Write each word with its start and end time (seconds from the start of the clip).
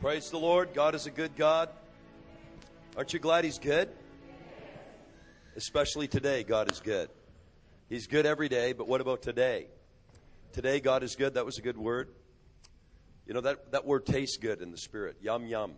Praise 0.00 0.30
the 0.30 0.38
Lord. 0.38 0.72
God 0.72 0.94
is 0.94 1.04
a 1.04 1.10
good 1.10 1.36
God. 1.36 1.68
Aren't 2.96 3.12
you 3.12 3.18
glad 3.18 3.44
He's 3.44 3.58
good? 3.58 3.90
Especially 5.56 6.08
today, 6.08 6.42
God 6.42 6.72
is 6.72 6.80
good. 6.80 7.10
He's 7.90 8.06
good 8.06 8.24
every 8.24 8.48
day, 8.48 8.72
but 8.72 8.88
what 8.88 9.02
about 9.02 9.20
today? 9.20 9.66
Today, 10.54 10.80
God 10.80 11.02
is 11.02 11.16
good. 11.16 11.34
That 11.34 11.44
was 11.44 11.58
a 11.58 11.60
good 11.60 11.76
word. 11.76 12.08
You 13.26 13.34
know, 13.34 13.42
that, 13.42 13.72
that 13.72 13.84
word 13.84 14.06
tastes 14.06 14.38
good 14.38 14.62
in 14.62 14.70
the 14.70 14.78
spirit. 14.78 15.18
Yum, 15.20 15.46
yum. 15.46 15.74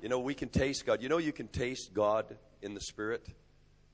You 0.00 0.08
know, 0.08 0.20
we 0.20 0.34
can 0.34 0.48
taste 0.48 0.86
God. 0.86 1.02
You 1.02 1.08
know, 1.08 1.18
you 1.18 1.32
can 1.32 1.48
taste 1.48 1.92
God 1.92 2.38
in 2.62 2.72
the 2.72 2.80
spirit 2.80 3.26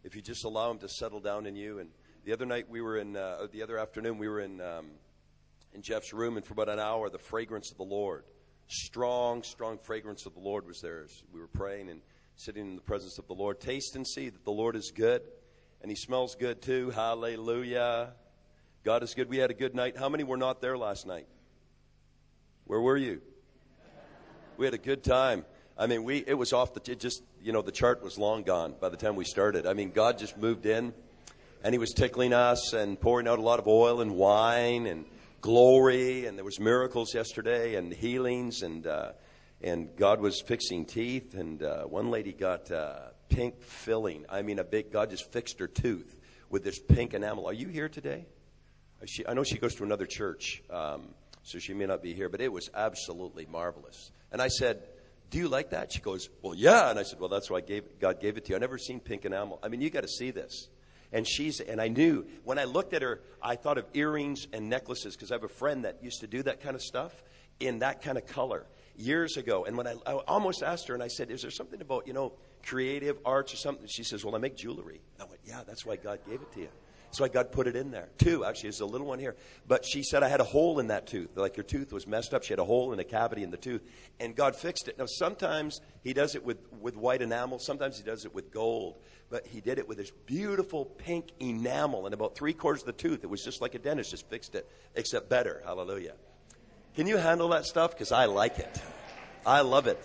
if 0.05 0.15
you 0.15 0.21
just 0.21 0.45
allow 0.45 0.71
Him 0.71 0.77
to 0.81 0.89
settle 0.91 1.21
down 1.21 1.47
in 1.47 1.57
you. 1.57 1.79
And 1.79 1.89
the 2.27 2.35
other 2.35 2.45
night, 2.45 2.69
we 2.69 2.83
were 2.83 2.99
in, 2.99 3.17
uh, 3.17 3.47
the 3.53 3.63
other 3.63 3.79
afternoon, 3.79 4.19
we 4.19 4.29
were 4.29 4.41
in, 4.41 4.61
um, 4.61 4.89
in 5.73 5.81
Jeff's 5.81 6.13
room, 6.13 6.37
and 6.37 6.45
for 6.45 6.53
about 6.53 6.69
an 6.69 6.79
hour, 6.79 7.09
the 7.09 7.19
fragrance 7.19 7.71
of 7.71 7.79
the 7.79 7.85
Lord 7.85 8.25
strong, 8.69 9.43
strong 9.43 9.79
fragrance 9.79 10.27
of 10.27 10.35
the 10.35 10.41
Lord 10.41 10.67
was 10.67 10.81
there 10.81 11.03
as 11.05 11.23
we 11.33 11.41
were 11.41 11.49
praying 11.49 11.89
and 11.89 12.01
sitting 12.37 12.67
in 12.67 12.77
the 12.77 12.83
presence 12.83 13.19
of 13.19 13.27
the 13.27 13.35
Lord. 13.35 13.61
Taste 13.61 13.97
and 13.97 14.07
see 14.07 14.29
that 14.29 14.45
the 14.45 14.53
Lord 14.53 14.77
is 14.77 14.91
good, 14.91 15.23
and 15.81 15.91
He 15.91 15.97
smells 15.97 16.35
good 16.35 16.63
too. 16.63 16.91
Hallelujah. 16.91 18.15
God 18.85 19.03
is 19.03 19.15
good. 19.15 19.29
We 19.29 19.39
had 19.39 19.51
a 19.51 19.55
good 19.55 19.75
night. 19.75 19.97
How 19.97 20.09
many 20.09 20.25
were 20.25 20.37
not 20.37 20.61
there 20.61 20.77
last 20.77 21.07
night? 21.07 21.27
Where 22.65 22.81
were 22.81 22.97
you? 22.97 23.21
We 24.57 24.67
had 24.67 24.75
a 24.75 24.79
good 24.79 25.05
time. 25.05 25.45
I 25.79 25.87
mean, 25.87 26.05
we 26.05 26.19
it 26.27 26.35
was 26.35 26.53
off 26.53 26.75
the 26.75 26.93
it 26.93 27.01
just 27.01 27.23
you 27.43 27.53
know 27.53 27.63
the 27.63 27.73
chart 27.73 28.03
was 28.03 28.19
long 28.19 28.43
gone 28.43 28.75
by 28.81 28.89
the 28.89 28.97
time 28.97 29.17
we 29.17 29.25
started. 29.25 29.67
I 29.67 29.73
mean, 29.73 29.91
God 29.91 30.19
just 30.19 30.37
moved 30.37 30.67
in, 30.67 30.93
and 31.65 31.75
He 31.75 31.79
was 31.79 31.93
tickling 31.93 32.33
us 32.33 32.73
and 32.73 33.01
pouring 33.01 33.27
out 33.27 33.39
a 33.39 33.43
lot 33.43 33.59
of 33.59 33.67
oil 33.67 34.01
and 34.01 34.17
wine 34.17 34.87
and 34.87 35.05
glory, 35.43 36.25
and 36.27 36.39
there 36.39 36.45
was 36.45 36.59
miracles 36.59 37.13
yesterday 37.15 37.75
and 37.75 37.93
healings, 37.93 38.63
and 38.63 38.87
uh, 38.87 39.13
and 39.61 39.95
God 39.97 40.21
was 40.21 40.41
fixing 40.41 40.87
teeth, 40.87 41.35
and 41.35 41.63
uh, 41.63 41.83
one 41.83 42.11
lady 42.11 42.33
got 42.33 42.71
uh, 42.71 43.11
pink 43.29 43.61
filling. 43.61 44.25
I 44.31 44.43
mean, 44.43 44.59
a 44.59 44.65
big 44.65 44.91
God 44.91 45.11
just 45.11 45.31
fixed 45.31 45.59
her 45.59 45.67
tooth 45.67 46.17
with 46.49 46.65
this 46.65 46.79
pink 46.79 47.13
enamel. 47.13 47.47
Are 47.47 47.53
you 47.53 47.69
here 47.69 47.89
today? 47.89 48.27
She, 49.05 49.27
I 49.27 49.35
know 49.35 49.43
she 49.43 49.59
goes 49.59 49.75
to 49.77 49.85
another 49.85 50.07
church, 50.07 50.63
um, 50.71 51.09
so 51.43 51.59
she 51.59 51.75
may 51.75 51.87
not 51.87 52.03
be 52.03 52.15
here, 52.15 52.29
but 52.29 52.41
it 52.41 52.53
was 52.53 52.71
absolutely 52.73 53.47
marvelous. 53.47 54.13
And 54.31 54.41
I 54.41 54.49
said, 54.49 54.85
"Do 55.31 55.39
you 55.39 55.49
like 55.49 55.71
that?" 55.71 55.93
She 55.93 56.01
goes, 56.01 56.29
"Well, 56.41 56.55
yeah." 56.55 56.89
And 56.89 56.99
I 56.99 57.03
said, 57.03 57.19
"Well, 57.19 57.29
that's 57.29 57.51
why 57.51 57.61
gave, 57.63 57.99
God 57.99 58.21
gave 58.21 58.37
it 58.37 58.45
to 58.45 58.51
you. 58.51 58.57
I 58.57 58.59
never 58.61 58.79
seen 58.79 59.01
pink 59.01 59.25
enamel. 59.25 59.59
I 59.61 59.69
mean, 59.69 59.81
you 59.81 59.91
got 59.91 60.03
to 60.03 60.09
see 60.09 60.31
this." 60.31 60.69
And 61.13 61.27
she's, 61.27 61.61
and 61.61 61.81
I 61.81 61.89
knew 61.89 62.27
when 62.45 62.59
I 62.59 62.65
looked 62.65 62.95
at 62.95 63.03
her, 63.03 63.21
I 63.43 63.57
thought 63.57 63.79
of 63.79 63.87
earrings 63.93 64.47
and 64.53 64.69
necklaces 64.69 65.15
because 65.15 65.31
I 65.31 65.35
have 65.35 65.45
a 65.45 65.49
friend 65.49 65.85
that 65.85 66.03
used 66.03 66.21
to 66.21 66.27
do 66.27 66.43
that 66.45 66.63
kind 66.63 66.75
of 66.75 66.83
stuff 66.83 67.23
in 67.61 67.81
that 67.81 68.03
kind 68.03 68.17
of 68.17 68.27
color 68.27 68.67
years 68.97 69.37
ago. 69.37 69.65
And 69.65 69.77
when 69.77 69.87
I, 69.87 69.95
I 70.07 70.13
almost 70.13 70.63
asked 70.63 70.89
her, 70.89 70.95
and 70.95 71.03
I 71.03 71.09
said, 71.09 71.31
Is 71.31 71.43
there 71.43 71.51
something 71.51 71.81
about, 71.81 72.07
you 72.07 72.13
know, 72.13 72.33
creative 72.65 73.19
arts 73.25 73.53
or 73.53 73.57
something? 73.57 73.87
She 73.87 74.05
says, 74.05 74.25
Well, 74.25 74.35
I 74.35 74.39
make 74.39 74.57
jewelry. 74.57 75.01
I 75.21 75.25
went, 75.25 75.41
Yeah, 75.45 75.63
that's 75.67 75.85
why 75.85 75.97
God 75.97 76.21
gave 76.27 76.41
it 76.41 76.53
to 76.53 76.61
you. 76.61 76.69
Why 77.21 77.29
God 77.29 77.53
put 77.53 77.67
it 77.67 77.77
in 77.77 77.91
there. 77.91 78.09
Two, 78.19 78.45
actually, 78.45 78.69
there's 78.69 78.81
a 78.81 78.87
little 78.87 79.07
one 79.07 79.19
here. 79.19 79.37
But 79.67 79.85
she 79.85 80.03
said 80.03 80.23
I 80.23 80.29
had 80.29 80.41
a 80.41 80.45
hole 80.45 80.79
in 80.79 80.89
that 80.89 81.07
tooth. 81.07 81.37
Like 81.37 81.57
your 81.57 81.65
tooth 81.65 81.93
was 81.93 82.07
messed 82.07 82.35
up. 82.35 82.43
She 82.43 82.53
had 82.53 82.59
a 82.59 82.65
hole 82.65 82.93
in 82.93 82.99
a 82.99 83.05
cavity 83.05 83.43
in 83.43 83.51
the 83.51 83.57
tooth. 83.57 83.83
And 84.21 84.35
God 84.35 84.57
fixed 84.57 84.89
it. 84.89 84.99
Now, 84.99 85.07
sometimes 85.07 85.81
He 86.03 86.13
does 86.13 86.35
it 86.35 86.45
with, 86.45 86.59
with 86.81 86.97
white 86.97 87.23
enamel, 87.23 87.59
sometimes 87.59 87.99
He 87.99 88.05
does 88.05 88.25
it 88.25 88.35
with 88.35 88.53
gold 88.53 88.97
but 89.33 89.47
he 89.47 89.63
did 89.63 89.79
it 89.79 89.89
with 89.89 89.97
this 89.97 90.11
beautiful 90.27 90.85
pink 90.85 91.33
enamel 91.41 92.05
and 92.05 92.13
about 92.13 92.37
three 92.37 92.53
quarters 92.53 92.83
of 92.83 92.87
the 92.87 92.93
tooth. 92.93 93.25
It 93.25 93.31
was 93.31 93.43
just 93.43 93.63
like 93.63 93.75
a 93.75 93.79
dentist 93.79 94.11
just 94.11 94.29
fixed 94.29 94.55
it, 94.55 94.69
except 94.95 95.31
better. 95.31 95.63
Hallelujah. 95.65 96.13
Can 96.95 97.07
you 97.07 97.17
handle 97.17 97.49
that 97.49 97.65
stuff? 97.65 97.93
Because 97.93 98.13
I 98.13 98.27
like 98.27 98.59
it. 98.59 98.83
I 99.47 99.63
love 99.63 99.87
it. 99.87 99.99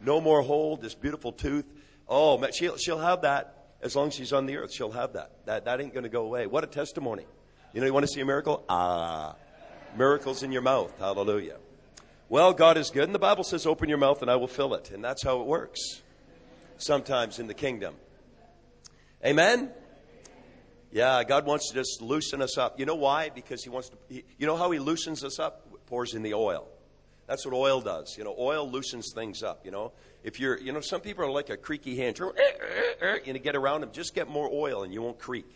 No 0.00 0.18
more 0.18 0.40
hole, 0.40 0.78
this 0.78 0.94
beautiful 0.94 1.30
tooth. 1.30 1.66
Oh, 2.08 2.38
man, 2.38 2.52
she'll, 2.54 2.78
she'll 2.78 2.98
have 2.98 3.20
that 3.20 3.59
as 3.82 3.96
long 3.96 4.08
as 4.08 4.14
she's 4.14 4.32
on 4.32 4.46
the 4.46 4.56
earth. 4.56 4.72
She'll 4.72 4.92
have 4.92 5.14
that. 5.14 5.30
That, 5.46 5.64
that 5.64 5.80
ain't 5.80 5.92
going 5.92 6.04
to 6.04 6.10
go 6.10 6.22
away. 6.22 6.46
What 6.46 6.64
a 6.64 6.66
testimony. 6.66 7.24
You 7.72 7.80
know, 7.80 7.86
you 7.86 7.92
want 7.92 8.06
to 8.06 8.12
see 8.12 8.20
a 8.20 8.24
miracle? 8.24 8.64
Ah, 8.68 9.36
miracles 9.96 10.42
in 10.42 10.52
your 10.52 10.62
mouth. 10.62 10.92
Hallelujah. 10.98 11.56
Well, 12.28 12.52
God 12.52 12.76
is 12.76 12.90
good. 12.90 13.04
And 13.04 13.14
the 13.14 13.18
Bible 13.20 13.44
says, 13.44 13.66
open 13.66 13.88
your 13.88 13.98
mouth 13.98 14.22
and 14.22 14.30
I 14.30 14.36
will 14.36 14.48
fill 14.48 14.74
it. 14.74 14.90
And 14.90 15.04
that's 15.04 15.22
how 15.22 15.40
it 15.40 15.46
works 15.46 16.02
sometimes 16.78 17.38
in 17.38 17.46
the 17.46 17.54
kingdom. 17.54 17.94
Amen? 19.24 19.70
Yeah, 20.92 21.22
God 21.24 21.46
wants 21.46 21.68
to 21.68 21.74
just 21.74 22.02
loosen 22.02 22.42
us 22.42 22.58
up. 22.58 22.78
You 22.78 22.86
know 22.86 22.94
why? 22.94 23.30
Because 23.30 23.62
He 23.62 23.70
wants 23.70 23.90
to, 23.90 23.96
he, 24.08 24.24
you 24.38 24.46
know 24.46 24.56
how 24.56 24.70
He 24.70 24.78
loosens 24.78 25.22
us 25.22 25.38
up? 25.38 25.66
Pours 25.86 26.14
in 26.14 26.22
the 26.22 26.34
oil. 26.34 26.68
That's 27.30 27.46
what 27.46 27.54
oil 27.54 27.80
does. 27.80 28.18
You 28.18 28.24
know, 28.24 28.34
oil 28.36 28.68
loosens 28.68 29.12
things 29.14 29.44
up. 29.44 29.64
You 29.64 29.70
know, 29.70 29.92
if 30.24 30.40
you're, 30.40 30.58
you 30.58 30.72
know, 30.72 30.80
some 30.80 31.00
people 31.00 31.24
are 31.24 31.30
like 31.30 31.48
a 31.48 31.56
creaky 31.56 31.96
hand. 31.96 32.20
Er, 32.20 32.26
er, 32.26 32.96
er, 33.00 33.20
you 33.24 33.32
know, 33.32 33.38
get 33.38 33.54
around 33.54 33.82
them. 33.82 33.90
Just 33.92 34.16
get 34.16 34.28
more 34.28 34.50
oil 34.52 34.82
and 34.82 34.92
you 34.92 35.00
won't 35.00 35.20
creak. 35.20 35.46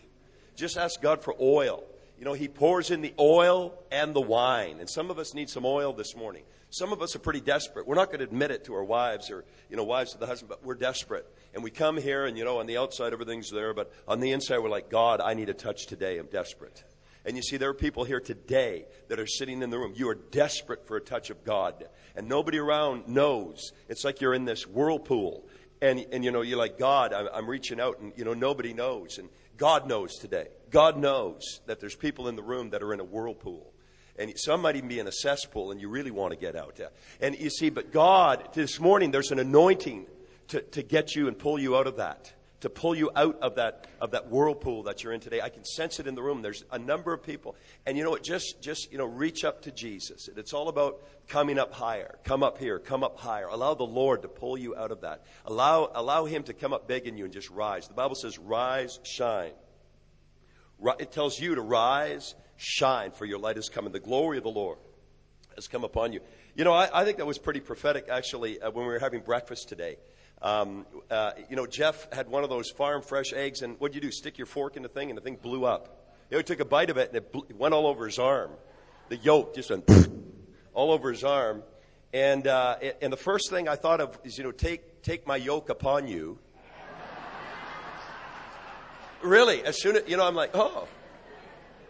Just 0.54 0.76
ask 0.76 1.02
God 1.02 1.24
for 1.24 1.34
oil. 1.40 1.82
You 2.16 2.24
know, 2.24 2.32
He 2.32 2.46
pours 2.46 2.92
in 2.92 3.00
the 3.00 3.12
oil 3.18 3.76
and 3.90 4.14
the 4.14 4.20
wine. 4.20 4.76
And 4.78 4.88
some 4.88 5.10
of 5.10 5.18
us 5.18 5.34
need 5.34 5.50
some 5.50 5.66
oil 5.66 5.92
this 5.92 6.14
morning. 6.14 6.44
Some 6.70 6.92
of 6.92 7.02
us 7.02 7.16
are 7.16 7.18
pretty 7.18 7.40
desperate. 7.40 7.88
We're 7.88 7.96
not 7.96 8.06
going 8.06 8.20
to 8.20 8.24
admit 8.24 8.52
it 8.52 8.62
to 8.66 8.74
our 8.74 8.84
wives 8.84 9.28
or, 9.28 9.44
you 9.68 9.76
know, 9.76 9.82
wives 9.82 10.12
to 10.12 10.18
the 10.18 10.28
husband, 10.28 10.50
but 10.50 10.64
we're 10.64 10.76
desperate. 10.76 11.26
And 11.54 11.64
we 11.64 11.72
come 11.72 11.96
here 11.96 12.26
and, 12.26 12.38
you 12.38 12.44
know, 12.44 12.60
on 12.60 12.66
the 12.66 12.78
outside 12.78 13.12
everything's 13.12 13.50
there, 13.50 13.74
but 13.74 13.92
on 14.06 14.20
the 14.20 14.30
inside 14.30 14.58
we're 14.58 14.68
like, 14.68 14.90
God, 14.90 15.20
I 15.20 15.34
need 15.34 15.48
a 15.48 15.54
touch 15.54 15.86
today. 15.86 16.18
I'm 16.18 16.26
desperate. 16.26 16.84
And 17.24 17.36
you 17.36 17.42
see, 17.42 17.56
there 17.56 17.70
are 17.70 17.74
people 17.74 18.04
here 18.04 18.20
today 18.20 18.86
that 19.08 19.18
are 19.18 19.26
sitting 19.26 19.62
in 19.62 19.70
the 19.70 19.78
room. 19.78 19.94
You 19.96 20.08
are 20.10 20.14
desperate 20.14 20.86
for 20.86 20.96
a 20.96 21.00
touch 21.00 21.30
of 21.30 21.44
God. 21.44 21.84
And 22.16 22.28
nobody 22.28 22.58
around 22.58 23.08
knows. 23.08 23.72
It's 23.88 24.04
like 24.04 24.20
you're 24.20 24.34
in 24.34 24.44
this 24.44 24.66
whirlpool. 24.66 25.46
And, 25.80 26.04
and 26.12 26.24
you 26.24 26.30
know, 26.30 26.42
you're 26.42 26.58
like, 26.58 26.78
God, 26.78 27.12
I'm, 27.12 27.28
I'm 27.32 27.50
reaching 27.50 27.80
out, 27.80 27.98
and, 28.00 28.12
you 28.16 28.24
know, 28.24 28.34
nobody 28.34 28.72
knows. 28.72 29.18
And 29.18 29.28
God 29.56 29.88
knows 29.88 30.16
today. 30.16 30.48
God 30.70 30.98
knows 30.98 31.60
that 31.66 31.80
there's 31.80 31.96
people 31.96 32.28
in 32.28 32.36
the 32.36 32.42
room 32.42 32.70
that 32.70 32.82
are 32.82 32.92
in 32.92 33.00
a 33.00 33.04
whirlpool 33.04 33.74
and 34.16 34.32
some 34.36 34.62
might 34.62 34.76
even 34.76 34.88
be 34.88 34.98
in 34.98 35.06
a 35.06 35.12
cesspool 35.12 35.72
and 35.72 35.80
you 35.80 35.88
really 35.88 36.10
want 36.10 36.32
to 36.32 36.38
get 36.38 36.54
out. 36.54 36.78
And 37.20 37.38
you 37.38 37.50
see, 37.50 37.70
but 37.70 37.92
God, 37.92 38.48
this 38.54 38.78
morning, 38.78 39.10
there's 39.10 39.32
an 39.32 39.38
anointing 39.38 40.06
to, 40.48 40.60
to 40.60 40.82
get 40.82 41.14
you 41.16 41.26
and 41.26 41.38
pull 41.38 41.58
you 41.58 41.76
out 41.76 41.86
of 41.86 41.96
that, 41.96 42.32
to 42.64 42.70
pull 42.70 42.94
you 42.94 43.10
out 43.14 43.38
of 43.40 43.56
that, 43.56 43.86
of 44.00 44.12
that 44.12 44.30
whirlpool 44.30 44.84
that 44.84 45.04
you're 45.04 45.12
in 45.12 45.20
today. 45.20 45.42
I 45.42 45.50
can 45.50 45.64
sense 45.64 46.00
it 46.00 46.06
in 46.06 46.14
the 46.14 46.22
room. 46.22 46.40
There's 46.40 46.64
a 46.72 46.78
number 46.78 47.12
of 47.12 47.22
people. 47.22 47.56
And 47.84 47.96
you 47.96 48.04
know 48.04 48.10
what? 48.10 48.22
Just, 48.22 48.62
just, 48.62 48.90
you 48.90 48.96
know, 48.96 49.04
reach 49.04 49.44
up 49.44 49.62
to 49.62 49.70
Jesus. 49.70 50.30
It's 50.34 50.54
all 50.54 50.68
about 50.68 51.02
coming 51.28 51.58
up 51.58 51.74
higher. 51.74 52.18
Come 52.24 52.42
up 52.42 52.56
here. 52.56 52.78
Come 52.78 53.04
up 53.04 53.18
higher. 53.18 53.48
Allow 53.48 53.74
the 53.74 53.84
Lord 53.84 54.22
to 54.22 54.28
pull 54.28 54.56
you 54.56 54.74
out 54.74 54.92
of 54.92 55.02
that. 55.02 55.24
Allow, 55.44 55.92
allow 55.94 56.24
Him 56.24 56.42
to 56.44 56.54
come 56.54 56.72
up 56.72 56.88
big 56.88 57.06
in 57.06 57.18
you 57.18 57.24
and 57.24 57.34
just 57.34 57.50
rise. 57.50 57.86
The 57.86 57.92
Bible 57.92 58.14
says, 58.14 58.38
rise, 58.38 58.98
shine. 59.02 59.52
It 60.98 61.12
tells 61.12 61.38
you 61.38 61.54
to 61.56 61.60
rise 61.60 62.34
shine, 62.56 63.10
for 63.10 63.26
your 63.26 63.38
light 63.38 63.56
has 63.56 63.68
come, 63.68 63.84
and 63.84 63.94
the 63.94 64.00
glory 64.00 64.38
of 64.38 64.44
the 64.44 64.50
Lord 64.50 64.78
has 65.54 65.68
come 65.68 65.84
upon 65.84 66.12
you. 66.12 66.20
You 66.54 66.64
know, 66.64 66.72
I, 66.72 67.02
I 67.02 67.04
think 67.04 67.18
that 67.18 67.26
was 67.26 67.38
pretty 67.38 67.60
prophetic, 67.60 68.06
actually, 68.08 68.60
uh, 68.60 68.70
when 68.70 68.86
we 68.86 68.92
were 68.92 68.98
having 68.98 69.20
breakfast 69.20 69.68
today. 69.68 69.96
Um, 70.44 70.84
uh, 71.10 71.30
you 71.48 71.56
know, 71.56 71.66
Jeff 71.66 72.12
had 72.12 72.28
one 72.28 72.44
of 72.44 72.50
those 72.50 72.70
farm 72.70 73.00
fresh 73.00 73.32
eggs, 73.32 73.62
and 73.62 73.80
what'd 73.80 73.94
you 73.94 74.00
do? 74.02 74.10
Stick 74.10 74.36
your 74.36 74.46
fork 74.46 74.76
in 74.76 74.82
the 74.82 74.90
thing, 74.90 75.08
and 75.08 75.16
the 75.16 75.22
thing 75.22 75.36
blew 75.36 75.64
up. 75.64 76.12
You 76.30 76.36
know, 76.36 76.38
he 76.40 76.44
took 76.44 76.60
a 76.60 76.66
bite 76.66 76.90
of 76.90 76.98
it, 76.98 77.08
and 77.08 77.16
it, 77.16 77.32
blew, 77.32 77.46
it 77.48 77.56
went 77.56 77.72
all 77.72 77.86
over 77.86 78.04
his 78.04 78.18
arm. 78.18 78.50
The 79.08 79.16
yolk 79.16 79.54
just 79.54 79.70
went 79.70 79.88
all 80.74 80.92
over 80.92 81.10
his 81.10 81.24
arm. 81.24 81.62
And, 82.12 82.46
uh, 82.46 82.76
and 83.00 83.10
the 83.10 83.16
first 83.16 83.48
thing 83.48 83.68
I 83.68 83.76
thought 83.76 84.02
of 84.02 84.18
is, 84.22 84.36
you 84.36 84.44
know, 84.44 84.52
take, 84.52 85.02
take 85.02 85.26
my 85.26 85.36
yoke 85.36 85.70
upon 85.70 86.08
you. 86.08 86.38
really, 89.22 89.64
as 89.64 89.80
soon 89.80 89.96
as, 89.96 90.02
you 90.06 90.18
know, 90.18 90.26
I'm 90.26 90.34
like, 90.34 90.50
oh, 90.52 90.86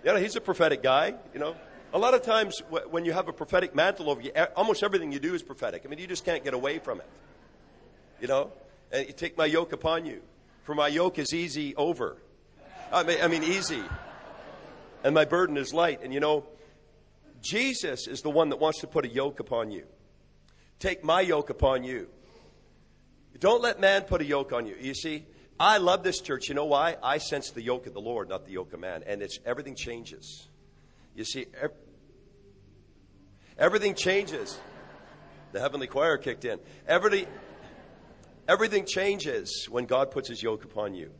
you 0.05 0.13
know, 0.13 0.17
he's 0.17 0.37
a 0.37 0.41
prophetic 0.41 0.81
guy, 0.81 1.15
you 1.33 1.41
know. 1.41 1.57
A 1.93 1.99
lot 1.99 2.15
of 2.15 2.23
times 2.23 2.63
when 2.91 3.05
you 3.05 3.13
have 3.13 3.27
a 3.27 3.33
prophetic 3.33 3.75
mantle 3.75 4.11
over 4.11 4.21
you, 4.21 4.31
almost 4.57 4.85
everything 4.85 5.11
you 5.11 5.19
do 5.19 5.35
is 5.35 5.43
prophetic. 5.43 5.83
I 5.85 5.89
mean, 5.89 5.99
you 5.99 6.07
just 6.07 6.25
can't 6.25 6.45
get 6.45 6.55
away 6.55 6.79
from 6.79 7.01
it. 7.01 7.07
You 8.25 8.29
know? 8.29 8.53
Eh, 8.91 9.05
and 9.09 9.17
take 9.19 9.37
my 9.37 9.45
yoke 9.45 9.75
upon 9.75 10.07
you. 10.07 10.23
For 10.63 10.75
my 10.75 10.89
yoke 10.89 11.19
is 11.19 11.35
easy 11.35 11.77
over. 11.77 12.17
I 12.91 13.03
mean, 13.03 13.19
I 13.21 13.29
mean 13.29 13.45
easy. 13.45 13.83
And 15.03 15.15
my 15.15 15.27
burden 15.27 15.59
is 15.59 15.75
light. 15.75 16.01
And 16.03 16.11
you 16.11 16.21
know, 16.21 16.47
Jesus 17.43 18.09
is 18.09 18.23
the 18.23 18.31
one 18.31 18.49
that 18.49 18.57
wants 18.57 18.81
to 18.81 18.87
put 18.87 19.05
a 19.05 19.09
yoke 19.09 19.41
upon 19.41 19.71
you. 19.71 19.85
Take 20.79 21.05
my 21.05 21.21
yoke 21.21 21.51
upon 21.51 21.85
you. 21.85 22.09
Don't 23.41 23.61
let 23.61 23.79
man 23.79 24.05
put 24.05 24.23
a 24.23 24.25
yoke 24.25 24.55
on 24.55 24.65
you. 24.65 24.77
You 24.81 24.95
see, 24.95 25.27
I 25.61 25.77
love 25.77 26.03
this 26.03 26.23
church. 26.23 26.49
You 26.49 26.55
know 26.55 26.65
why? 26.65 26.97
I 27.03 27.19
sense 27.19 27.51
the 27.51 27.61
yoke 27.61 27.87
of 27.87 27.93
the 27.93 28.01
Lord, 28.01 28.31
not 28.31 28.47
the 28.47 28.53
yoke 28.53 28.73
of 28.73 28.81
man. 28.81 29.03
And 29.07 29.21
it's 29.21 29.39
everything 29.45 29.75
changes. 29.75 30.49
You 31.15 31.27
see, 31.27 31.45
everything 33.59 33.95
changes. 33.95 34.59
The 35.53 35.61
heavenly 35.61 35.89
choir 35.89 36.17
kicked 36.17 36.47
in. 36.47 36.59
Everything, 36.89 37.27
everything 38.49 38.85
changes 38.87 39.67
when 39.71 39.87
God 39.87 40.11
puts 40.11 40.29
his 40.29 40.43
yoke 40.43 40.65
upon 40.65 40.95
you. 40.95 41.13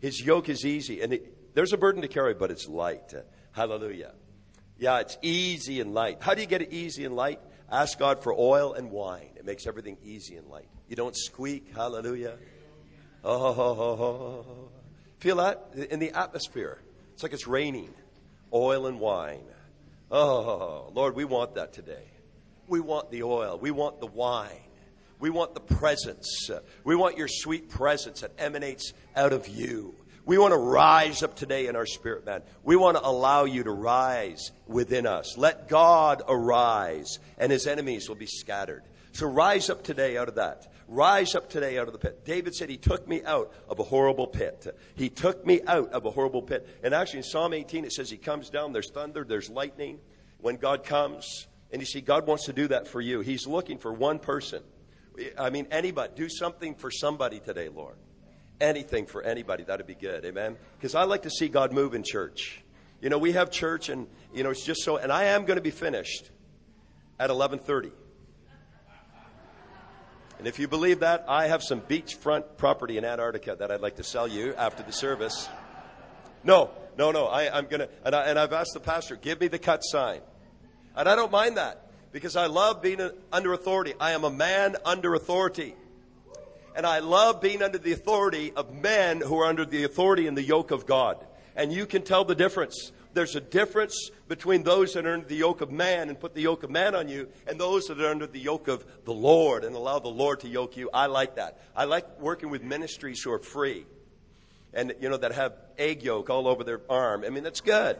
His 0.00 0.20
yoke 0.20 0.48
is 0.48 0.64
easy. 0.64 1.00
And 1.00 1.18
there's 1.54 1.72
a 1.72 1.78
burden 1.78 2.02
to 2.02 2.08
carry, 2.08 2.34
but 2.34 2.50
it's 2.50 2.68
light. 2.68 3.12
Hallelujah. 3.52 4.12
Yeah, 4.78 5.00
it's 5.00 5.16
easy 5.22 5.80
and 5.80 5.94
light. 5.94 6.18
How 6.20 6.34
do 6.34 6.40
you 6.40 6.46
get 6.46 6.62
it 6.62 6.72
easy 6.72 7.04
and 7.04 7.14
light? 7.14 7.40
Ask 7.70 7.98
God 7.98 8.22
for 8.22 8.34
oil 8.34 8.74
and 8.74 8.90
wine. 8.90 9.30
It 9.36 9.44
makes 9.44 9.66
everything 9.66 9.96
easy 10.02 10.36
and 10.36 10.48
light. 10.48 10.68
You 10.88 10.96
don't 10.96 11.16
squeak. 11.16 11.72
Hallelujah. 11.74 12.36
Oh, 13.24 14.70
feel 15.18 15.36
that 15.36 15.70
in 15.90 16.00
the 16.00 16.12
atmosphere? 16.12 16.78
It's 17.14 17.22
like 17.22 17.32
it's 17.32 17.46
raining. 17.46 17.94
Oil 18.52 18.86
and 18.86 19.00
wine. 19.00 19.44
Oh, 20.10 20.90
Lord, 20.92 21.16
we 21.16 21.24
want 21.24 21.54
that 21.54 21.72
today. 21.72 22.10
We 22.68 22.80
want 22.80 23.10
the 23.10 23.22
oil. 23.22 23.58
We 23.58 23.70
want 23.70 24.00
the 24.00 24.06
wine. 24.06 24.63
We 25.24 25.30
want 25.30 25.54
the 25.54 25.60
presence. 25.60 26.50
We 26.84 26.96
want 26.96 27.16
your 27.16 27.28
sweet 27.28 27.70
presence 27.70 28.20
that 28.20 28.32
emanates 28.36 28.92
out 29.16 29.32
of 29.32 29.48
you. 29.48 29.94
We 30.26 30.36
want 30.36 30.52
to 30.52 30.58
rise 30.58 31.22
up 31.22 31.34
today 31.34 31.66
in 31.66 31.76
our 31.76 31.86
spirit, 31.86 32.26
man. 32.26 32.42
We 32.62 32.76
want 32.76 32.98
to 32.98 33.06
allow 33.06 33.46
you 33.46 33.64
to 33.64 33.70
rise 33.70 34.52
within 34.66 35.06
us. 35.06 35.38
Let 35.38 35.66
God 35.66 36.20
arise, 36.28 37.20
and 37.38 37.50
his 37.50 37.66
enemies 37.66 38.06
will 38.06 38.16
be 38.16 38.26
scattered. 38.26 38.82
So 39.12 39.26
rise 39.26 39.70
up 39.70 39.82
today 39.82 40.18
out 40.18 40.28
of 40.28 40.34
that. 40.34 40.70
Rise 40.88 41.34
up 41.34 41.48
today 41.48 41.78
out 41.78 41.86
of 41.86 41.94
the 41.94 41.98
pit. 41.98 42.26
David 42.26 42.54
said, 42.54 42.68
He 42.68 42.76
took 42.76 43.08
me 43.08 43.22
out 43.24 43.50
of 43.66 43.78
a 43.78 43.82
horrible 43.82 44.26
pit. 44.26 44.76
He 44.94 45.08
took 45.08 45.46
me 45.46 45.62
out 45.66 45.92
of 45.92 46.04
a 46.04 46.10
horrible 46.10 46.42
pit. 46.42 46.68
And 46.82 46.92
actually, 46.92 47.20
in 47.20 47.24
Psalm 47.24 47.54
18, 47.54 47.86
it 47.86 47.94
says 47.94 48.10
He 48.10 48.18
comes 48.18 48.50
down, 48.50 48.74
there's 48.74 48.90
thunder, 48.90 49.24
there's 49.24 49.48
lightning. 49.48 50.00
When 50.36 50.56
God 50.56 50.84
comes, 50.84 51.46
and 51.72 51.80
you 51.80 51.86
see, 51.86 52.02
God 52.02 52.26
wants 52.26 52.44
to 52.44 52.52
do 52.52 52.68
that 52.68 52.88
for 52.88 53.00
you. 53.00 53.20
He's 53.20 53.46
looking 53.46 53.78
for 53.78 53.90
one 53.90 54.18
person. 54.18 54.62
I 55.38 55.50
mean, 55.50 55.66
anybody. 55.70 56.12
Do 56.16 56.28
something 56.28 56.74
for 56.74 56.90
somebody 56.90 57.40
today, 57.40 57.68
Lord 57.68 57.96
anything 58.60 59.06
for 59.06 59.22
anybody, 59.22 59.64
that'd 59.64 59.86
be 59.86 59.94
good. 59.94 60.24
Amen. 60.24 60.56
Because 60.78 60.94
I 60.94 61.04
like 61.04 61.22
to 61.22 61.30
see 61.30 61.48
God 61.48 61.72
move 61.72 61.94
in 61.94 62.02
church. 62.02 62.62
You 63.00 63.10
know, 63.10 63.18
we 63.18 63.32
have 63.32 63.50
church 63.50 63.88
and 63.88 64.06
you 64.32 64.42
know, 64.42 64.50
it's 64.50 64.64
just 64.64 64.82
so 64.82 64.96
and 64.96 65.12
I 65.12 65.24
am 65.24 65.44
going 65.44 65.56
to 65.56 65.62
be 65.62 65.70
finished 65.70 66.30
at 67.18 67.30
11:30. 67.30 67.92
And 70.38 70.48
if 70.48 70.58
you 70.58 70.66
believe 70.66 71.00
that, 71.00 71.24
I 71.28 71.46
have 71.46 71.62
some 71.62 71.80
beachfront 71.80 72.56
property 72.56 72.98
in 72.98 73.04
Antarctica 73.04 73.56
that 73.56 73.70
I'd 73.70 73.80
like 73.80 73.96
to 73.96 74.02
sell 74.02 74.26
you 74.26 74.54
after 74.54 74.82
the 74.82 74.92
service. 74.92 75.48
No, 76.42 76.70
no, 76.98 77.12
no. 77.12 77.26
I, 77.26 77.56
am 77.56 77.66
going 77.66 77.80
to, 77.80 77.88
and, 78.04 78.14
I, 78.14 78.26
and 78.26 78.38
I've 78.38 78.52
asked 78.52 78.72
the 78.74 78.80
pastor, 78.80 79.16
give 79.16 79.40
me 79.40 79.46
the 79.46 79.60
cut 79.60 79.80
sign. 79.82 80.20
And 80.96 81.08
I 81.08 81.14
don't 81.14 81.30
mind 81.30 81.56
that 81.56 81.83
because 82.14 82.36
I 82.36 82.46
love 82.46 82.80
being 82.80 83.00
under 83.32 83.52
authority. 83.52 83.92
I 83.98 84.12
am 84.12 84.22
a 84.22 84.30
man 84.30 84.76
under 84.84 85.14
authority. 85.14 85.74
And 86.76 86.86
I 86.86 87.00
love 87.00 87.40
being 87.40 87.60
under 87.60 87.76
the 87.76 87.90
authority 87.90 88.52
of 88.54 88.72
men 88.72 89.20
who 89.20 89.40
are 89.40 89.46
under 89.46 89.64
the 89.64 89.82
authority 89.82 90.28
and 90.28 90.38
the 90.38 90.42
yoke 90.42 90.70
of 90.70 90.86
God. 90.86 91.18
And 91.56 91.72
you 91.72 91.86
can 91.86 92.02
tell 92.02 92.24
the 92.24 92.36
difference. 92.36 92.92
There's 93.14 93.34
a 93.34 93.40
difference 93.40 94.10
between 94.28 94.62
those 94.62 94.92
that 94.92 95.06
are 95.06 95.12
under 95.12 95.26
the 95.26 95.34
yoke 95.34 95.60
of 95.60 95.72
man 95.72 96.08
and 96.08 96.18
put 96.18 96.34
the 96.34 96.42
yoke 96.42 96.62
of 96.62 96.70
man 96.70 96.94
on 96.94 97.08
you 97.08 97.28
and 97.48 97.58
those 97.58 97.86
that 97.86 98.00
are 98.00 98.10
under 98.10 98.28
the 98.28 98.38
yoke 98.38 98.68
of 98.68 98.84
the 99.04 99.12
Lord 99.12 99.64
and 99.64 99.74
allow 99.74 99.98
the 99.98 100.06
Lord 100.06 100.38
to 100.40 100.48
yoke 100.48 100.76
you. 100.76 100.90
I 100.94 101.06
like 101.06 101.34
that. 101.34 101.58
I 101.74 101.84
like 101.84 102.20
working 102.20 102.48
with 102.48 102.62
ministries 102.62 103.22
who 103.22 103.32
are 103.32 103.40
free 103.40 103.86
and, 104.72 104.94
you 105.00 105.08
know, 105.08 105.16
that 105.16 105.32
have 105.32 105.54
egg 105.78 106.04
yolk 106.04 106.30
all 106.30 106.46
over 106.46 106.62
their 106.62 106.80
arm. 106.88 107.24
I 107.24 107.30
mean, 107.30 107.42
that's 107.42 107.60
good. 107.60 107.98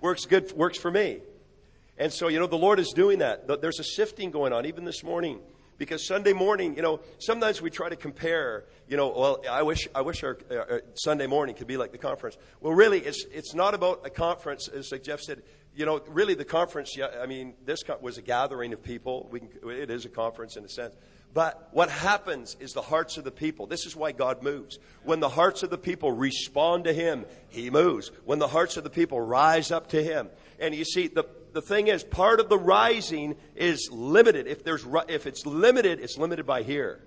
Works 0.00 0.26
good, 0.26 0.50
works 0.50 0.78
for 0.78 0.90
me. 0.90 1.20
And 2.00 2.10
so, 2.10 2.28
you 2.28 2.38
know, 2.38 2.46
the 2.46 2.56
Lord 2.56 2.80
is 2.80 2.92
doing 2.94 3.18
that. 3.18 3.46
There's 3.60 3.78
a 3.78 3.84
sifting 3.84 4.30
going 4.30 4.54
on, 4.54 4.64
even 4.64 4.86
this 4.86 5.04
morning 5.04 5.38
because 5.76 6.06
Sunday 6.06 6.32
morning, 6.32 6.74
you 6.76 6.82
know, 6.82 7.00
sometimes 7.18 7.60
we 7.60 7.68
try 7.68 7.90
to 7.90 7.96
compare, 7.96 8.64
you 8.88 8.96
know, 8.96 9.08
well, 9.16 9.42
I 9.50 9.62
wish, 9.62 9.86
I 9.94 10.00
wish 10.00 10.22
our, 10.22 10.38
our, 10.50 10.82
Sunday 10.94 11.26
morning 11.26 11.54
could 11.54 11.66
be 11.66 11.76
like 11.76 11.92
the 11.92 11.98
conference. 11.98 12.38
Well, 12.60 12.72
really, 12.72 13.00
it's, 13.00 13.24
it's 13.32 13.54
not 13.54 13.74
about 13.74 14.06
a 14.06 14.10
conference, 14.10 14.68
as 14.68 14.92
like 14.92 15.02
Jeff 15.02 15.20
said. 15.20 15.42
You 15.74 15.86
know, 15.86 16.00
really 16.08 16.34
the 16.34 16.44
conference, 16.44 16.96
yeah, 16.96 17.08
I 17.22 17.26
mean, 17.26 17.54
this 17.64 17.82
was 18.00 18.18
a 18.18 18.22
gathering 18.22 18.72
of 18.72 18.82
people. 18.82 19.28
We 19.30 19.40
can, 19.40 19.50
it 19.70 19.90
is 19.90 20.04
a 20.04 20.08
conference 20.08 20.56
in 20.56 20.64
a 20.64 20.68
sense. 20.68 20.96
But 21.32 21.68
what 21.72 21.90
happens 21.90 22.56
is 22.60 22.72
the 22.72 22.82
hearts 22.82 23.16
of 23.16 23.24
the 23.24 23.30
people. 23.30 23.66
This 23.66 23.86
is 23.86 23.94
why 23.94 24.12
God 24.12 24.42
moves. 24.42 24.78
When 25.04 25.20
the 25.20 25.28
hearts 25.28 25.62
of 25.62 25.70
the 25.70 25.78
people 25.78 26.10
respond 26.10 26.84
to 26.84 26.92
Him, 26.92 27.24
He 27.48 27.70
moves. 27.70 28.10
When 28.24 28.38
the 28.38 28.48
hearts 28.48 28.76
of 28.76 28.84
the 28.84 28.90
people 28.90 29.20
rise 29.20 29.70
up 29.70 29.88
to 29.90 30.02
Him. 30.02 30.28
And 30.58 30.74
you 30.74 30.84
see, 30.84 31.06
the, 31.06 31.24
the 31.52 31.62
thing 31.62 31.88
is, 31.88 32.04
part 32.04 32.40
of 32.40 32.48
the 32.48 32.58
rising 32.58 33.36
is 33.54 33.88
limited. 33.90 34.46
If, 34.46 34.64
there's, 34.64 34.86
if 35.08 35.26
it's 35.26 35.46
limited, 35.46 36.00
it's 36.00 36.18
limited 36.18 36.46
by 36.46 36.62
here. 36.62 37.00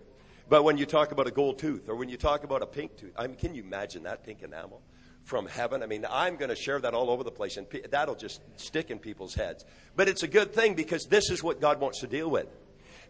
But 0.50 0.64
when 0.64 0.78
you 0.78 0.86
talk 0.86 1.12
about 1.12 1.28
a 1.28 1.32
gold 1.32 1.60
tooth 1.60 1.90
or 1.90 1.96
when 1.96 2.10
you 2.10 2.18
talk 2.18 2.44
about 2.44 2.62
a 2.62 2.66
pink 2.66 2.98
tooth, 2.98 3.14
I 3.18 3.28
mean, 3.28 3.38
can 3.38 3.56
you 3.56 3.64
imagine 3.64 4.04
that 4.04 4.24
pink 4.24 4.44
enamel 4.44 4.82
from 5.24 5.48
heaven? 5.48 5.82
I 5.82 5.86
mean, 5.86 6.06
I'm 6.10 6.36
going 6.36 6.50
to 6.50 6.56
share 6.56 6.80
that 6.80 6.94
all 6.94 7.10
over 7.10 7.24
the 7.24 7.32
place 7.32 7.58
and 7.58 7.66
that'll 7.90 8.16
just 8.16 8.42
stick 8.58 8.92
in 8.92 9.00
people's 9.00 9.34
heads. 9.34 9.66
But 9.96 10.10
it's 10.10 10.24
a 10.24 10.28
good 10.28 10.54
thing 10.54 10.74
because 10.74 11.06
this 11.06 11.30
is 11.30 11.42
what 11.42 11.62
God 11.62 11.80
wants 11.80 12.02
to 12.02 12.08
deal 12.08 12.30
with. 12.30 12.48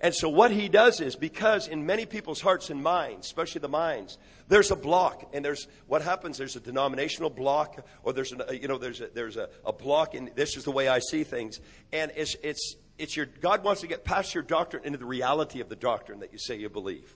And 0.03 0.13
so 0.13 0.27
what 0.27 0.51
he 0.51 0.67
does 0.67 0.99
is 0.99 1.15
because 1.15 1.69
in 1.69 1.85
many 1.85 2.05
people's 2.05 2.41
hearts 2.41 2.69
and 2.69 2.83
minds, 2.83 3.25
especially 3.25 3.59
the 3.59 3.69
minds, 3.69 4.17
there's 4.49 4.69
a 4.69 4.75
block, 4.75 5.29
and 5.31 5.45
there's 5.45 5.69
what 5.87 6.01
happens. 6.01 6.37
There's 6.37 6.57
a 6.57 6.59
denominational 6.59 7.29
block, 7.29 7.87
or 8.03 8.11
there's 8.11 8.33
a 8.33 8.59
you 8.59 8.67
know 8.67 8.77
there's 8.77 8.99
a, 8.99 9.07
there's 9.07 9.37
a, 9.37 9.47
a 9.65 9.71
block, 9.71 10.13
and 10.13 10.29
this 10.35 10.57
is 10.57 10.65
the 10.65 10.71
way 10.71 10.89
I 10.89 10.99
see 10.99 11.23
things. 11.23 11.61
And 11.93 12.11
it's 12.17 12.35
it's 12.43 12.75
it's 12.97 13.15
your 13.15 13.27
God 13.27 13.63
wants 13.63 13.79
to 13.79 13.87
get 13.87 14.03
past 14.03 14.33
your 14.33 14.43
doctrine 14.43 14.83
into 14.83 14.97
the 14.97 15.05
reality 15.05 15.61
of 15.61 15.69
the 15.69 15.77
doctrine 15.77 16.19
that 16.19 16.33
you 16.33 16.37
say 16.37 16.57
you 16.57 16.69
believe. 16.69 17.15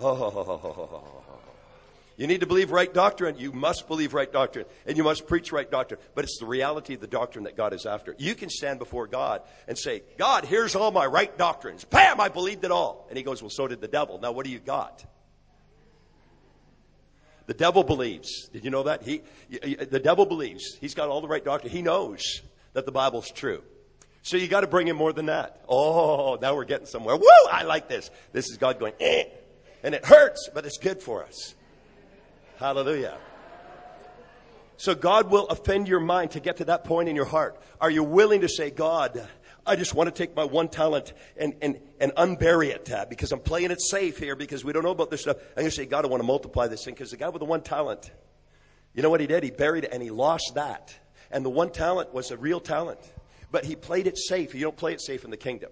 Oh, 0.00 1.38
you 2.20 2.26
need 2.26 2.40
to 2.40 2.46
believe 2.46 2.70
right 2.70 2.92
doctrine. 2.92 3.38
You 3.38 3.50
must 3.50 3.88
believe 3.88 4.12
right 4.12 4.30
doctrine. 4.30 4.66
And 4.84 4.98
you 4.98 5.04
must 5.04 5.26
preach 5.26 5.52
right 5.52 5.68
doctrine. 5.70 5.98
But 6.14 6.24
it's 6.24 6.38
the 6.38 6.44
reality 6.44 6.92
of 6.92 7.00
the 7.00 7.06
doctrine 7.06 7.44
that 7.44 7.56
God 7.56 7.72
is 7.72 7.86
after. 7.86 8.14
You 8.18 8.34
can 8.34 8.50
stand 8.50 8.78
before 8.78 9.06
God 9.06 9.40
and 9.66 9.78
say, 9.78 10.02
God, 10.18 10.44
here's 10.44 10.76
all 10.76 10.90
my 10.90 11.06
right 11.06 11.34
doctrines. 11.38 11.86
Bam, 11.86 12.20
I 12.20 12.28
believed 12.28 12.62
it 12.62 12.70
all. 12.70 13.06
And 13.08 13.16
he 13.16 13.24
goes, 13.24 13.40
Well, 13.40 13.48
so 13.48 13.66
did 13.66 13.80
the 13.80 13.88
devil. 13.88 14.18
Now, 14.20 14.32
what 14.32 14.44
do 14.44 14.52
you 14.52 14.58
got? 14.58 15.02
The 17.46 17.54
devil 17.54 17.84
believes. 17.84 18.50
Did 18.52 18.66
you 18.66 18.70
know 18.70 18.82
that? 18.82 19.02
He, 19.02 19.22
the 19.48 19.98
devil 19.98 20.26
believes. 20.26 20.76
He's 20.78 20.94
got 20.94 21.08
all 21.08 21.22
the 21.22 21.28
right 21.28 21.42
doctrine. 21.42 21.72
He 21.72 21.80
knows 21.80 22.42
that 22.74 22.84
the 22.84 22.92
Bible's 22.92 23.30
true. 23.30 23.62
So 24.20 24.36
you 24.36 24.46
got 24.46 24.60
to 24.60 24.66
bring 24.66 24.86
him 24.86 24.96
more 24.96 25.14
than 25.14 25.26
that. 25.26 25.64
Oh, 25.66 26.36
now 26.42 26.54
we're 26.54 26.66
getting 26.66 26.86
somewhere. 26.86 27.16
Woo! 27.16 27.26
I 27.50 27.62
like 27.62 27.88
this. 27.88 28.10
This 28.32 28.50
is 28.50 28.58
God 28.58 28.78
going, 28.78 28.92
eh. 29.00 29.24
And 29.82 29.94
it 29.94 30.04
hurts, 30.04 30.50
but 30.52 30.66
it's 30.66 30.76
good 30.76 31.02
for 31.02 31.24
us. 31.24 31.54
Hallelujah. 32.60 33.16
So 34.76 34.94
God 34.94 35.30
will 35.30 35.46
offend 35.46 35.88
your 35.88 35.98
mind 35.98 36.32
to 36.32 36.40
get 36.40 36.58
to 36.58 36.66
that 36.66 36.84
point 36.84 37.08
in 37.08 37.16
your 37.16 37.24
heart. 37.24 37.58
Are 37.80 37.90
you 37.90 38.04
willing 38.04 38.42
to 38.42 38.50
say, 38.50 38.70
God, 38.70 39.26
I 39.64 39.76
just 39.76 39.94
want 39.94 40.08
to 40.08 40.10
take 40.10 40.36
my 40.36 40.44
one 40.44 40.68
talent 40.68 41.14
and, 41.38 41.54
and, 41.62 41.80
and 42.00 42.12
unbury 42.16 42.68
it 42.68 42.92
uh, 42.92 43.06
because 43.08 43.32
I'm 43.32 43.40
playing 43.40 43.70
it 43.70 43.80
safe 43.80 44.18
here 44.18 44.36
because 44.36 44.62
we 44.62 44.74
don't 44.74 44.82
know 44.82 44.90
about 44.90 45.10
this 45.10 45.22
stuff. 45.22 45.38
I'm 45.38 45.62
going 45.62 45.68
to 45.68 45.70
say, 45.70 45.86
God, 45.86 46.04
I 46.04 46.08
want 46.08 46.20
to 46.22 46.26
multiply 46.26 46.66
this 46.66 46.84
thing 46.84 46.92
because 46.92 47.12
the 47.12 47.16
guy 47.16 47.30
with 47.30 47.40
the 47.40 47.46
one 47.46 47.62
talent, 47.62 48.10
you 48.92 49.02
know 49.02 49.08
what 49.08 49.20
he 49.20 49.26
did? 49.26 49.42
He 49.42 49.50
buried 49.50 49.84
it 49.84 49.94
and 49.94 50.02
he 50.02 50.10
lost 50.10 50.52
that. 50.56 50.94
And 51.30 51.42
the 51.42 51.50
one 51.50 51.70
talent 51.70 52.12
was 52.12 52.30
a 52.30 52.36
real 52.36 52.60
talent. 52.60 53.00
But 53.50 53.64
he 53.64 53.74
played 53.74 54.06
it 54.06 54.18
safe. 54.18 54.54
You 54.54 54.60
don't 54.60 54.76
play 54.76 54.92
it 54.92 55.00
safe 55.00 55.24
in 55.24 55.30
the 55.30 55.38
kingdom. 55.38 55.70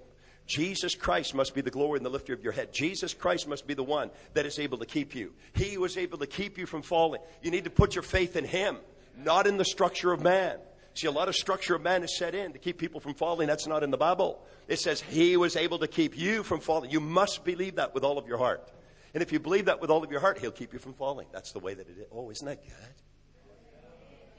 Jesus 0.49 0.95
Christ 0.95 1.35
must 1.35 1.55
be 1.55 1.61
the 1.61 1.71
glory 1.71 1.99
and 1.99 2.07
the 2.07 2.11
lifter 2.11 2.33
of 2.33 2.43
your 2.43 2.55
head. 2.55 2.73
Jesus 2.73 3.13
Christ 3.13 3.47
must 3.47 3.67
be 3.67 3.75
the 3.75 3.85
one 3.85 4.11
that 4.33 4.47
is 4.47 4.59
able 4.59 4.79
to 4.79 4.87
keep 4.87 5.15
you. 5.15 5.35
He 5.53 5.77
was 5.77 5.99
able 5.99 6.17
to 6.19 6.27
keep 6.27 6.57
you 6.57 6.65
from 6.65 6.81
falling. 6.81 7.21
You 7.43 7.51
need 7.51 7.65
to 7.65 7.71
put 7.71 7.95
your 7.95 8.03
faith 8.03 8.35
in 8.35 8.45
Him, 8.45 8.79
not 9.17 9.47
in 9.47 9.59
the 9.59 9.65
structure 9.65 10.11
of 10.11 10.23
man. 10.23 10.57
See, 10.95 11.07
a 11.07 11.11
lot 11.11 11.29
of 11.29 11.37
structure 11.37 11.75
of 11.77 11.83
man 11.83 12.03
is 12.03 12.17
set 12.17 12.35
in 12.35 12.55
to 12.55 12.59
keep 12.59 12.79
people 12.79 12.99
from 12.99 13.13
falling. 13.13 13.47
That's 13.47 13.67
not 13.67 13.83
in 13.83 13.91
the 13.91 13.99
Bible. 13.99 14.43
It 14.69 14.81
says 14.81 15.03
He 15.03 15.37
was 15.37 15.55
able 15.55 15.79
to 15.81 15.87
keep 15.87 16.17
you 16.17 16.43
from 16.43 16.61
falling. 16.61 16.91
You 16.91 17.01
must 17.01 17.45
believe 17.45 17.77
that 17.77 17.95
with 17.95 18.03
all 18.03 18.17
of 18.17 18.27
your 18.27 18.39
heart. 18.39 18.73
And 19.13 19.23
if 19.23 19.31
you 19.31 19.39
believe 19.39 19.67
that 19.67 19.83
with 19.83 19.91
all 19.91 20.03
of 20.03 20.11
your 20.11 20.21
heart, 20.21 20.39
He'll 20.39 20.51
keep 20.51 20.73
you 20.73 20.79
from 20.79 20.95
falling. 20.95 21.27
That's 21.31 21.53
the 21.53 21.61
way 21.61 21.75
that 21.75 21.89
it 21.91 21.99
is. 21.99 22.07
Oh, 22.11 22.31
isn't 22.31 22.47
that 22.47 22.63
good? 22.65 22.95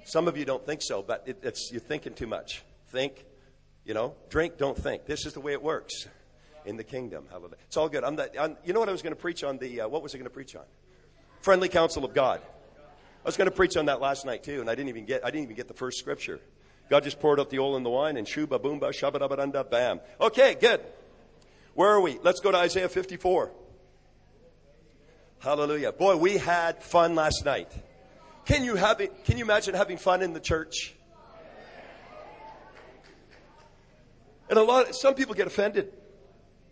Some 0.05 0.27
of 0.27 0.37
you 0.37 0.43
don't 0.45 0.65
think 0.65 0.81
so, 0.81 1.03
but 1.03 1.23
it, 1.27 1.37
it's, 1.43 1.69
you're 1.71 1.79
thinking 1.79 2.15
too 2.15 2.25
much. 2.25 2.63
Think 2.87 3.25
you 3.85 3.93
know, 3.93 4.15
drink, 4.29 4.57
don't 4.57 4.77
think. 4.77 5.05
This 5.05 5.25
is 5.25 5.33
the 5.33 5.41
way 5.41 5.53
it 5.53 5.61
works 5.61 6.07
in 6.65 6.77
the 6.77 6.83
kingdom. 6.83 7.25
Hallelujah. 7.29 7.55
It's 7.67 7.77
all 7.77 7.89
good. 7.89 8.03
I'm 8.03 8.19
I'm, 8.39 8.57
you 8.63 8.73
know 8.73 8.79
what 8.79 8.89
I 8.89 8.91
was 8.91 9.01
going 9.01 9.15
to 9.15 9.19
preach 9.19 9.43
on? 9.43 9.57
The 9.57 9.81
uh, 9.81 9.87
what 9.87 10.03
was 10.03 10.13
I 10.13 10.17
going 10.17 10.25
to 10.25 10.33
preach 10.33 10.55
on? 10.55 10.63
Friendly 11.41 11.69
counsel 11.69 12.05
of 12.05 12.13
God. 12.13 12.41
I 12.43 13.27
was 13.27 13.37
going 13.37 13.49
to 13.49 13.55
preach 13.55 13.77
on 13.77 13.85
that 13.85 13.99
last 13.99 14.25
night 14.25 14.43
too, 14.43 14.61
and 14.61 14.69
I 14.69 14.75
didn't 14.75 14.89
even 14.89 15.05
get 15.05 15.25
I 15.25 15.31
didn't 15.31 15.43
even 15.43 15.55
get 15.55 15.67
the 15.67 15.73
first 15.73 15.99
scripture. 15.99 16.39
God 16.89 17.03
just 17.03 17.19
poured 17.19 17.39
out 17.39 17.49
the 17.49 17.59
oil 17.59 17.75
and 17.75 17.85
the 17.85 17.89
wine, 17.89 18.17
and 18.17 18.27
shuba 18.27 18.59
boomba 18.59 18.91
shabba 18.91 19.69
bam. 19.69 19.99
Okay, 20.19 20.55
good. 20.59 20.81
Where 21.73 21.89
are 21.89 22.01
we? 22.01 22.19
Let's 22.23 22.39
go 22.39 22.51
to 22.51 22.57
Isaiah 22.57 22.89
54. 22.89 23.51
Hallelujah. 25.39 25.93
Boy, 25.93 26.17
we 26.17 26.37
had 26.37 26.83
fun 26.83 27.15
last 27.15 27.45
night. 27.45 27.71
Can 28.45 28.63
you 28.63 28.75
have 28.75 29.01
Can 29.25 29.37
you 29.37 29.43
imagine 29.43 29.75
having 29.75 29.97
fun 29.97 30.21
in 30.21 30.33
the 30.33 30.39
church? 30.39 30.95
And 34.49 34.57
a 34.57 34.63
lot, 34.63 34.95
some 34.95 35.15
people 35.15 35.35
get 35.35 35.47
offended. 35.47 35.93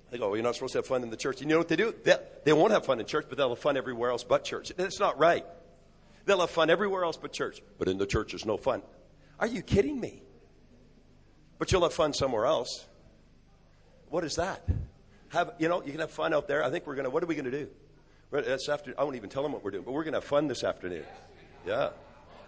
They 0.10 0.18
go, 0.18 0.28
well, 0.28 0.38
you're 0.38 0.44
not 0.44 0.56
supposed 0.56 0.74
to 0.74 0.80
have 0.80 0.88
fun 0.88 1.04
in 1.04 1.10
the 1.10 1.18
church. 1.18 1.42
And 1.42 1.50
you 1.50 1.56
know 1.56 1.60
what 1.60 1.68
they 1.68 1.76
do? 1.76 1.94
They, 2.04 2.16
they 2.46 2.54
won't 2.54 2.72
have 2.72 2.86
fun 2.86 3.00
in 3.00 3.06
church, 3.06 3.26
but 3.30 3.38
they'll 3.38 3.50
have 3.50 3.60
fun 3.60 3.78
everywhere 3.78 4.10
else 4.10 4.24
but 4.24 4.44
church. 4.44 4.72
That's 4.76 5.00
not 5.00 5.20
right. 5.20 5.46
They'll 6.26 6.40
have 6.40 6.50
fun 6.50 6.70
everywhere 6.70 7.04
else 7.04 7.18
but 7.18 7.34
church. 7.34 7.62
But 7.78 7.88
in 7.88 7.98
the 7.98 8.06
church, 8.06 8.32
there's 8.32 8.46
no 8.46 8.58
fun. 8.58 8.82
Are 9.40 9.48
you 9.48 9.62
kidding 9.62 10.00
me? 10.00 10.24
but 11.58 11.72
you'll 11.72 11.84
have 11.84 11.94
fun 11.94 12.14
somewhere 12.14 12.46
else. 12.46 12.86
What 14.10 14.24
is 14.24 14.36
that? 14.36 14.68
Have 15.30 15.54
you 15.60 15.68
know? 15.68 15.84
You 15.84 15.92
can 15.92 16.00
have 16.00 16.12
fun 16.12 16.34
out 16.34 16.48
there. 16.48 16.64
I 16.64 16.70
think 16.70 16.88
we're 16.88 16.96
gonna. 16.96 17.10
What 17.10 17.24
are 17.24 17.26
we 17.26 17.36
gonna 17.36 17.52
do? 17.52 17.68
This 18.32 18.70
after, 18.70 18.94
I 18.98 19.04
won't 19.04 19.16
even 19.16 19.30
tell 19.30 19.44
them 19.44 19.54
what 19.54 19.64
we're 19.64 19.72
doing, 19.72 19.84
but 19.84 19.94
we're 19.94 20.04
gonna 20.04 20.18
have 20.18 20.24
fun 20.24 20.48
this 20.48 20.64
afternoon. 20.64 21.04
Yeah, 21.66 21.90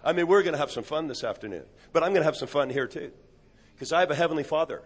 I 0.04 0.12
mean 0.12 0.26
we're 0.26 0.42
gonna 0.42 0.58
have 0.58 0.70
some 0.70 0.84
fun 0.84 1.08
this 1.08 1.24
afternoon. 1.24 1.64
But 1.92 2.02
I'm 2.02 2.12
gonna 2.12 2.24
have 2.24 2.36
some 2.36 2.48
fun 2.48 2.70
here 2.70 2.86
too, 2.86 3.12
because 3.74 3.92
I 3.92 4.00
have 4.00 4.10
a 4.10 4.14
heavenly 4.14 4.44
Father, 4.44 4.82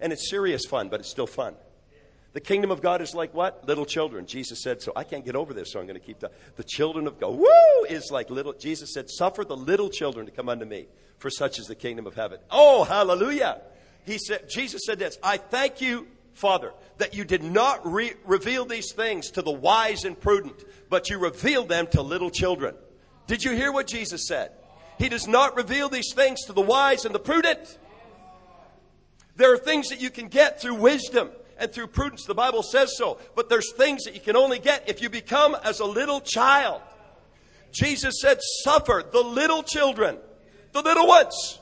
and 0.00 0.12
it's 0.12 0.30
serious 0.30 0.64
fun, 0.64 0.88
but 0.88 1.00
it's 1.00 1.08
still 1.08 1.26
fun. 1.26 1.54
The 2.34 2.40
kingdom 2.40 2.70
of 2.70 2.82
God 2.82 3.00
is 3.00 3.14
like 3.14 3.32
what? 3.34 3.66
Little 3.66 3.86
children. 3.86 4.26
Jesus 4.26 4.62
said, 4.62 4.82
so 4.82 4.92
I 4.94 5.02
can't 5.02 5.24
get 5.24 5.34
over 5.34 5.54
this, 5.54 5.72
so 5.72 5.80
I'm 5.80 5.86
going 5.86 5.98
to 5.98 6.06
keep 6.06 6.20
the, 6.20 6.30
the 6.56 6.62
children 6.62 7.06
of 7.06 7.18
God. 7.18 7.36
Woo! 7.36 7.84
Is 7.88 8.10
like 8.10 8.30
little, 8.30 8.52
Jesus 8.52 8.92
said, 8.92 9.08
suffer 9.10 9.44
the 9.44 9.56
little 9.56 9.88
children 9.88 10.26
to 10.26 10.32
come 10.32 10.48
unto 10.48 10.64
me, 10.64 10.86
for 11.18 11.30
such 11.30 11.58
is 11.58 11.66
the 11.66 11.74
kingdom 11.74 12.06
of 12.06 12.14
heaven. 12.14 12.38
Oh, 12.50 12.84
hallelujah. 12.84 13.62
He 14.04 14.18
said, 14.18 14.48
Jesus 14.48 14.82
said 14.84 14.98
this, 14.98 15.18
I 15.22 15.38
thank 15.38 15.80
you, 15.80 16.06
Father, 16.34 16.72
that 16.98 17.14
you 17.14 17.24
did 17.24 17.42
not 17.42 17.84
re- 17.90 18.14
reveal 18.24 18.66
these 18.66 18.92
things 18.92 19.30
to 19.32 19.42
the 19.42 19.50
wise 19.50 20.04
and 20.04 20.18
prudent, 20.18 20.64
but 20.88 21.10
you 21.10 21.18
revealed 21.18 21.68
them 21.68 21.86
to 21.88 22.02
little 22.02 22.30
children. 22.30 22.74
Did 23.26 23.42
you 23.42 23.52
hear 23.52 23.72
what 23.72 23.86
Jesus 23.86 24.28
said? 24.28 24.52
He 24.98 25.08
does 25.08 25.26
not 25.26 25.56
reveal 25.56 25.88
these 25.88 26.12
things 26.14 26.44
to 26.44 26.52
the 26.52 26.60
wise 26.60 27.04
and 27.04 27.14
the 27.14 27.18
prudent. 27.18 27.78
There 29.38 29.54
are 29.54 29.56
things 29.56 29.88
that 29.90 30.00
you 30.00 30.10
can 30.10 30.26
get 30.26 30.60
through 30.60 30.74
wisdom 30.74 31.30
and 31.58 31.72
through 31.72 31.86
prudence. 31.86 32.24
The 32.24 32.34
Bible 32.34 32.64
says 32.64 32.96
so. 32.96 33.18
But 33.36 33.48
there's 33.48 33.72
things 33.72 34.02
that 34.04 34.14
you 34.14 34.20
can 34.20 34.36
only 34.36 34.58
get 34.58 34.88
if 34.88 35.00
you 35.00 35.08
become 35.08 35.56
as 35.64 35.78
a 35.78 35.84
little 35.84 36.20
child. 36.20 36.82
Jesus 37.70 38.20
said, 38.20 38.38
suffer 38.64 39.04
the 39.10 39.20
little 39.20 39.62
children, 39.62 40.16
the 40.72 40.82
little 40.82 41.06
ones. 41.06 41.60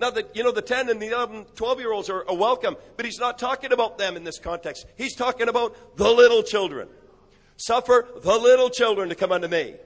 Now, 0.00 0.10
the, 0.10 0.26
you 0.34 0.42
know, 0.42 0.50
the 0.50 0.62
10 0.62 0.88
and 0.88 1.00
the 1.00 1.12
11, 1.12 1.44
12 1.54 1.78
year 1.78 1.92
olds 1.92 2.10
are, 2.10 2.28
are 2.28 2.36
welcome, 2.36 2.76
but 2.96 3.06
he's 3.06 3.20
not 3.20 3.38
talking 3.38 3.72
about 3.72 3.98
them 3.98 4.16
in 4.16 4.24
this 4.24 4.40
context. 4.40 4.86
He's 4.96 5.14
talking 5.14 5.48
about 5.48 5.96
the 5.96 6.10
little 6.10 6.42
children. 6.42 6.88
Suffer 7.56 8.08
the 8.20 8.36
little 8.36 8.68
children 8.68 9.10
to 9.10 9.14
come 9.14 9.30
unto 9.30 9.46
me. 9.46 9.76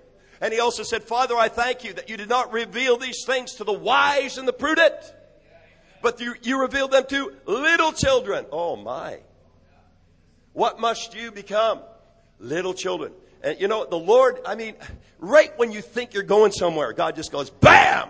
And 0.40 0.54
he 0.54 0.60
also 0.60 0.84
said, 0.84 1.02
Father, 1.02 1.34
I 1.36 1.50
thank 1.50 1.84
you 1.84 1.92
that 1.94 2.08
you 2.08 2.16
did 2.16 2.30
not 2.30 2.50
reveal 2.50 2.96
these 2.96 3.24
things 3.26 3.54
to 3.56 3.64
the 3.64 3.74
wise 3.74 4.38
and 4.38 4.48
the 4.48 4.54
prudent, 4.54 4.94
but 6.06 6.20
you, 6.20 6.36
you 6.40 6.60
revealed 6.60 6.92
them 6.92 7.04
to 7.08 7.32
little 7.46 7.90
children. 7.90 8.46
Oh 8.52 8.76
my. 8.76 9.18
What 10.52 10.78
must 10.78 11.16
you 11.16 11.32
become? 11.32 11.80
Little 12.38 12.74
children. 12.74 13.10
And 13.42 13.60
you 13.60 13.66
know, 13.66 13.84
the 13.84 13.98
Lord, 13.98 14.38
I 14.46 14.54
mean, 14.54 14.76
right 15.18 15.50
when 15.58 15.72
you 15.72 15.80
think 15.80 16.14
you're 16.14 16.22
going 16.22 16.52
somewhere, 16.52 16.92
God 16.92 17.16
just 17.16 17.32
goes, 17.32 17.50
BAM! 17.50 18.08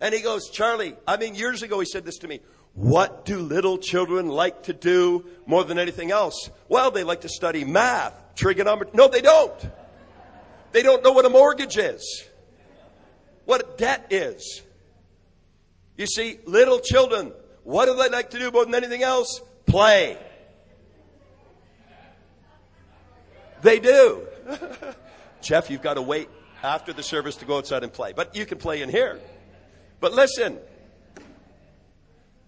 And 0.00 0.14
he 0.14 0.20
goes, 0.20 0.50
Charlie, 0.50 0.94
I 1.04 1.16
mean, 1.16 1.34
years 1.34 1.64
ago 1.64 1.80
he 1.80 1.86
said 1.86 2.04
this 2.04 2.18
to 2.18 2.28
me. 2.28 2.38
What 2.74 3.24
do 3.24 3.40
little 3.40 3.76
children 3.76 4.28
like 4.28 4.62
to 4.64 4.72
do 4.72 5.26
more 5.46 5.64
than 5.64 5.80
anything 5.80 6.12
else? 6.12 6.48
Well, 6.68 6.92
they 6.92 7.02
like 7.02 7.22
to 7.22 7.28
study 7.28 7.64
math, 7.64 8.14
trigonometry. 8.36 8.92
No, 8.94 9.08
they 9.08 9.20
don't. 9.20 9.68
They 10.70 10.84
don't 10.84 11.02
know 11.02 11.10
what 11.10 11.24
a 11.24 11.30
mortgage 11.30 11.76
is, 11.76 12.22
what 13.46 13.62
a 13.62 13.76
debt 13.78 14.06
is. 14.10 14.62
You 15.96 16.06
see, 16.06 16.38
little 16.44 16.80
children, 16.80 17.32
what 17.62 17.86
do 17.86 17.94
they 17.94 18.08
like 18.08 18.30
to 18.30 18.38
do 18.38 18.50
more 18.50 18.64
than 18.64 18.74
anything 18.74 19.02
else? 19.02 19.40
Play. 19.66 20.18
They 23.62 23.78
do. 23.78 24.26
Jeff, 25.40 25.70
you've 25.70 25.82
got 25.82 25.94
to 25.94 26.02
wait 26.02 26.28
after 26.62 26.92
the 26.92 27.02
service 27.02 27.36
to 27.36 27.44
go 27.44 27.58
outside 27.58 27.82
and 27.82 27.92
play. 27.92 28.12
But 28.12 28.36
you 28.36 28.44
can 28.44 28.58
play 28.58 28.82
in 28.82 28.88
here. 28.88 29.20
But 30.00 30.12
listen. 30.12 30.58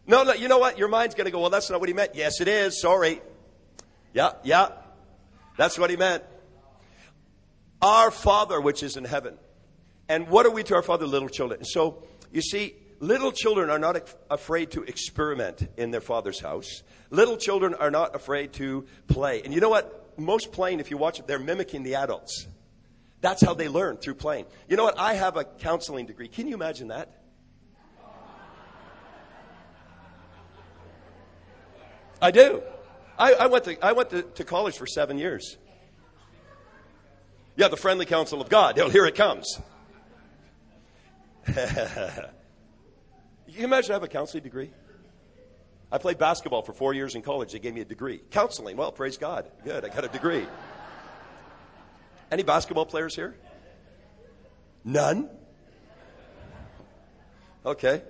No, 0.06 0.24
no, 0.24 0.34
you 0.34 0.48
know 0.48 0.58
what? 0.58 0.78
Your 0.78 0.88
mind's 0.88 1.14
going 1.14 1.24
to 1.24 1.30
go, 1.30 1.40
well, 1.40 1.50
that's 1.50 1.70
not 1.70 1.80
what 1.80 1.88
he 1.88 1.94
meant. 1.94 2.14
Yes, 2.14 2.40
it 2.40 2.48
is. 2.48 2.80
Sorry. 2.80 3.20
Yeah, 4.12 4.32
yeah. 4.44 4.68
That's 5.56 5.78
what 5.78 5.90
he 5.90 5.96
meant. 5.96 6.22
Our 7.82 8.10
Father, 8.10 8.60
which 8.60 8.82
is 8.82 8.96
in 8.96 9.04
heaven. 9.04 9.36
And 10.08 10.28
what 10.28 10.46
are 10.46 10.50
we 10.50 10.62
to 10.64 10.74
our 10.74 10.82
Father? 10.82 11.06
Little 11.06 11.28
children. 11.28 11.64
So, 11.64 12.02
you 12.30 12.40
see, 12.40 12.74
little 13.00 13.32
children 13.32 13.70
are 13.70 13.78
not 13.78 13.96
afraid 14.30 14.70
to 14.72 14.82
experiment 14.82 15.68
in 15.76 15.90
their 15.90 16.00
Father's 16.00 16.40
house. 16.40 16.82
Little 17.10 17.36
children 17.36 17.74
are 17.74 17.90
not 17.90 18.14
afraid 18.14 18.52
to 18.54 18.86
play. 19.08 19.42
And 19.42 19.54
you 19.54 19.60
know 19.60 19.70
what? 19.70 20.06
most 20.18 20.52
playing, 20.52 20.80
if 20.80 20.90
you 20.90 20.96
watch 20.96 21.18
it, 21.18 21.26
they're 21.26 21.38
mimicking 21.38 21.82
the 21.82 21.96
adults. 21.96 22.46
That's 23.20 23.42
how 23.42 23.54
they 23.54 23.68
learn 23.68 23.96
through 23.96 24.14
playing. 24.14 24.46
You 24.68 24.76
know 24.76 24.84
what? 24.84 24.98
I 24.98 25.14
have 25.14 25.36
a 25.36 25.44
counseling 25.44 26.06
degree. 26.06 26.28
Can 26.28 26.48
you 26.48 26.54
imagine 26.54 26.88
that? 26.88 27.22
I 32.20 32.30
do. 32.30 32.62
I, 33.18 33.34
I 33.34 33.46
went, 33.46 33.64
to, 33.64 33.84
I 33.84 33.92
went 33.92 34.10
to, 34.10 34.22
to 34.22 34.44
college 34.44 34.76
for 34.76 34.86
seven 34.86 35.18
years. 35.18 35.56
Yeah, 37.56 37.68
the 37.68 37.76
friendly 37.76 38.06
counsel 38.06 38.40
of 38.40 38.48
God. 38.48 38.76
Here 38.76 39.06
it 39.06 39.14
comes. 39.14 39.60
you 43.48 43.64
imagine 43.64 43.92
I 43.92 43.94
have 43.94 44.02
a 44.02 44.08
counseling 44.08 44.42
degree? 44.42 44.70
I 45.90 45.98
played 45.98 46.18
basketball 46.18 46.62
for 46.62 46.72
four 46.72 46.94
years 46.94 47.14
in 47.14 47.22
college. 47.22 47.52
They 47.52 47.58
gave 47.58 47.74
me 47.74 47.80
a 47.80 47.84
degree. 47.84 48.20
Counseling. 48.30 48.76
Well, 48.76 48.90
praise 48.90 49.16
God. 49.16 49.50
Good. 49.64 49.84
I 49.84 49.88
got 49.88 50.04
a 50.04 50.08
degree. 50.08 50.46
Any 52.30 52.42
basketball 52.42 52.86
players 52.86 53.14
here? 53.14 53.36
None? 54.84 55.30
Okay. 57.64 58.02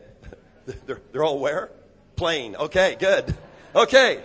They're, 0.87 1.01
they're 1.13 1.25
all 1.25 1.39
where? 1.39 1.71
Playing. 2.17 2.57
Okay, 2.57 2.97
good. 2.99 3.35
Okay. 3.75 4.23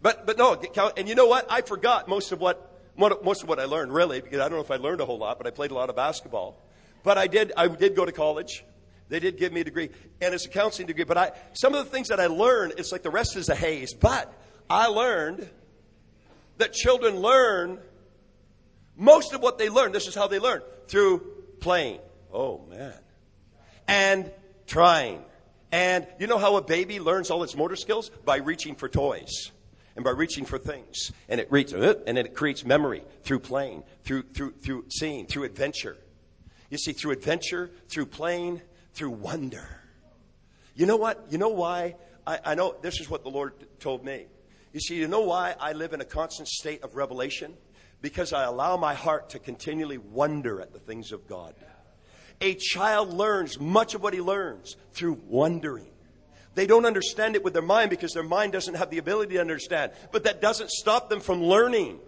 But, 0.00 0.26
but 0.26 0.38
no, 0.38 0.54
and 0.96 1.08
you 1.08 1.14
know 1.14 1.26
what? 1.26 1.50
I 1.50 1.62
forgot 1.62 2.08
most 2.08 2.32
of 2.32 2.40
what, 2.40 2.70
most 2.96 3.42
of 3.42 3.48
what 3.48 3.58
I 3.58 3.64
learned, 3.64 3.92
really, 3.92 4.20
because 4.20 4.38
I 4.38 4.48
don't 4.48 4.52
know 4.52 4.64
if 4.64 4.70
I 4.70 4.76
learned 4.76 5.00
a 5.00 5.06
whole 5.06 5.18
lot, 5.18 5.38
but 5.38 5.46
I 5.46 5.50
played 5.50 5.72
a 5.72 5.74
lot 5.74 5.90
of 5.90 5.96
basketball. 5.96 6.56
But 7.02 7.18
I 7.18 7.26
did, 7.26 7.52
I 7.56 7.68
did 7.68 7.96
go 7.96 8.04
to 8.04 8.12
college. 8.12 8.64
They 9.10 9.18
did 9.18 9.36
give 9.36 9.52
me 9.52 9.60
a 9.60 9.64
degree, 9.64 9.90
and 10.22 10.32
it's 10.32 10.46
a 10.46 10.48
counseling 10.48 10.86
degree. 10.86 11.04
But 11.04 11.18
I, 11.18 11.32
some 11.52 11.74
of 11.74 11.84
the 11.84 11.90
things 11.90 12.08
that 12.08 12.20
I 12.20 12.28
learned, 12.28 12.74
it's 12.78 12.92
like 12.92 13.02
the 13.02 13.10
rest 13.10 13.36
is 13.36 13.48
a 13.48 13.56
haze. 13.56 13.92
But 13.92 14.32
I 14.70 14.86
learned 14.86 15.50
that 16.58 16.72
children 16.72 17.16
learn 17.16 17.80
most 18.96 19.32
of 19.32 19.42
what 19.42 19.58
they 19.58 19.68
learn. 19.68 19.90
This 19.90 20.06
is 20.06 20.14
how 20.14 20.28
they 20.28 20.38
learn 20.38 20.62
through 20.86 21.26
playing. 21.58 21.98
Oh 22.32 22.64
man, 22.70 22.94
and 23.88 24.30
trying. 24.68 25.24
And 25.72 26.06
you 26.20 26.28
know 26.28 26.38
how 26.38 26.54
a 26.54 26.62
baby 26.62 27.00
learns 27.00 27.30
all 27.30 27.42
its 27.42 27.56
motor 27.56 27.76
skills 27.76 28.10
by 28.24 28.36
reaching 28.36 28.76
for 28.76 28.88
toys 28.88 29.50
and 29.96 30.04
by 30.04 30.10
reaching 30.12 30.44
for 30.44 30.58
things. 30.58 31.10
And 31.28 31.40
it 31.40 31.50
reads, 31.50 31.74
uh, 31.74 31.94
and 32.06 32.16
then 32.16 32.26
it 32.26 32.34
creates 32.34 32.64
memory 32.64 33.02
through 33.24 33.40
playing, 33.40 33.82
through 34.04 34.22
through 34.34 34.52
through 34.52 34.84
seeing, 34.88 35.26
through 35.26 35.44
adventure. 35.44 35.96
You 36.70 36.78
see, 36.78 36.92
through 36.92 37.10
adventure, 37.10 37.72
through 37.88 38.06
playing, 38.06 38.62
through 38.94 39.10
wonder. 39.10 39.66
You 40.74 40.86
know 40.86 40.96
what? 40.96 41.26
You 41.30 41.38
know 41.38 41.48
why? 41.48 41.96
I, 42.26 42.40
I 42.44 42.54
know 42.54 42.76
this 42.80 43.00
is 43.00 43.10
what 43.10 43.22
the 43.22 43.30
Lord 43.30 43.52
told 43.80 44.04
me. 44.04 44.26
You 44.72 44.80
see, 44.80 44.96
you 44.96 45.08
know 45.08 45.22
why 45.22 45.54
I 45.58 45.72
live 45.72 45.92
in 45.92 46.00
a 46.00 46.04
constant 46.04 46.48
state 46.48 46.82
of 46.82 46.94
revelation? 46.94 47.54
Because 48.02 48.32
I 48.32 48.44
allow 48.44 48.76
my 48.76 48.94
heart 48.94 49.30
to 49.30 49.38
continually 49.38 49.98
wonder 49.98 50.60
at 50.60 50.72
the 50.72 50.78
things 50.78 51.12
of 51.12 51.26
God. 51.26 51.54
A 52.40 52.54
child 52.54 53.12
learns 53.12 53.60
much 53.60 53.94
of 53.94 54.02
what 54.02 54.14
he 54.14 54.20
learns 54.20 54.76
through 54.92 55.20
wondering. 55.26 55.90
They 56.54 56.66
don't 56.66 56.86
understand 56.86 57.36
it 57.36 57.44
with 57.44 57.52
their 57.52 57.62
mind 57.62 57.90
because 57.90 58.12
their 58.12 58.22
mind 58.22 58.52
doesn't 58.52 58.74
have 58.74 58.90
the 58.90 58.98
ability 58.98 59.34
to 59.34 59.40
understand. 59.40 59.92
But 60.12 60.24
that 60.24 60.40
doesn't 60.40 60.70
stop 60.70 61.08
them 61.08 61.20
from 61.20 61.42
learning. 61.42 62.00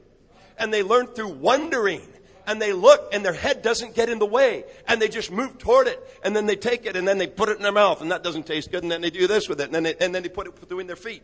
And 0.58 0.72
they 0.72 0.82
learn 0.82 1.08
through 1.08 1.28
wondering 1.34 2.06
and 2.46 2.60
they 2.60 2.72
look 2.72 3.12
and 3.12 3.24
their 3.24 3.32
head 3.32 3.62
doesn't 3.62 3.94
get 3.94 4.08
in 4.08 4.18
the 4.18 4.26
way 4.26 4.64
and 4.88 5.00
they 5.00 5.08
just 5.08 5.30
move 5.30 5.58
toward 5.58 5.86
it 5.86 6.00
and 6.24 6.34
then 6.34 6.46
they 6.46 6.56
take 6.56 6.86
it 6.86 6.96
and 6.96 7.06
then 7.06 7.18
they 7.18 7.26
put 7.26 7.48
it 7.48 7.56
in 7.56 7.62
their 7.62 7.72
mouth 7.72 8.00
and 8.00 8.10
that 8.10 8.22
doesn't 8.22 8.46
taste 8.46 8.70
good 8.70 8.82
and 8.82 8.90
then 8.90 9.00
they 9.00 9.10
do 9.10 9.26
this 9.26 9.48
with 9.48 9.60
it 9.60 9.64
and 9.64 9.74
then 9.74 9.82
they, 9.82 9.94
and 9.96 10.14
then 10.14 10.22
they 10.22 10.28
put 10.28 10.46
it 10.46 10.60
between 10.60 10.86
their 10.86 10.96
feet 10.96 11.22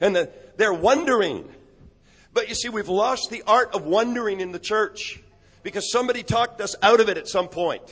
and 0.00 0.16
they're, 0.16 0.28
they're 0.56 0.74
wondering. 0.74 1.48
But 2.32 2.48
you 2.48 2.54
see, 2.54 2.68
we've 2.68 2.88
lost 2.88 3.28
the 3.30 3.42
art 3.46 3.74
of 3.74 3.84
wondering 3.84 4.40
in 4.40 4.52
the 4.52 4.58
church 4.58 5.20
because 5.62 5.90
somebody 5.90 6.22
talked 6.22 6.60
us 6.60 6.76
out 6.82 7.00
of 7.00 7.08
it 7.08 7.16
at 7.16 7.28
some 7.28 7.48
point 7.48 7.82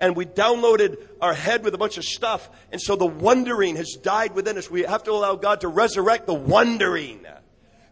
and 0.00 0.16
we 0.16 0.24
downloaded 0.24 0.96
our 1.20 1.34
head 1.34 1.62
with 1.62 1.74
a 1.74 1.78
bunch 1.78 1.98
of 1.98 2.04
stuff. 2.04 2.48
And 2.72 2.80
so 2.80 2.96
the 2.96 3.06
wondering 3.06 3.76
has 3.76 3.98
died 4.02 4.34
within 4.34 4.56
us. 4.56 4.70
We 4.70 4.82
have 4.82 5.04
to 5.04 5.12
allow 5.12 5.36
God 5.36 5.60
to 5.60 5.68
resurrect 5.68 6.26
the 6.26 6.34
wondering. 6.34 7.26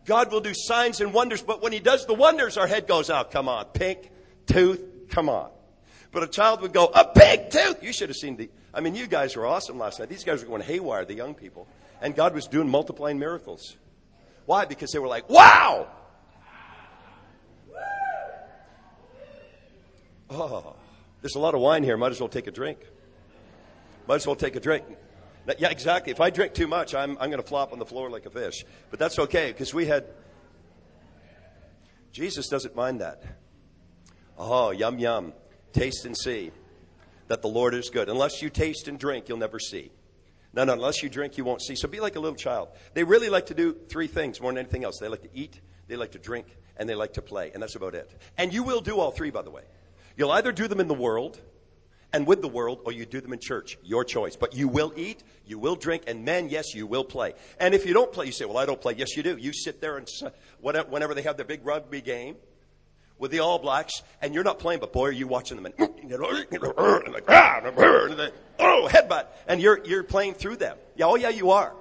God 0.09 0.33
will 0.33 0.41
do 0.41 0.55
signs 0.55 1.03
and 1.03 1.13
wonders, 1.13 1.43
but 1.43 1.61
when 1.63 1.71
He 1.71 1.81
does 1.81 2.07
the 2.07 2.15
wonders, 2.15 2.57
our 2.57 2.67
head 2.67 2.89
goes 2.89 3.11
out. 3.11 3.31
Come 3.31 3.47
on, 3.47 3.67
pink 3.67 4.11
tooth, 4.47 4.83
come 5.11 5.29
on. 5.29 5.51
But 6.13 6.23
a 6.23 6.27
child 6.27 6.63
would 6.63 6.73
go, 6.73 6.87
a 6.87 7.05
pink 7.05 7.51
tooth. 7.51 7.83
You 7.83 7.93
should 7.93 8.09
have 8.09 8.17
seen 8.17 8.39
the, 8.39 8.49
I 8.73 8.81
mean, 8.81 8.95
you 8.95 9.07
guys 9.07 9.37
were 9.37 9.47
awesome 9.47 9.79
last 9.79 10.01
night. 10.01 10.09
These 10.09 10.25
guys 10.25 10.43
were 10.43 10.49
going 10.49 10.63
haywire, 10.63 11.05
the 11.05 11.13
young 11.13 11.35
people. 11.35 11.69
And 12.01 12.17
God 12.17 12.35
was 12.35 12.47
doing 12.47 12.71
multiplying 12.71 13.19
miracles. 13.19 13.77
Why? 14.47 14.65
Because 14.65 14.93
they 14.93 14.99
were 14.99 15.09
like, 15.09 15.29
wow! 15.29 15.89
Oh, 20.31 20.75
there's 21.21 21.35
a 21.35 21.39
lot 21.39 21.55
of 21.55 21.61
wine 21.61 21.83
here. 21.83 21.99
Might 21.99 22.13
as 22.13 22.21
well 22.21 22.31
take 22.31 22.47
a 22.47 22.51
drink. 22.51 22.79
Might 24.07 24.17
as 24.17 24.27
well 24.27 24.37
take 24.37 24.57
a 24.57 24.61
drink. 24.61 24.87
Yeah, 25.59 25.71
exactly. 25.71 26.13
If 26.13 26.21
I 26.21 26.31
drink 26.31 26.55
too 26.55 26.67
much, 26.67 26.95
I'm, 26.95 27.13
I'm 27.13 27.31
going 27.31 27.43
to 27.43 27.49
flop 27.49 27.73
on 27.73 27.79
the 27.79 27.87
floor 27.87 28.11
like 28.11 28.27
a 28.27 28.31
fish. 28.31 28.65
But 28.91 28.99
that's 28.99 29.19
okay 29.19 29.53
because 29.53 29.73
we 29.73 29.87
had. 29.87 30.05
Jesus 32.13 32.49
doesn't 32.49 32.77
mind 32.77 33.01
that. 33.01 33.23
Oh, 34.37 34.71
yum, 34.71 34.99
yum. 34.99 35.33
Taste 35.73 36.05
and 36.05 36.17
see 36.17 36.51
that 37.29 37.43
the 37.43 37.49
Lord 37.49 37.75
is 37.75 37.91
good. 37.91 38.09
Unless 38.09 38.43
you 38.43 38.51
taste 38.51 38.89
and 38.89 38.99
drink, 38.99 39.29
you'll 39.29 39.39
never 39.39 39.59
see. 39.59 39.91
No, 40.53 40.65
no, 40.65 40.73
unless 40.73 41.03
you 41.03 41.09
drink, 41.09 41.37
you 41.37 41.45
won't 41.45 41.63
see. 41.63 41.77
So 41.77 41.89
be 41.89 42.01
like 42.01 42.17
a 42.17 42.21
little 42.21 42.37
child. 42.37 42.69
They 42.95 43.05
really 43.05 43.29
like 43.29 43.47
to 43.47 43.55
do 43.55 43.77
three 43.89 44.07
things 44.07 44.41
more 44.41 44.51
than 44.51 44.59
anything 44.59 44.85
else. 44.85 44.99
They 44.99 45.09
like 45.09 45.23
to 45.23 45.29
eat, 45.35 45.61
they 45.89 45.97
like 45.97 46.13
to 46.13 46.19
drink, 46.19 46.47
and 46.77 46.89
they 46.89 46.95
like 46.95 47.15
to 47.15 47.23
play. 47.23 47.51
And 47.53 47.63
that's 47.63 47.77
about 47.77 47.95
it. 47.95 48.11
And 48.39 48.53
you 48.53 48.63
will 48.63 48.81
do 48.81 48.99
all 48.99 49.11
three, 49.11 49.31
by 49.31 49.43
the 49.43 49.51
way. 49.51 49.63
You'll 50.17 50.33
either 50.33 50.53
do 50.53 50.67
them 50.67 50.81
in 50.81 50.89
the 50.89 50.95
world 50.95 51.41
and 52.13 52.27
with 52.27 52.41
the 52.41 52.49
world, 52.49 52.81
or 52.85 52.93
you 52.93 53.05
do 53.05 53.21
them 53.21 53.33
in 53.33 53.39
church. 53.39 53.79
Your 53.83 54.05
choice. 54.05 54.37
But 54.37 54.55
you 54.55 54.69
will 54.69 54.93
eat, 54.97 55.23
you 55.47 55.59
will 55.59 55.77
drink, 55.77 56.05
and 56.07 56.25
men, 56.25 56.49
yes, 56.49 56.75
you 56.75 56.87
will 56.87 57.05
play. 57.05 57.35
And 57.61 57.75
if 57.75 57.85
you 57.87 57.93
don't 57.93 58.13
play, 58.13 58.27
you 58.27 58.33
say, 58.33 58.45
well, 58.45 58.59
I 58.59 58.67
don't 58.67 58.81
play. 58.81 58.95
Yes, 58.97 59.17
you 59.17 59.23
do. 59.23 59.37
You 59.37 59.53
sit 59.53 59.81
there 59.81 59.97
and 59.99 60.09
whenever 60.61 61.15
they 61.15 61.23
have 61.23 61.37
their 61.37 61.47
big 61.47 61.65
rugby 61.67 62.01
game, 62.01 62.37
with 63.19 63.33
the 63.33 63.41
All 63.41 63.59
Blacks, 63.59 64.03
and 64.23 64.33
you're 64.33 64.45
not 64.45 64.59
playing, 64.59 64.81
but 64.81 64.93
boy, 64.93 65.09
are 65.09 65.13
you 65.13 65.27
watching 65.27 65.57
them 65.57 65.67
and, 65.67 65.75
like, 65.79 67.29
oh, 68.61 68.89
headbutt, 68.91 69.27
and 69.49 69.61
you're 69.61 69.85
you're 69.85 70.05
playing 70.05 70.35
through 70.35 70.57
them. 70.57 70.77
Yeah, 70.97 71.07
oh 71.07 71.17
yeah, 71.17 71.31
you 71.31 71.51
are. 71.51 71.75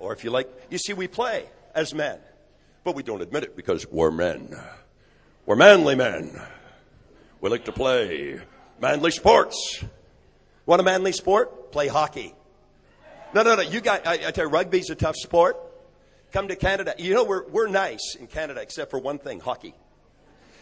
Or 0.00 0.12
if 0.12 0.24
you 0.24 0.30
like, 0.30 0.50
you 0.70 0.78
see, 0.78 0.92
we 0.92 1.06
play 1.06 1.46
as 1.74 1.94
men, 1.94 2.18
but 2.82 2.96
we 2.96 3.02
don't 3.02 3.22
admit 3.22 3.44
it 3.44 3.56
because 3.56 3.86
we're 3.90 4.10
men. 4.10 4.56
We're 5.46 5.56
manly 5.56 5.94
men. 5.94 6.40
We 7.40 7.48
like 7.50 7.66
to 7.66 7.72
play 7.72 8.40
manly 8.84 9.10
sports. 9.10 9.82
Want 10.66 10.80
a 10.80 10.84
manly 10.84 11.12
sport? 11.12 11.72
Play 11.72 11.88
hockey. 11.88 12.34
No, 13.32 13.42
no, 13.42 13.56
no. 13.56 13.62
You 13.62 13.80
got. 13.80 14.06
I, 14.06 14.28
I 14.28 14.30
tell 14.30 14.44
you, 14.44 14.50
rugby's 14.50 14.90
a 14.90 14.94
tough 14.94 15.16
sport. 15.16 15.56
Come 16.32 16.48
to 16.48 16.56
Canada. 16.56 16.94
You 16.98 17.14
know, 17.14 17.24
we're 17.24 17.48
we're 17.48 17.68
nice 17.68 18.14
in 18.20 18.26
Canada, 18.26 18.60
except 18.60 18.90
for 18.90 18.98
one 18.98 19.18
thing: 19.18 19.40
hockey. 19.40 19.74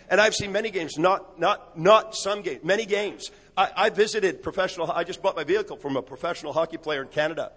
And 0.09 0.21
I've 0.21 0.35
seen 0.35 0.53
many 0.53 0.71
games, 0.71 0.99
not, 0.99 1.41
not, 1.41 1.79
not 1.79 2.15
some 2.15 2.43
games, 2.43 2.63
many 2.63 2.85
games. 2.85 3.31
I, 3.57 3.71
I 3.75 3.91
visited 3.91 4.43
professional, 4.43 4.91
I 4.93 5.05
just 5.05 5.23
bought 5.23 5.37
my 5.37 5.45
vehicle 5.45 5.79
from 5.79 5.97
a 5.97 6.03
professional 6.03 6.53
hockey 6.53 6.77
player 6.77 7.01
in 7.01 7.09
Canada. 7.09 7.53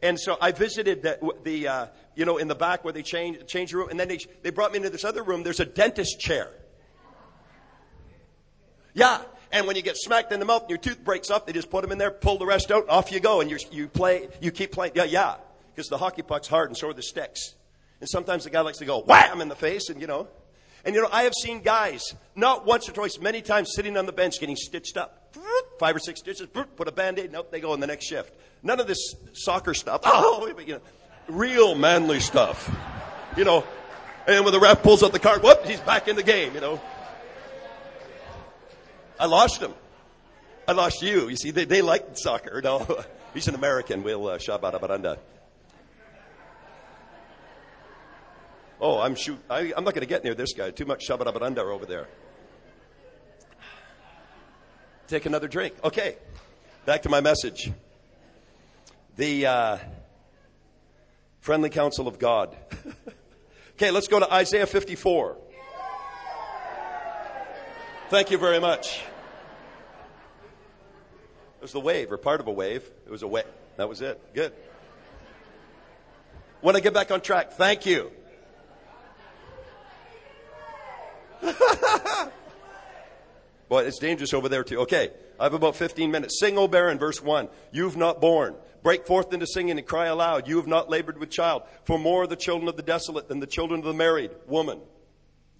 And 0.00 0.18
so 0.18 0.38
I 0.40 0.52
visited 0.52 1.02
the, 1.02 1.18
the 1.42 1.68
uh, 1.68 1.86
you 2.14 2.24
know, 2.24 2.38
in 2.38 2.48
the 2.48 2.54
back 2.54 2.82
where 2.82 2.94
they 2.94 3.02
change, 3.02 3.44
change 3.46 3.72
the 3.72 3.78
room. 3.78 3.90
And 3.90 4.00
then 4.00 4.08
they, 4.08 4.18
they 4.42 4.48
brought 4.48 4.72
me 4.72 4.78
into 4.78 4.88
this 4.88 5.04
other 5.04 5.22
room. 5.22 5.42
There's 5.42 5.60
a 5.60 5.66
dentist 5.66 6.18
chair. 6.18 6.48
Yeah. 8.94 9.20
And 9.50 9.66
when 9.66 9.76
you 9.76 9.82
get 9.82 9.96
smacked 9.96 10.32
in 10.32 10.40
the 10.40 10.46
mouth 10.46 10.62
and 10.62 10.70
your 10.70 10.78
tooth 10.78 11.02
breaks 11.02 11.30
up, 11.30 11.46
they 11.46 11.52
just 11.52 11.70
put 11.70 11.82
them 11.82 11.92
in 11.92 11.98
there, 11.98 12.10
pull 12.10 12.38
the 12.38 12.46
rest 12.46 12.70
out, 12.70 12.88
off 12.88 13.10
you 13.10 13.20
go. 13.20 13.40
And 13.40 13.50
you 13.50 13.58
you 13.70 13.88
play, 13.88 14.28
you 14.40 14.50
keep 14.50 14.72
playing. 14.72 14.92
Yeah, 14.94 15.04
yeah. 15.04 15.36
Because 15.74 15.88
the 15.88 15.98
hockey 15.98 16.22
puck's 16.22 16.48
hard 16.48 16.68
and 16.68 16.76
so 16.76 16.90
are 16.90 16.92
the 16.92 17.02
sticks. 17.02 17.54
And 18.00 18.08
sometimes 18.08 18.44
the 18.44 18.50
guy 18.50 18.60
likes 18.60 18.78
to 18.78 18.84
go 18.84 19.00
wham 19.00 19.40
in 19.40 19.48
the 19.48 19.56
face 19.56 19.88
and, 19.88 20.00
you 20.00 20.06
know, 20.06 20.28
and 20.84 20.94
you 20.94 21.02
know, 21.02 21.08
I 21.10 21.24
have 21.24 21.34
seen 21.34 21.60
guys, 21.60 22.14
not 22.36 22.64
once 22.64 22.88
or 22.88 22.92
twice, 22.92 23.18
many 23.18 23.42
times 23.42 23.72
sitting 23.74 23.96
on 23.96 24.06
the 24.06 24.12
bench 24.12 24.38
getting 24.40 24.56
stitched 24.56 24.96
up. 24.96 25.36
Five 25.78 25.96
or 25.96 25.98
six 25.98 26.20
stitches, 26.20 26.46
put 26.46 26.88
a 26.88 26.92
band 26.92 27.18
aid, 27.18 27.30
nope, 27.30 27.50
they 27.50 27.60
go 27.60 27.74
in 27.74 27.80
the 27.80 27.86
next 27.86 28.06
shift. 28.06 28.34
None 28.62 28.80
of 28.80 28.86
this 28.86 29.14
soccer 29.34 29.74
stuff. 29.74 30.00
Oh, 30.06 30.46
you 30.64 30.74
know, 30.74 30.80
real 31.28 31.74
manly 31.74 32.20
stuff. 32.20 32.74
You 33.36 33.44
know, 33.44 33.64
and 34.26 34.44
when 34.44 34.52
the 34.52 34.60
ref 34.60 34.82
pulls 34.82 35.02
up 35.02 35.12
the 35.12 35.18
card, 35.18 35.42
whoop, 35.42 35.64
he's 35.64 35.80
back 35.80 36.08
in 36.08 36.16
the 36.16 36.22
game, 36.22 36.54
you 36.54 36.60
know. 36.60 36.80
I 39.18 39.26
lost 39.26 39.60
him. 39.60 39.74
I 40.66 40.72
lost 40.72 41.02
you. 41.02 41.28
You 41.28 41.36
see, 41.36 41.50
they, 41.50 41.64
they 41.64 41.82
like 41.82 42.16
soccer. 42.16 42.60
No, 42.62 43.02
he's 43.34 43.48
an 43.48 43.54
American. 43.54 44.02
We'll 44.02 44.28
uh, 44.28 44.38
shabarabaranda. 44.38 45.18
Oh, 48.80 49.00
I'm 49.00 49.16
shoot. 49.16 49.38
I, 49.50 49.72
am 49.76 49.82
not 49.82 49.94
going 49.94 50.02
to 50.02 50.06
get 50.06 50.22
near 50.22 50.34
this 50.34 50.52
guy. 50.52 50.70
Too 50.70 50.84
much 50.84 51.08
shabarabaranda 51.08 51.58
over 51.58 51.84
there. 51.84 52.06
Take 55.08 55.26
another 55.26 55.48
drink. 55.48 55.74
Okay, 55.82 56.16
back 56.84 57.02
to 57.02 57.08
my 57.08 57.20
message. 57.20 57.72
The 59.16 59.46
uh, 59.46 59.78
friendly 61.40 61.70
counsel 61.70 62.06
of 62.06 62.18
God. 62.18 62.56
okay, 63.72 63.90
let's 63.90 64.06
go 64.06 64.20
to 64.20 64.32
Isaiah 64.32 64.66
54. 64.66 65.38
Thank 68.10 68.30
you 68.30 68.38
very 68.38 68.58
much. 68.58 69.02
It 71.58 71.62
was 71.62 71.72
the 71.72 71.80
wave, 71.80 72.10
or 72.10 72.16
part 72.16 72.40
of 72.40 72.46
a 72.46 72.50
wave. 72.50 72.82
It 73.04 73.10
was 73.10 73.22
a 73.22 73.28
wave. 73.28 73.44
That 73.76 73.86
was 73.86 74.00
it. 74.00 74.18
Good. 74.32 74.54
Want 76.62 76.78
to 76.78 76.82
get 76.82 76.94
back 76.94 77.10
on 77.10 77.20
track? 77.20 77.52
Thank 77.52 77.84
you. 77.84 78.10
Boy, 83.68 83.84
it's 83.84 83.98
dangerous 83.98 84.32
over 84.32 84.48
there 84.48 84.64
too. 84.64 84.80
Okay, 84.80 85.10
I 85.38 85.44
have 85.44 85.52
about 85.52 85.76
15 85.76 86.10
minutes. 86.10 86.40
Sing, 86.40 86.56
O 86.56 86.66
barren, 86.66 86.98
verse 86.98 87.22
1. 87.22 87.50
You've 87.72 87.98
not 87.98 88.22
borne. 88.22 88.54
Break 88.82 89.06
forth 89.06 89.34
into 89.34 89.46
singing 89.46 89.78
and 89.78 89.86
cry 89.86 90.06
aloud. 90.06 90.48
You 90.48 90.56
have 90.56 90.66
not 90.66 90.88
labored 90.88 91.18
with 91.18 91.28
child. 91.28 91.64
For 91.84 91.98
more 91.98 92.22
are 92.22 92.26
the 92.26 92.36
children 92.36 92.70
of 92.70 92.76
the 92.76 92.82
desolate 92.82 93.28
than 93.28 93.40
the 93.40 93.46
children 93.46 93.80
of 93.80 93.86
the 93.86 93.92
married 93.92 94.30
woman. 94.46 94.80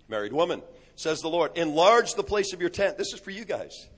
Married 0.09 0.33
woman, 0.33 0.63
says 0.99 1.21
the 1.21 1.31
Lord. 1.31 1.57
Enlarge 1.57 2.15
the 2.15 2.23
place 2.23 2.53
of 2.53 2.61
your 2.61 2.71
tent. 2.71 2.99
This 2.99 3.13
is 3.13 3.21
for 3.21 3.31
you 3.31 3.45
guys. 3.45 3.89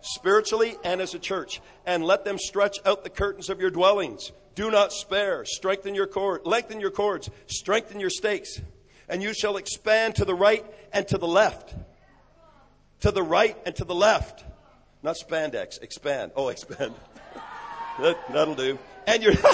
Spiritually 0.00 0.76
and 0.84 1.00
as 1.00 1.14
a 1.14 1.18
church. 1.18 1.60
And 1.86 2.04
let 2.04 2.24
them 2.24 2.38
stretch 2.38 2.78
out 2.84 3.04
the 3.04 3.10
curtains 3.10 3.48
of 3.48 3.60
your 3.60 3.70
dwellings. 3.70 4.32
Do 4.54 4.70
not 4.70 4.92
spare. 4.92 5.44
Strengthen 5.44 5.94
your 5.94 6.06
cord, 6.06 6.42
lengthen 6.44 6.80
your 6.80 6.90
cords. 6.90 7.30
Strengthen 7.46 8.00
your 8.00 8.10
stakes 8.10 8.60
and 9.08 9.22
you 9.22 9.32
shall 9.32 9.56
expand 9.56 10.16
to 10.16 10.24
the 10.24 10.34
right 10.34 10.64
and 10.92 11.06
to 11.08 11.18
the 11.18 11.26
left. 11.26 11.74
To 13.00 13.10
the 13.10 13.22
right 13.22 13.56
and 13.64 13.74
to 13.76 13.84
the 13.84 13.94
left. 13.94 14.44
Not 15.02 15.16
spandex, 15.16 15.82
expand. 15.82 16.32
Oh, 16.34 16.48
expand. 16.48 16.94
that, 18.00 18.16
that'll 18.32 18.54
do. 18.54 18.78
And 19.06 19.22
your, 19.22 19.34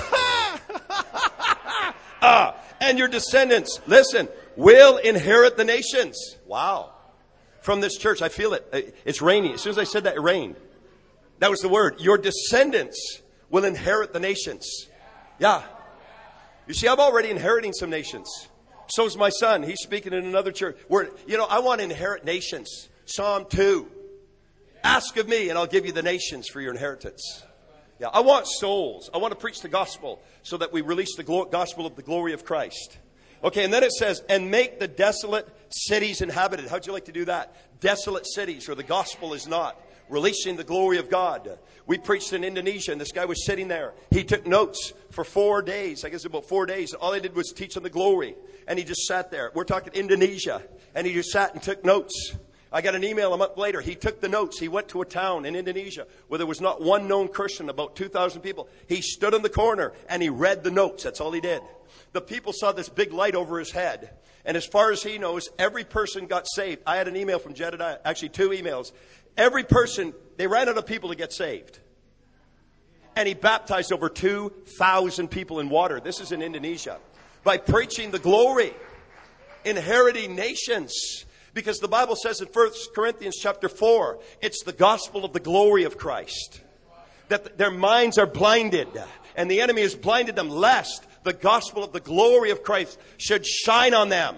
ah, 2.23 2.57
and 2.93 2.99
your 2.99 3.09
descendants, 3.09 3.81
listen, 3.87 4.29
will 4.55 4.99
inherit 4.99 5.57
the 5.57 5.65
nations. 5.65 6.37
Wow. 6.45 6.93
From 7.63 7.81
this 7.81 7.97
church, 7.97 8.21
I 8.21 8.29
feel 8.29 8.53
it. 8.53 8.69
Uh, 8.71 8.81
it's 9.07 9.23
raining. 9.23 9.55
As 9.55 9.63
soon 9.63 9.71
as 9.71 9.79
I 9.79 9.85
said 9.85 10.05
that, 10.05 10.17
it 10.17 10.21
rained. 10.21 10.57
That 11.39 11.49
was 11.49 11.61
the 11.61 11.71
word. 11.71 12.03
Your 12.03 12.19
descendants 12.19 13.23
will 13.49 13.65
inherit 13.65 14.13
the 14.13 14.21
nations. 14.21 14.91
Yeah. 15.39 15.63
You 16.67 16.75
see, 16.75 16.87
I'm 16.87 17.01
already 17.01 17.31
inheriting 17.31 17.73
some 17.73 17.89
nations. 17.89 18.29
So's 18.89 19.17
my 19.17 19.31
son. 19.31 19.63
He's 19.63 19.81
speaking 19.81 20.13
in 20.13 20.27
another 20.27 20.53
church. 20.53 20.77
Where, 20.89 21.09
you 21.27 21.39
know, 21.39 21.47
I 21.47 21.61
want 21.61 21.79
to 21.79 21.85
inherit 21.85 22.27
nations. 22.27 22.91
Psalm 23.07 23.47
2. 23.49 23.91
Ask 24.85 25.17
of 25.17 25.27
me, 25.31 25.49
and 25.49 25.59
I'll 25.59 25.67
give 25.67 25.87
you 25.87 25.93
the 25.93 26.03
nations 26.03 26.47
for 26.47 26.61
your 26.61 26.73
inheritance. 26.73 27.43
Yeah, 28.03 28.09
I 28.09 28.19
want 28.19 28.49
souls. 28.49 29.09
I 29.15 29.19
want 29.19 29.31
to 29.31 29.39
preach 29.39 29.61
the 29.61 29.69
gospel 29.69 30.21
so 30.43 30.57
that 30.57 30.73
we 30.73 30.81
release 30.81 31.15
the 31.15 31.23
gospel 31.23 31.87
of 31.87 31.95
the 31.95 32.03
glory 32.03 32.33
of 32.33 32.45
Christ. 32.45 32.99
Okay, 33.45 33.63
and 33.63 33.73
then 33.73 33.85
it 33.85 33.93
says, 33.93 34.25
and 34.29 34.51
make 34.51 34.81
the 34.81 34.89
desolate 34.89 35.49
cities 35.71 36.21
inhabited. 36.21 36.67
How'd 36.67 36.85
you 36.85 36.93
like 36.93 37.05
to 37.05 37.13
do 37.13 37.27
that? 37.27 37.55
Desolate 37.79 38.27
cities 38.27 38.67
where 38.67 38.75
the 38.75 38.83
gospel 38.83 39.35
is 39.35 39.47
not 39.47 39.81
releasing 40.09 40.57
the 40.57 40.65
glory 40.65 40.99
of 40.99 41.11
God. 41.11 41.57
We 41.87 41.97
preached 41.97 42.33
in 42.33 42.43
Indonesia, 42.43 42.91
and 42.91 43.01
this 43.01 43.13
guy 43.13 43.25
was 43.25 43.47
sitting 43.47 43.69
there. 43.69 43.95
He 44.11 44.25
took 44.25 44.49
notes 44.49 44.93
for 45.11 45.23
four 45.23 45.63
days, 45.63 46.05
I 46.05 46.09
guess 46.09 46.25
about 46.25 46.49
four 46.49 46.67
days. 46.67 46.95
All 46.95 47.13
he 47.13 47.21
did 47.21 47.37
was 47.37 47.53
teach 47.53 47.77
on 47.77 47.85
the 47.85 47.91
glory, 47.91 48.35
and 48.67 48.81
he 48.81 48.85
just 48.85 49.03
sat 49.03 49.31
there. 49.31 49.53
We're 49.55 49.63
talking 49.63 49.93
Indonesia, 49.93 50.61
and 50.97 51.07
he 51.07 51.13
just 51.13 51.31
sat 51.31 51.55
and 51.55 51.63
took 51.63 51.85
notes. 51.85 52.35
I 52.73 52.81
got 52.81 52.95
an 52.95 53.05
email 53.05 53.35
a 53.35 53.37
month 53.37 53.59
later. 53.59 53.83
He 53.83 53.95
took 53.95 54.21
the 54.21 54.29
notes. 54.29 54.59
He 54.59 54.69
went 54.69 54.89
to 54.89 55.03
a 55.03 55.05
town 55.05 55.45
in 55.45 55.55
Indonesia 55.55 56.07
where 56.29 56.39
there 56.39 56.47
was 56.47 56.61
not 56.61 56.81
one 56.81 57.07
known 57.07 57.29
Christian, 57.29 57.69
about 57.69 57.97
2,000 57.97 58.41
people. 58.41 58.69
He 58.89 59.03
stood 59.03 59.35
in 59.35 59.43
the 59.43 59.51
corner 59.51 59.93
and 60.09 60.23
he 60.23 60.31
read 60.31 60.65
the 60.65 60.71
notes. 60.71 61.05
That's 61.05 61.21
all 61.21 61.33
he 61.33 61.41
did. 61.41 61.61
The 62.13 62.23
people 62.23 62.53
saw 62.55 62.73
this 62.73 62.89
big 62.89 63.13
light 63.13 63.35
over 63.35 63.59
his 63.59 63.73
head. 63.73 64.11
And 64.45 64.57
as 64.57 64.67
far 64.67 64.91
as 64.91 65.03
he 65.03 65.19
knows, 65.19 65.49
every 65.59 65.85
person 65.85 66.27
got 66.27 66.47
saved. 66.49 66.83
I 66.87 66.97
had 66.97 67.09
an 67.09 67.17
email 67.17 67.39
from 67.39 67.55
Jedediah, 67.55 67.99
actually 68.05 68.31
two 68.31 68.51
emails. 68.51 68.93
Every 69.37 69.65
person, 69.65 70.15
they 70.37 70.47
ran 70.47 70.69
out 70.69 70.79
of 70.79 70.87
people 70.87 71.11
to 71.11 71.15
get 71.15 71.33
saved. 71.33 71.79
And 73.15 73.29
he 73.29 73.35
baptized 73.35 73.93
over 73.93 74.09
2,000 74.09 75.29
people 75.29 75.61
in 75.61 75.69
water. 75.69 76.01
This 76.01 76.21
is 76.21 76.33
in 76.33 76.43
Indonesia. 76.43 76.99
By 77.45 77.59
preaching 77.59 78.11
the 78.11 78.19
glory, 78.19 78.73
inheriting 79.65 80.35
nations. 80.35 81.27
Because 81.55 81.81
the 81.81 81.89
Bible 81.89 82.17
says 82.17 82.41
in 82.41 82.49
1 82.49 82.71
Corinthians 82.95 83.37
chapter 83.39 83.69
4, 83.69 84.19
it's 84.41 84.63
the 84.65 84.73
gospel 84.73 85.25
of 85.25 85.33
the 85.33 85.41
glory 85.41 85.85
of 85.85 85.99
Christ. 85.99 86.61
That 87.29 87.59
their 87.59 87.71
minds 87.71 88.19
are 88.19 88.27
blinded. 88.27 88.89
And 89.37 89.51
the 89.51 89.61
enemy 89.61 89.83
has 89.83 89.95
blinded 89.95 90.37
them 90.37 90.49
lest 90.49 91.07
the 91.25 91.33
gospel 91.33 91.85
of 91.85 91.93
the 91.93 92.01
glory 92.01 92.51
of 92.51 92.63
Christ 92.63 92.99
should 93.19 93.47
shine 93.47 93.95
on 93.95 94.09
them. 94.09 94.37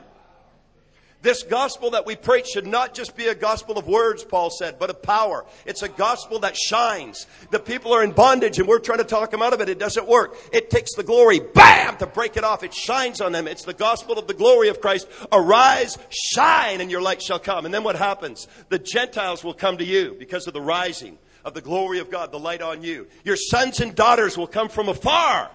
This 1.24 1.42
gospel 1.42 1.92
that 1.92 2.04
we 2.04 2.16
preach 2.16 2.48
should 2.48 2.66
not 2.66 2.92
just 2.92 3.16
be 3.16 3.28
a 3.28 3.34
gospel 3.34 3.78
of 3.78 3.88
words, 3.88 4.22
Paul 4.22 4.50
said, 4.50 4.78
but 4.78 4.90
of 4.90 5.00
power. 5.00 5.46
It's 5.64 5.80
a 5.80 5.88
gospel 5.88 6.40
that 6.40 6.54
shines. 6.54 7.26
The 7.50 7.58
people 7.58 7.94
are 7.94 8.04
in 8.04 8.12
bondage 8.12 8.58
and 8.58 8.68
we're 8.68 8.78
trying 8.78 8.98
to 8.98 9.04
talk 9.04 9.30
them 9.30 9.40
out 9.40 9.54
of 9.54 9.62
it. 9.62 9.70
It 9.70 9.78
doesn't 9.78 10.06
work. 10.06 10.36
It 10.52 10.68
takes 10.68 10.94
the 10.94 11.02
glory, 11.02 11.40
bam, 11.40 11.96
to 11.96 12.06
break 12.06 12.36
it 12.36 12.44
off. 12.44 12.62
It 12.62 12.74
shines 12.74 13.22
on 13.22 13.32
them. 13.32 13.48
It's 13.48 13.64
the 13.64 13.72
gospel 13.72 14.18
of 14.18 14.26
the 14.26 14.34
glory 14.34 14.68
of 14.68 14.82
Christ. 14.82 15.08
Arise, 15.32 15.96
shine, 16.10 16.82
and 16.82 16.90
your 16.90 17.00
light 17.00 17.22
shall 17.22 17.38
come. 17.38 17.64
And 17.64 17.72
then 17.72 17.84
what 17.84 17.96
happens? 17.96 18.46
The 18.68 18.78
Gentiles 18.78 19.42
will 19.42 19.54
come 19.54 19.78
to 19.78 19.84
you 19.84 20.16
because 20.18 20.46
of 20.46 20.52
the 20.52 20.60
rising 20.60 21.16
of 21.42 21.54
the 21.54 21.62
glory 21.62 22.00
of 22.00 22.10
God, 22.10 22.32
the 22.32 22.38
light 22.38 22.60
on 22.60 22.82
you. 22.82 23.06
Your 23.24 23.36
sons 23.36 23.80
and 23.80 23.94
daughters 23.94 24.36
will 24.36 24.46
come 24.46 24.68
from 24.68 24.90
afar. 24.90 25.50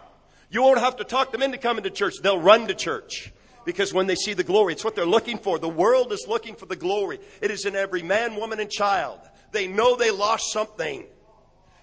You 0.50 0.64
won't 0.64 0.80
have 0.80 0.96
to 0.96 1.04
talk 1.04 1.32
them 1.32 1.44
into 1.44 1.60
coming 1.60 1.84
to 1.84 1.92
church. 1.92 2.16
They'll 2.24 2.42
run 2.42 2.68
to 2.70 2.74
church 2.74 3.32
because 3.70 3.94
when 3.94 4.08
they 4.08 4.16
see 4.16 4.34
the 4.34 4.44
glory, 4.44 4.74
it's 4.74 4.84
what 4.84 4.96
they're 4.96 5.06
looking 5.06 5.38
for. 5.38 5.60
The 5.60 5.70
world 5.70 6.12
is 6.12 6.26
looking 6.28 6.56
for 6.56 6.66
the 6.66 6.76
glory. 6.76 7.20
It 7.40 7.52
is 7.52 7.66
in 7.66 7.76
every 7.76 8.02
man, 8.02 8.36
woman, 8.36 8.60
and 8.60 8.68
child. 8.68 9.20
They 9.52 9.68
know 9.68 9.96
they 9.96 10.10
lost 10.10 10.52
something, 10.52 11.06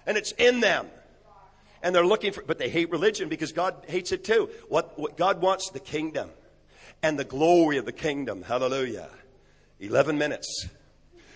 and 0.05 0.17
it's 0.17 0.33
in 0.33 0.59
them. 0.59 0.87
And 1.81 1.95
they're 1.95 2.05
looking 2.05 2.33
for, 2.33 2.43
but 2.43 2.57
they 2.57 2.67
hate 2.67 2.91
religion 2.91 3.29
because 3.29 3.53
God 3.53 3.85
hates 3.87 4.11
it 4.11 4.25
too. 4.25 4.49
What, 4.67 4.99
what 4.99 5.15
God 5.15 5.41
wants 5.41 5.69
the 5.69 5.79
kingdom 5.79 6.29
and 7.01 7.17
the 7.17 7.23
glory 7.23 7.77
of 7.77 7.85
the 7.85 7.93
kingdom. 7.93 8.41
Hallelujah. 8.41 9.07
11 9.79 10.17
minutes. 10.17 10.67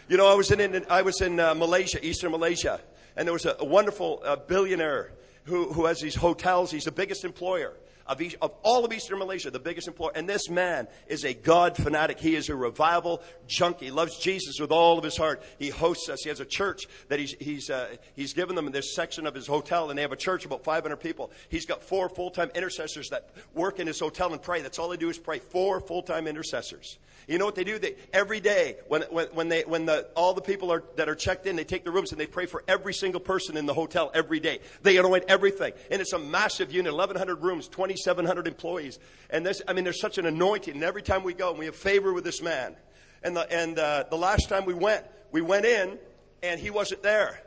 You 0.09 0.17
know, 0.17 0.29
I 0.29 0.35
was 0.35 0.51
in, 0.51 0.85
I 0.89 1.01
was 1.01 1.21
in 1.21 1.39
uh, 1.39 1.55
Malaysia, 1.55 2.05
Eastern 2.05 2.31
Malaysia, 2.31 2.81
and 3.15 3.25
there 3.25 3.31
was 3.31 3.45
a, 3.45 3.55
a 3.57 3.65
wonderful 3.65 4.21
uh, 4.25 4.35
billionaire 4.35 5.13
who, 5.45 5.71
who 5.71 5.85
has 5.85 6.01
these 6.01 6.15
hotels. 6.15 6.71
He's 6.71 6.83
the 6.83 6.91
biggest 6.91 7.23
employer 7.23 7.73
of, 8.07 8.21
East, 8.21 8.37
of 8.41 8.53
all 8.63 8.85
of 8.85 8.93
Eastern 8.93 9.19
Malaysia, 9.19 9.51
the 9.51 9.59
biggest 9.59 9.87
employer. 9.87 10.11
And 10.15 10.27
this 10.27 10.49
man 10.49 10.87
is 11.07 11.23
a 11.23 11.33
God 11.33 11.75
fanatic. 11.77 12.19
He 12.19 12.35
is 12.35 12.49
a 12.49 12.55
revival 12.55 13.21
junkie. 13.47 13.85
He 13.85 13.91
loves 13.91 14.17
Jesus 14.17 14.59
with 14.59 14.71
all 14.71 14.97
of 14.97 15.03
his 15.03 15.17
heart. 15.17 15.43
He 15.59 15.69
hosts 15.69 16.09
us. 16.09 16.19
He 16.23 16.29
has 16.29 16.39
a 16.39 16.45
church 16.45 16.83
that 17.09 17.19
he's, 17.19 17.35
he's, 17.39 17.69
uh, 17.69 17.95
he's 18.15 18.33
given 18.33 18.55
them 18.55 18.67
in 18.67 18.71
this 18.71 18.95
section 18.95 19.25
of 19.25 19.35
his 19.35 19.47
hotel, 19.47 19.89
and 19.89 19.97
they 19.97 20.01
have 20.01 20.11
a 20.11 20.17
church 20.17 20.45
about 20.45 20.63
500 20.63 20.97
people. 20.97 21.31
He's 21.49 21.65
got 21.65 21.83
four 21.83 22.09
full 22.09 22.31
time 22.31 22.51
intercessors 22.55 23.09
that 23.09 23.29
work 23.53 23.79
in 23.79 23.87
his 23.87 23.99
hotel 23.99 24.33
and 24.33 24.41
pray. 24.41 24.61
That's 24.61 24.79
all 24.79 24.89
they 24.89 24.97
do 24.97 25.09
is 25.09 25.17
pray. 25.17 25.39
Four 25.39 25.79
full 25.79 26.01
time 26.01 26.27
intercessors. 26.27 26.97
You 27.27 27.37
know 27.37 27.45
what 27.45 27.55
they 27.55 27.63
do? 27.63 27.79
They, 27.79 27.95
every 28.13 28.39
day, 28.39 28.77
when, 28.87 29.03
when, 29.03 29.27
when, 29.27 29.49
they, 29.49 29.61
when 29.61 29.85
the, 29.85 30.07
all 30.15 30.33
the 30.33 30.41
people 30.41 30.71
are, 30.71 30.83
that 30.95 31.07
are 31.07 31.15
checked 31.15 31.45
in, 31.45 31.55
they 31.55 31.63
take 31.63 31.83
the 31.83 31.91
rooms 31.91 32.11
and 32.11 32.19
they 32.19 32.27
pray 32.27 32.45
for 32.45 32.63
every 32.67 32.93
single 32.93 33.21
person 33.21 33.57
in 33.57 33.65
the 33.65 33.73
hotel 33.73 34.11
every 34.13 34.39
day. 34.39 34.59
They 34.81 34.97
anoint 34.97 35.25
everything. 35.27 35.73
And 35.89 36.01
it's 36.01 36.13
a 36.13 36.19
massive 36.19 36.71
unit, 36.71 36.93
1,100 36.93 37.43
rooms, 37.43 37.67
2,700 37.67 38.47
employees. 38.47 38.99
And 39.29 39.45
this, 39.45 39.61
I 39.67 39.73
mean, 39.73 39.83
there's 39.83 40.01
such 40.01 40.17
an 40.17 40.25
anointing. 40.25 40.75
And 40.75 40.83
every 40.83 41.01
time 41.01 41.23
we 41.23 41.33
go, 41.33 41.51
and 41.51 41.59
we 41.59 41.65
have 41.65 41.75
favor 41.75 42.13
with 42.13 42.23
this 42.23 42.41
man. 42.41 42.75
And 43.23 43.35
the, 43.35 43.51
and, 43.51 43.77
uh, 43.77 44.05
the 44.09 44.17
last 44.17 44.49
time 44.49 44.65
we 44.65 44.73
went, 44.73 45.05
we 45.31 45.41
went 45.41 45.65
in 45.65 45.99
and 46.43 46.59
he 46.59 46.69
wasn't 46.69 47.03
there. 47.03 47.41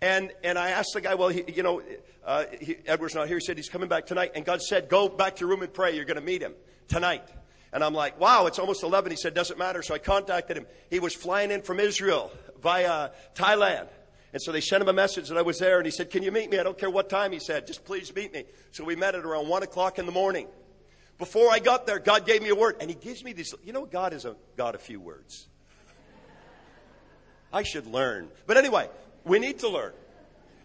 And, 0.00 0.32
and 0.42 0.58
I 0.58 0.70
asked 0.70 0.90
the 0.94 1.00
guy, 1.00 1.14
well, 1.14 1.28
he, 1.28 1.44
you 1.52 1.62
know, 1.62 1.82
uh, 2.24 2.44
he, 2.60 2.76
Edward's 2.86 3.14
not 3.14 3.28
here. 3.28 3.38
He 3.38 3.44
said 3.44 3.56
he's 3.56 3.68
coming 3.68 3.88
back 3.88 4.06
tonight. 4.06 4.32
And 4.34 4.44
God 4.44 4.62
said, 4.62 4.88
go 4.88 5.08
back 5.08 5.36
to 5.36 5.40
your 5.40 5.50
room 5.50 5.62
and 5.62 5.72
pray. 5.72 5.94
You're 5.94 6.04
going 6.04 6.18
to 6.18 6.24
meet 6.24 6.42
him 6.42 6.54
tonight. 6.88 7.28
And 7.72 7.82
I'm 7.82 7.94
like, 7.94 8.20
wow, 8.20 8.46
it's 8.46 8.58
almost 8.58 8.82
11. 8.82 9.10
He 9.10 9.16
said, 9.16 9.34
doesn't 9.34 9.58
matter. 9.58 9.82
So 9.82 9.94
I 9.94 9.98
contacted 9.98 10.56
him. 10.56 10.66
He 10.90 11.00
was 11.00 11.14
flying 11.14 11.50
in 11.50 11.62
from 11.62 11.80
Israel 11.80 12.30
via 12.60 13.10
Thailand. 13.34 13.88
And 14.32 14.40
so 14.40 14.52
they 14.52 14.60
sent 14.60 14.82
him 14.82 14.88
a 14.88 14.92
message 14.92 15.28
that 15.28 15.38
I 15.38 15.42
was 15.42 15.58
there 15.58 15.78
and 15.78 15.86
he 15.86 15.90
said, 15.90 16.10
can 16.10 16.22
you 16.22 16.32
meet 16.32 16.50
me? 16.50 16.58
I 16.58 16.62
don't 16.62 16.78
care 16.78 16.90
what 16.90 17.08
time. 17.08 17.32
He 17.32 17.38
said, 17.38 17.66
just 17.66 17.84
please 17.84 18.14
meet 18.14 18.32
me. 18.32 18.44
So 18.70 18.84
we 18.84 18.96
met 18.96 19.14
at 19.14 19.24
around 19.24 19.48
one 19.48 19.62
o'clock 19.62 19.98
in 19.98 20.06
the 20.06 20.12
morning. 20.12 20.48
Before 21.18 21.50
I 21.50 21.58
got 21.58 21.86
there, 21.86 21.98
God 21.98 22.26
gave 22.26 22.42
me 22.42 22.48
a 22.48 22.54
word 22.54 22.76
and 22.80 22.88
he 22.88 22.96
gives 22.96 23.22
me 23.22 23.32
these, 23.32 23.54
you 23.62 23.72
know, 23.72 23.84
God 23.84 24.12
is 24.12 24.24
a 24.24 24.36
God 24.56 24.74
of 24.74 24.80
few 24.80 25.00
words. 25.00 25.46
I 27.52 27.62
should 27.62 27.86
learn. 27.86 28.28
But 28.46 28.56
anyway, 28.56 28.88
we 29.24 29.38
need 29.38 29.58
to 29.60 29.68
learn. 29.68 29.92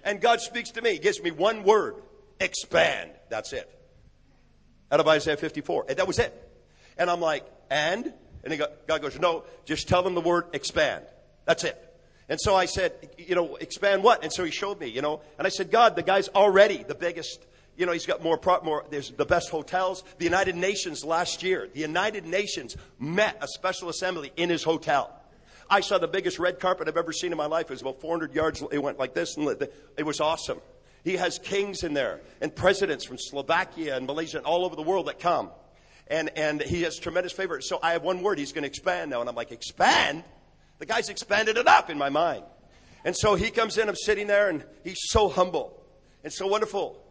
And 0.04 0.22
God 0.22 0.40
speaks 0.40 0.72
to 0.72 0.82
me. 0.82 0.94
He 0.94 1.00
gives 1.00 1.22
me 1.22 1.32
one 1.32 1.64
word. 1.64 1.96
Expand. 2.40 3.12
That's 3.30 3.52
it. 3.52 3.70
Out 4.90 5.02
of 5.02 5.08
Isaiah 5.08 5.36
54. 5.36 5.88
And 5.90 5.98
that 5.98 6.08
was 6.08 6.20
it. 6.20 6.47
And 6.98 7.10
I'm 7.10 7.22
like, 7.22 7.46
and? 7.70 8.14
And 8.44 8.66
God 8.88 9.02
goes, 9.02 9.20
no, 9.20 9.44
just 9.66 9.88
tell 9.88 10.04
them 10.04 10.16
the 10.16 10.22
word 10.22 10.46
expand. 10.54 11.06
That's 11.46 11.64
it. 11.64 11.84
And 12.30 12.40
so 12.40 12.56
I 12.56 12.66
said, 12.66 12.94
you 13.18 13.36
know, 13.36 13.56
expand 13.56 14.04
what? 14.04 14.24
And 14.24 14.32
so 14.32 14.44
he 14.44 14.52
showed 14.52 14.80
me, 14.80 14.88
you 14.88 15.02
know, 15.02 15.22
and 15.38 15.48
I 15.48 15.50
said, 15.50 15.72
God, 15.72 15.96
the 15.96 16.04
guy's 16.04 16.28
already 16.30 16.84
the 16.84 16.96
biggest, 16.96 17.46
you 17.78 17.86
know, 17.86 17.94
he's 17.94 18.06
got 18.06 18.22
more, 18.22 18.40
more, 18.64 18.86
there's 18.90 19.12
the 19.12 19.26
best 19.26 19.50
hotels. 19.50 20.04
The 20.18 20.26
United 20.26 20.56
Nations 20.56 21.06
last 21.06 21.42
year, 21.42 21.70
the 21.74 21.80
United 21.80 22.26
Nations 22.26 22.76
met 23.00 23.38
a 23.42 23.48
special 23.48 23.88
assembly 23.90 24.32
in 24.36 24.50
his 24.50 24.64
hotel. 24.64 25.14
I 25.70 25.82
saw 25.82 25.98
the 25.98 26.08
biggest 26.08 26.40
red 26.40 26.60
carpet 26.60 26.88
I've 26.88 26.98
ever 26.98 27.14
seen 27.14 27.32
in 27.32 27.38
my 27.38 27.46
life. 27.46 27.66
It 27.66 27.72
was 27.72 27.82
about 27.82 28.02
400 28.02 28.34
yards. 28.34 28.64
It 28.72 28.82
went 28.82 29.00
like 29.00 29.14
this, 29.14 29.36
and 29.36 29.48
it 29.98 30.06
was 30.06 30.20
awesome. 30.20 30.60
He 31.04 31.16
has 31.16 31.40
kings 31.40 31.84
in 31.84 31.94
there 31.94 32.22
and 32.42 32.54
presidents 32.54 33.06
from 33.06 33.18
Slovakia 33.18 33.96
and 33.96 34.06
Malaysia 34.06 34.38
and 34.38 34.46
all 34.46 34.66
over 34.66 34.76
the 34.76 34.82
world 34.82 35.08
that 35.08 35.20
come 35.20 35.52
and, 36.10 36.30
and 36.36 36.62
he 36.62 36.84
has 36.84 36.98
tremendous 36.98 37.34
favor. 37.34 37.62
So 37.62 37.80
I 37.82 37.92
have 37.94 38.04
one 38.04 38.22
word. 38.22 38.40
He's 38.40 38.52
going 38.52 38.64
to 38.64 38.68
expand 38.68 39.12
now. 39.12 39.22
And 39.22 39.30
I'm 39.30 39.36
like, 39.36 39.52
expand? 39.52 40.24
The 40.80 40.86
guy's 40.86 41.10
expanded 41.10 41.58
it 41.58 41.68
up 41.68 41.90
in 41.90 41.98
my 41.98 42.10
mind. 42.10 42.44
And 43.04 43.16
so 43.16 43.36
he 43.36 43.52
comes 43.52 43.78
in, 43.78 43.88
I'm 43.88 43.96
sitting 43.96 44.28
there, 44.28 44.50
and 44.50 44.64
he's 44.84 45.00
so 45.10 45.30
humble 45.30 45.82
and 46.24 46.32
so 46.32 46.48
wonderful. 46.48 47.02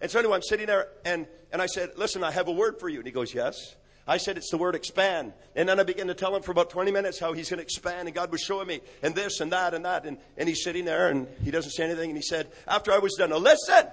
And 0.00 0.10
so 0.10 0.18
anyway, 0.18 0.36
I'm 0.36 0.42
sitting 0.42 0.66
there, 0.66 0.88
and, 1.04 1.26
and 1.52 1.62
I 1.62 1.66
said, 1.66 1.90
listen, 1.96 2.22
I 2.22 2.30
have 2.30 2.48
a 2.48 2.52
word 2.52 2.78
for 2.78 2.88
you. 2.88 2.98
And 2.98 3.06
he 3.06 3.12
goes, 3.12 3.32
yes. 3.32 3.76
I 4.08 4.18
said, 4.18 4.36
it's 4.36 4.50
the 4.50 4.58
word 4.58 4.74
expand. 4.74 5.32
And 5.56 5.68
then 5.68 5.80
I 5.80 5.82
began 5.82 6.06
to 6.06 6.14
tell 6.14 6.34
him 6.36 6.42
for 6.42 6.52
about 6.52 6.70
20 6.70 6.92
minutes 6.92 7.18
how 7.18 7.32
he's 7.32 7.50
going 7.50 7.58
to 7.58 7.62
expand, 7.64 8.06
and 8.06 8.14
God 8.14 8.30
was 8.30 8.40
showing 8.40 8.68
me, 8.68 8.80
and 9.02 9.14
this 9.14 9.40
and 9.40 9.50
that 9.52 9.74
and 9.74 9.84
that. 9.84 10.04
And, 10.04 10.18
and 10.36 10.48
he's 10.48 10.62
sitting 10.62 10.84
there, 10.84 11.08
and 11.08 11.26
he 11.42 11.50
doesn't 11.50 11.72
say 11.72 11.84
anything. 11.84 12.10
And 12.10 12.16
he 12.16 12.22
said, 12.22 12.52
after 12.68 12.92
I 12.92 12.98
was 12.98 13.14
done, 13.14 13.30
listen, 13.30 13.86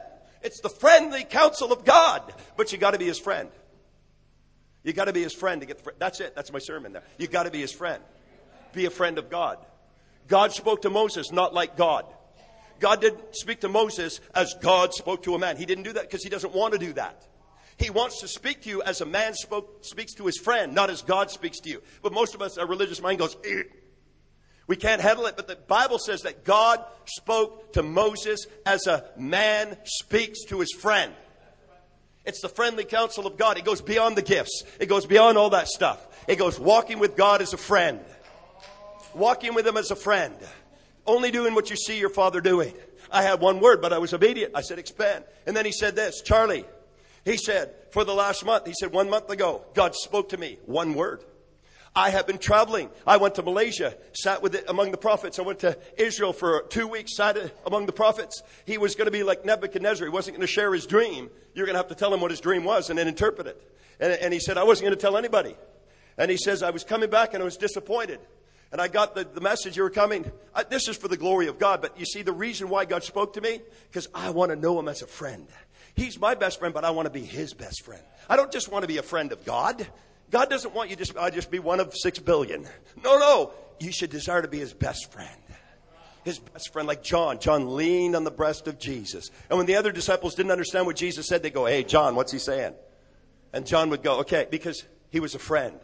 it's 0.43 0.59
the 0.59 0.69
friendly 0.69 1.23
counsel 1.23 1.71
of 1.71 1.85
God, 1.85 2.33
but 2.57 2.71
you 2.71 2.77
got 2.77 2.91
to 2.91 2.99
be 2.99 3.05
his 3.05 3.17
friend. 3.17 3.49
You 4.83 4.93
got 4.93 5.05
to 5.05 5.13
be 5.13 5.23
his 5.23 5.33
friend 5.33 5.61
to 5.61 5.67
get 5.67 5.77
the 5.77 5.83
friend. 5.83 5.99
That's 5.99 6.19
it. 6.19 6.35
That's 6.35 6.51
my 6.51 6.59
sermon 6.59 6.93
there. 6.93 7.03
You 7.17 7.27
got 7.27 7.43
to 7.43 7.51
be 7.51 7.61
his 7.61 7.71
friend. 7.71 8.03
Be 8.73 8.85
a 8.85 8.89
friend 8.89 9.17
of 9.17 9.29
God. 9.29 9.57
God 10.27 10.51
spoke 10.51 10.81
to 10.81 10.89
Moses 10.89 11.31
not 11.31 11.53
like 11.53 11.77
God. 11.77 12.05
God 12.79 13.01
didn't 13.01 13.35
speak 13.35 13.61
to 13.61 13.69
Moses 13.69 14.19
as 14.35 14.55
God 14.61 14.93
spoke 14.93 15.23
to 15.23 15.35
a 15.35 15.39
man. 15.39 15.57
He 15.57 15.65
didn't 15.65 15.83
do 15.83 15.93
that 15.93 16.03
because 16.03 16.23
he 16.23 16.29
doesn't 16.29 16.53
want 16.53 16.73
to 16.73 16.79
do 16.79 16.93
that. 16.93 17.25
He 17.77 17.89
wants 17.89 18.19
to 18.21 18.27
speak 18.27 18.63
to 18.63 18.69
you 18.69 18.81
as 18.83 19.01
a 19.01 19.05
man 19.05 19.33
spoke, 19.33 19.85
speaks 19.85 20.13
to 20.15 20.25
his 20.25 20.37
friend, 20.37 20.73
not 20.73 20.89
as 20.89 21.01
God 21.01 21.31
speaks 21.31 21.59
to 21.61 21.69
you. 21.69 21.81
But 22.01 22.13
most 22.13 22.35
of 22.35 22.41
us, 22.41 22.57
our 22.57 22.67
religious 22.67 23.01
mind 23.01 23.19
goes, 23.19 23.35
we 24.67 24.75
can't 24.75 25.01
handle 25.01 25.25
it. 25.25 25.35
But 25.35 25.47
the 25.47 25.55
Bible 25.55 25.99
says 25.99 26.21
that 26.21 26.43
God 26.43 26.83
spoke 27.05 27.73
to 27.73 27.83
Moses 27.83 28.47
as 28.65 28.87
a 28.87 29.05
man 29.17 29.77
speaks 29.85 30.43
to 30.45 30.59
his 30.59 30.71
friend. 30.71 31.13
It's 32.25 32.41
the 32.41 32.49
friendly 32.49 32.85
counsel 32.85 33.27
of 33.27 33.37
God. 33.37 33.57
It 33.57 33.65
goes 33.65 33.81
beyond 33.81 34.15
the 34.15 34.21
gifts. 34.21 34.63
It 34.79 34.87
goes 34.87 35.05
beyond 35.05 35.37
all 35.37 35.49
that 35.51 35.67
stuff. 35.67 36.07
It 36.27 36.37
goes 36.37 36.59
walking 36.59 36.99
with 36.99 37.17
God 37.17 37.41
as 37.41 37.53
a 37.53 37.57
friend. 37.57 37.99
Walking 39.13 39.53
with 39.53 39.67
Him 39.67 39.77
as 39.77 39.91
a 39.91 39.95
friend. 39.95 40.35
Only 41.05 41.31
doing 41.31 41.53
what 41.53 41.69
you 41.69 41.75
see 41.75 41.99
your 41.99 42.09
Father 42.09 42.39
doing. 42.39 42.73
I 43.11 43.23
had 43.23 43.41
one 43.41 43.59
word, 43.59 43.81
but 43.81 43.91
I 43.91 43.97
was 43.97 44.13
obedient. 44.13 44.53
I 44.55 44.61
said, 44.61 44.79
expand. 44.79 45.25
And 45.45 45.55
then 45.55 45.65
He 45.65 45.73
said 45.73 45.95
this, 45.95 46.21
Charlie, 46.21 46.65
He 47.25 47.37
said, 47.37 47.73
for 47.91 48.05
the 48.05 48.13
last 48.13 48.45
month, 48.45 48.65
He 48.65 48.73
said, 48.73 48.93
one 48.93 49.09
month 49.09 49.29
ago, 49.29 49.65
God 49.73 49.93
spoke 49.93 50.29
to 50.29 50.37
me, 50.37 50.57
one 50.65 50.93
word. 50.93 51.23
I 51.95 52.09
have 52.09 52.25
been 52.25 52.39
traveling. 52.39 52.89
I 53.05 53.17
went 53.17 53.35
to 53.35 53.43
Malaysia, 53.43 53.95
sat 54.13 54.41
with 54.41 54.55
it 54.55 54.65
among 54.67 54.91
the 54.91 54.97
prophets. 54.97 55.37
I 55.37 55.43
went 55.43 55.59
to 55.59 55.77
Israel 55.95 56.33
for 56.33 56.63
two 56.69 56.87
weeks, 56.87 57.15
sat 57.15 57.37
among 57.67 57.85
the 57.85 57.91
prophets. 57.91 58.41
He 58.65 58.79
was 58.79 58.95
going 58.95 59.05
to 59.05 59.11
be 59.11 59.21
like 59.21 59.45
Nebuchadnezzar. 59.45 60.07
He 60.07 60.11
wasn't 60.11 60.37
going 60.37 60.47
to 60.47 60.51
share 60.51 60.73
his 60.73 60.87
dream. 60.87 61.29
You're 61.53 61.67
going 61.67 61.75
to 61.75 61.79
have 61.79 61.89
to 61.89 61.95
tell 61.95 62.11
him 62.11 62.19
what 62.19 62.31
his 62.31 62.39
dream 62.39 62.63
was 62.63 62.89
and 62.89 62.97
then 62.97 63.07
interpret 63.07 63.45
it. 63.45 63.61
And, 63.99 64.13
and 64.13 64.33
he 64.33 64.39
said, 64.39 64.57
I 64.57 64.63
wasn't 64.63 64.87
going 64.87 64.97
to 64.97 65.01
tell 65.01 65.17
anybody. 65.17 65.55
And 66.17 66.31
he 66.31 66.37
says, 66.37 66.63
I 66.63 66.71
was 66.71 66.83
coming 66.83 67.11
back 67.11 67.33
and 67.33 67.43
I 67.43 67.45
was 67.45 67.57
disappointed. 67.57 68.19
And 68.71 68.81
I 68.81 68.87
got 68.87 69.13
the, 69.13 69.23
the 69.23 69.41
message 69.41 69.77
you 69.77 69.83
were 69.83 69.91
coming. 69.91 70.31
I, 70.55 70.63
this 70.63 70.87
is 70.87 70.97
for 70.97 71.07
the 71.07 71.17
glory 71.17 71.45
of 71.45 71.59
God. 71.59 71.79
But 71.79 71.99
you 71.99 72.05
see, 72.05 72.23
the 72.23 72.31
reason 72.31 72.69
why 72.69 72.85
God 72.85 73.03
spoke 73.03 73.33
to 73.33 73.41
me, 73.41 73.61
because 73.87 74.07
I 74.15 74.31
want 74.31 74.49
to 74.49 74.55
know 74.55 74.79
him 74.79 74.87
as 74.87 75.03
a 75.03 75.07
friend. 75.07 75.47
He's 75.95 76.19
my 76.19 76.33
best 76.33 76.57
friend, 76.57 76.73
but 76.73 76.83
I 76.83 76.89
want 76.89 77.05
to 77.05 77.11
be 77.11 77.23
his 77.23 77.53
best 77.53 77.83
friend. 77.85 78.01
I 78.27 78.35
don't 78.35 78.51
just 78.51 78.71
want 78.71 78.81
to 78.81 78.87
be 78.87 78.97
a 78.97 79.03
friend 79.03 79.31
of 79.31 79.45
God. 79.45 79.85
God 80.33 80.49
doesn't 80.49 80.73
want 80.73 80.89
you 80.89 80.95
just, 80.95 81.13
just 81.31 81.51
be 81.51 81.59
one 81.59 81.79
of 81.79 81.95
six 81.95 82.17
billion. 82.17 82.67
No, 83.03 83.19
no. 83.19 83.53
You 83.79 83.91
should 83.91 84.09
desire 84.09 84.41
to 84.41 84.47
be 84.47 84.57
his 84.57 84.73
best 84.73 85.11
friend. 85.11 85.29
His 86.23 86.39
best 86.39 86.73
friend, 86.73 86.87
like 86.87 87.03
John. 87.03 87.37
John 87.37 87.75
leaned 87.75 88.15
on 88.15 88.23
the 88.23 88.31
breast 88.31 88.67
of 88.67 88.79
Jesus. 88.79 89.29
And 89.51 89.59
when 89.59 89.67
the 89.67 89.75
other 89.75 89.91
disciples 89.91 90.33
didn't 90.33 90.51
understand 90.51 90.87
what 90.87 90.95
Jesus 90.95 91.27
said, 91.27 91.43
they 91.43 91.51
go, 91.51 91.67
Hey, 91.67 91.83
John, 91.83 92.15
what's 92.15 92.31
he 92.31 92.39
saying? 92.39 92.73
And 93.53 93.67
John 93.67 93.91
would 93.91 94.01
go, 94.01 94.21
Okay, 94.21 94.47
because 94.49 94.83
he 95.11 95.19
was 95.19 95.35
a 95.35 95.39
friend. 95.39 95.79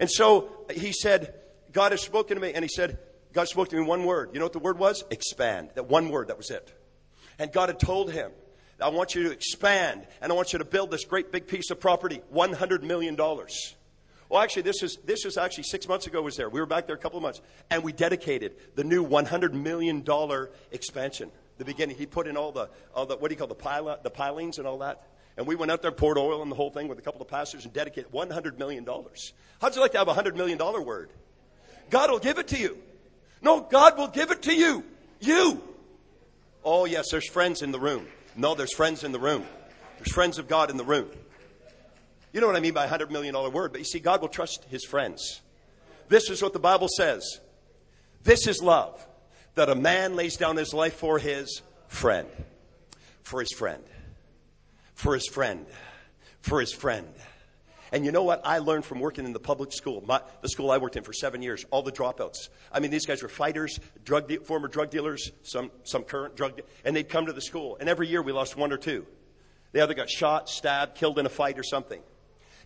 And 0.00 0.10
so 0.10 0.48
he 0.74 0.90
said, 0.90 1.32
God 1.70 1.92
has 1.92 2.02
spoken 2.02 2.38
to 2.38 2.42
me. 2.42 2.52
And 2.52 2.64
he 2.64 2.68
said, 2.68 2.98
God 3.32 3.46
spoke 3.46 3.68
to 3.68 3.76
me 3.76 3.82
one 3.82 4.04
word. 4.04 4.30
You 4.32 4.40
know 4.40 4.46
what 4.46 4.52
the 4.52 4.58
word 4.58 4.80
was? 4.80 5.04
Expand. 5.12 5.70
That 5.76 5.84
one 5.84 6.08
word, 6.08 6.26
that 6.26 6.38
was 6.38 6.50
it. 6.50 6.74
And 7.38 7.52
God 7.52 7.68
had 7.68 7.78
told 7.78 8.10
him, 8.10 8.32
I 8.80 8.88
want 8.88 9.14
you 9.14 9.24
to 9.24 9.30
expand 9.30 10.06
and 10.20 10.32
I 10.32 10.34
want 10.34 10.52
you 10.52 10.58
to 10.58 10.64
build 10.64 10.90
this 10.90 11.04
great 11.04 11.32
big 11.32 11.46
piece 11.46 11.70
of 11.70 11.80
property, 11.80 12.22
$100 12.32 12.82
million. 12.82 13.16
Well, 14.30 14.40
actually, 14.40 14.62
this 14.62 14.84
is 14.84 14.96
this 15.04 15.24
is 15.24 15.36
actually 15.36 15.64
six 15.64 15.88
months 15.88 16.06
ago. 16.06 16.22
Was 16.22 16.36
there? 16.36 16.48
We 16.48 16.60
were 16.60 16.66
back 16.66 16.86
there 16.86 16.94
a 16.94 16.98
couple 16.98 17.16
of 17.16 17.22
months, 17.24 17.40
and 17.68 17.82
we 17.82 17.92
dedicated 17.92 18.54
the 18.76 18.84
new 18.84 19.02
100 19.02 19.54
million 19.54 20.02
dollar 20.02 20.50
expansion. 20.70 21.32
The 21.58 21.64
beginning, 21.64 21.96
he 21.96 22.06
put 22.06 22.28
in 22.28 22.36
all 22.36 22.52
the 22.52 22.70
all 22.94 23.06
the 23.06 23.16
what 23.16 23.28
do 23.28 23.34
you 23.34 23.38
call 23.38 23.48
the 23.48 23.56
pile 23.56 23.98
the 24.00 24.10
pilings 24.10 24.58
and 24.58 24.68
all 24.68 24.78
that. 24.78 25.02
And 25.36 25.48
we 25.48 25.56
went 25.56 25.72
out 25.72 25.82
there, 25.82 25.90
poured 25.90 26.16
oil 26.16 26.42
and 26.42 26.50
the 26.50 26.54
whole 26.54 26.70
thing 26.70 26.86
with 26.86 26.98
a 26.98 27.02
couple 27.02 27.20
of 27.20 27.26
pastors, 27.26 27.64
and 27.64 27.74
dedicated 27.74 28.12
100 28.12 28.56
million 28.56 28.84
dollars. 28.84 29.32
How'd 29.60 29.74
you 29.74 29.80
like 29.80 29.92
to 29.92 29.98
have 29.98 30.06
a 30.06 30.14
100 30.14 30.36
million 30.36 30.58
dollar 30.58 30.80
word? 30.80 31.10
God 31.90 32.10
will 32.12 32.20
give 32.20 32.38
it 32.38 32.46
to 32.48 32.58
you. 32.58 32.78
No, 33.42 33.60
God 33.60 33.98
will 33.98 34.08
give 34.08 34.30
it 34.30 34.42
to 34.42 34.54
you. 34.54 34.84
You. 35.18 35.60
Oh 36.62 36.84
yes, 36.84 37.10
there's 37.10 37.28
friends 37.28 37.62
in 37.62 37.72
the 37.72 37.80
room. 37.80 38.06
No, 38.36 38.54
there's 38.54 38.74
friends 38.74 39.04
in 39.04 39.12
the 39.12 39.18
room. 39.18 39.44
There's 39.98 40.12
friends 40.12 40.38
of 40.38 40.48
God 40.48 40.70
in 40.70 40.76
the 40.76 40.84
room. 40.84 41.08
You 42.32 42.40
know 42.40 42.46
what 42.46 42.56
I 42.56 42.60
mean 42.60 42.74
by 42.74 42.84
a 42.84 42.88
hundred 42.88 43.10
million 43.10 43.34
dollar 43.34 43.50
word, 43.50 43.72
but 43.72 43.80
you 43.80 43.84
see, 43.84 43.98
God 43.98 44.20
will 44.20 44.28
trust 44.28 44.64
his 44.70 44.84
friends. 44.84 45.40
This 46.08 46.30
is 46.30 46.42
what 46.42 46.52
the 46.52 46.58
Bible 46.58 46.88
says. 46.88 47.40
This 48.22 48.46
is 48.46 48.62
love, 48.62 49.04
that 49.54 49.68
a 49.68 49.74
man 49.74 50.16
lays 50.16 50.36
down 50.36 50.56
his 50.56 50.72
life 50.72 50.94
for 50.94 51.18
his 51.18 51.62
friend. 51.88 52.28
For 53.22 53.40
his 53.40 53.52
friend. 53.52 53.82
For 54.94 55.14
his 55.14 55.26
friend. 55.26 55.66
For 56.40 56.60
his 56.60 56.72
friend. 56.72 57.08
And 57.92 58.04
you 58.04 58.12
know 58.12 58.22
what? 58.22 58.40
I 58.44 58.58
learned 58.58 58.84
from 58.84 59.00
working 59.00 59.24
in 59.24 59.32
the 59.32 59.40
public 59.40 59.72
school, 59.72 60.02
my, 60.06 60.20
the 60.42 60.48
school 60.48 60.70
I 60.70 60.78
worked 60.78 60.96
in 60.96 61.02
for 61.02 61.12
seven 61.12 61.42
years, 61.42 61.64
all 61.70 61.82
the 61.82 61.92
dropouts. 61.92 62.48
I 62.72 62.80
mean, 62.80 62.90
these 62.90 63.06
guys 63.06 63.22
were 63.22 63.28
fighters, 63.28 63.78
drug 64.04 64.28
de- 64.28 64.38
former 64.38 64.68
drug 64.68 64.90
dealers, 64.90 65.30
some, 65.42 65.70
some 65.84 66.04
current 66.04 66.36
drug, 66.36 66.56
de- 66.56 66.62
and 66.84 66.94
they'd 66.94 67.08
come 67.08 67.26
to 67.26 67.32
the 67.32 67.40
school. 67.40 67.76
And 67.80 67.88
every 67.88 68.08
year 68.08 68.22
we 68.22 68.32
lost 68.32 68.56
one 68.56 68.72
or 68.72 68.78
two. 68.78 69.06
They 69.72 69.80
either 69.80 69.94
got 69.94 70.08
shot, 70.08 70.48
stabbed, 70.48 70.96
killed 70.96 71.18
in 71.18 71.26
a 71.26 71.30
fight 71.30 71.58
or 71.58 71.62
something 71.62 72.00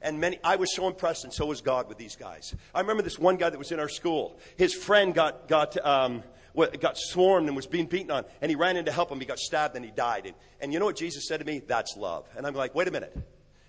and 0.04 0.20
many, 0.20 0.38
I 0.44 0.56
was 0.56 0.72
so 0.74 0.86
impressed, 0.86 1.24
and 1.24 1.32
so 1.32 1.46
was 1.46 1.62
God 1.62 1.88
with 1.88 1.96
these 1.96 2.14
guys. 2.14 2.54
I 2.74 2.80
remember 2.80 3.02
this 3.02 3.18
one 3.18 3.36
guy 3.36 3.48
that 3.48 3.58
was 3.58 3.72
in 3.72 3.80
our 3.80 3.88
school. 3.88 4.38
His 4.56 4.74
friend 4.74 5.14
got, 5.14 5.48
got, 5.48 5.76
um, 5.84 6.22
got 6.54 6.98
swarmed 6.98 7.48
and 7.48 7.56
was 7.56 7.66
being 7.66 7.86
beaten 7.86 8.10
on, 8.10 8.24
and 8.42 8.50
he 8.50 8.54
ran 8.54 8.76
in 8.76 8.84
to 8.84 8.92
help 8.92 9.10
him. 9.10 9.18
He 9.18 9.24
got 9.24 9.38
stabbed 9.38 9.74
and 9.74 9.84
he 9.84 9.90
died. 9.90 10.26
And, 10.26 10.34
and 10.60 10.72
you 10.72 10.78
know 10.78 10.84
what 10.84 10.96
Jesus 10.96 11.26
said 11.26 11.40
to 11.40 11.46
me? 11.46 11.62
That's 11.66 11.96
love. 11.96 12.28
And 12.36 12.46
I'm 12.46 12.54
like, 12.54 12.74
wait 12.74 12.86
a 12.86 12.90
minute. 12.90 13.16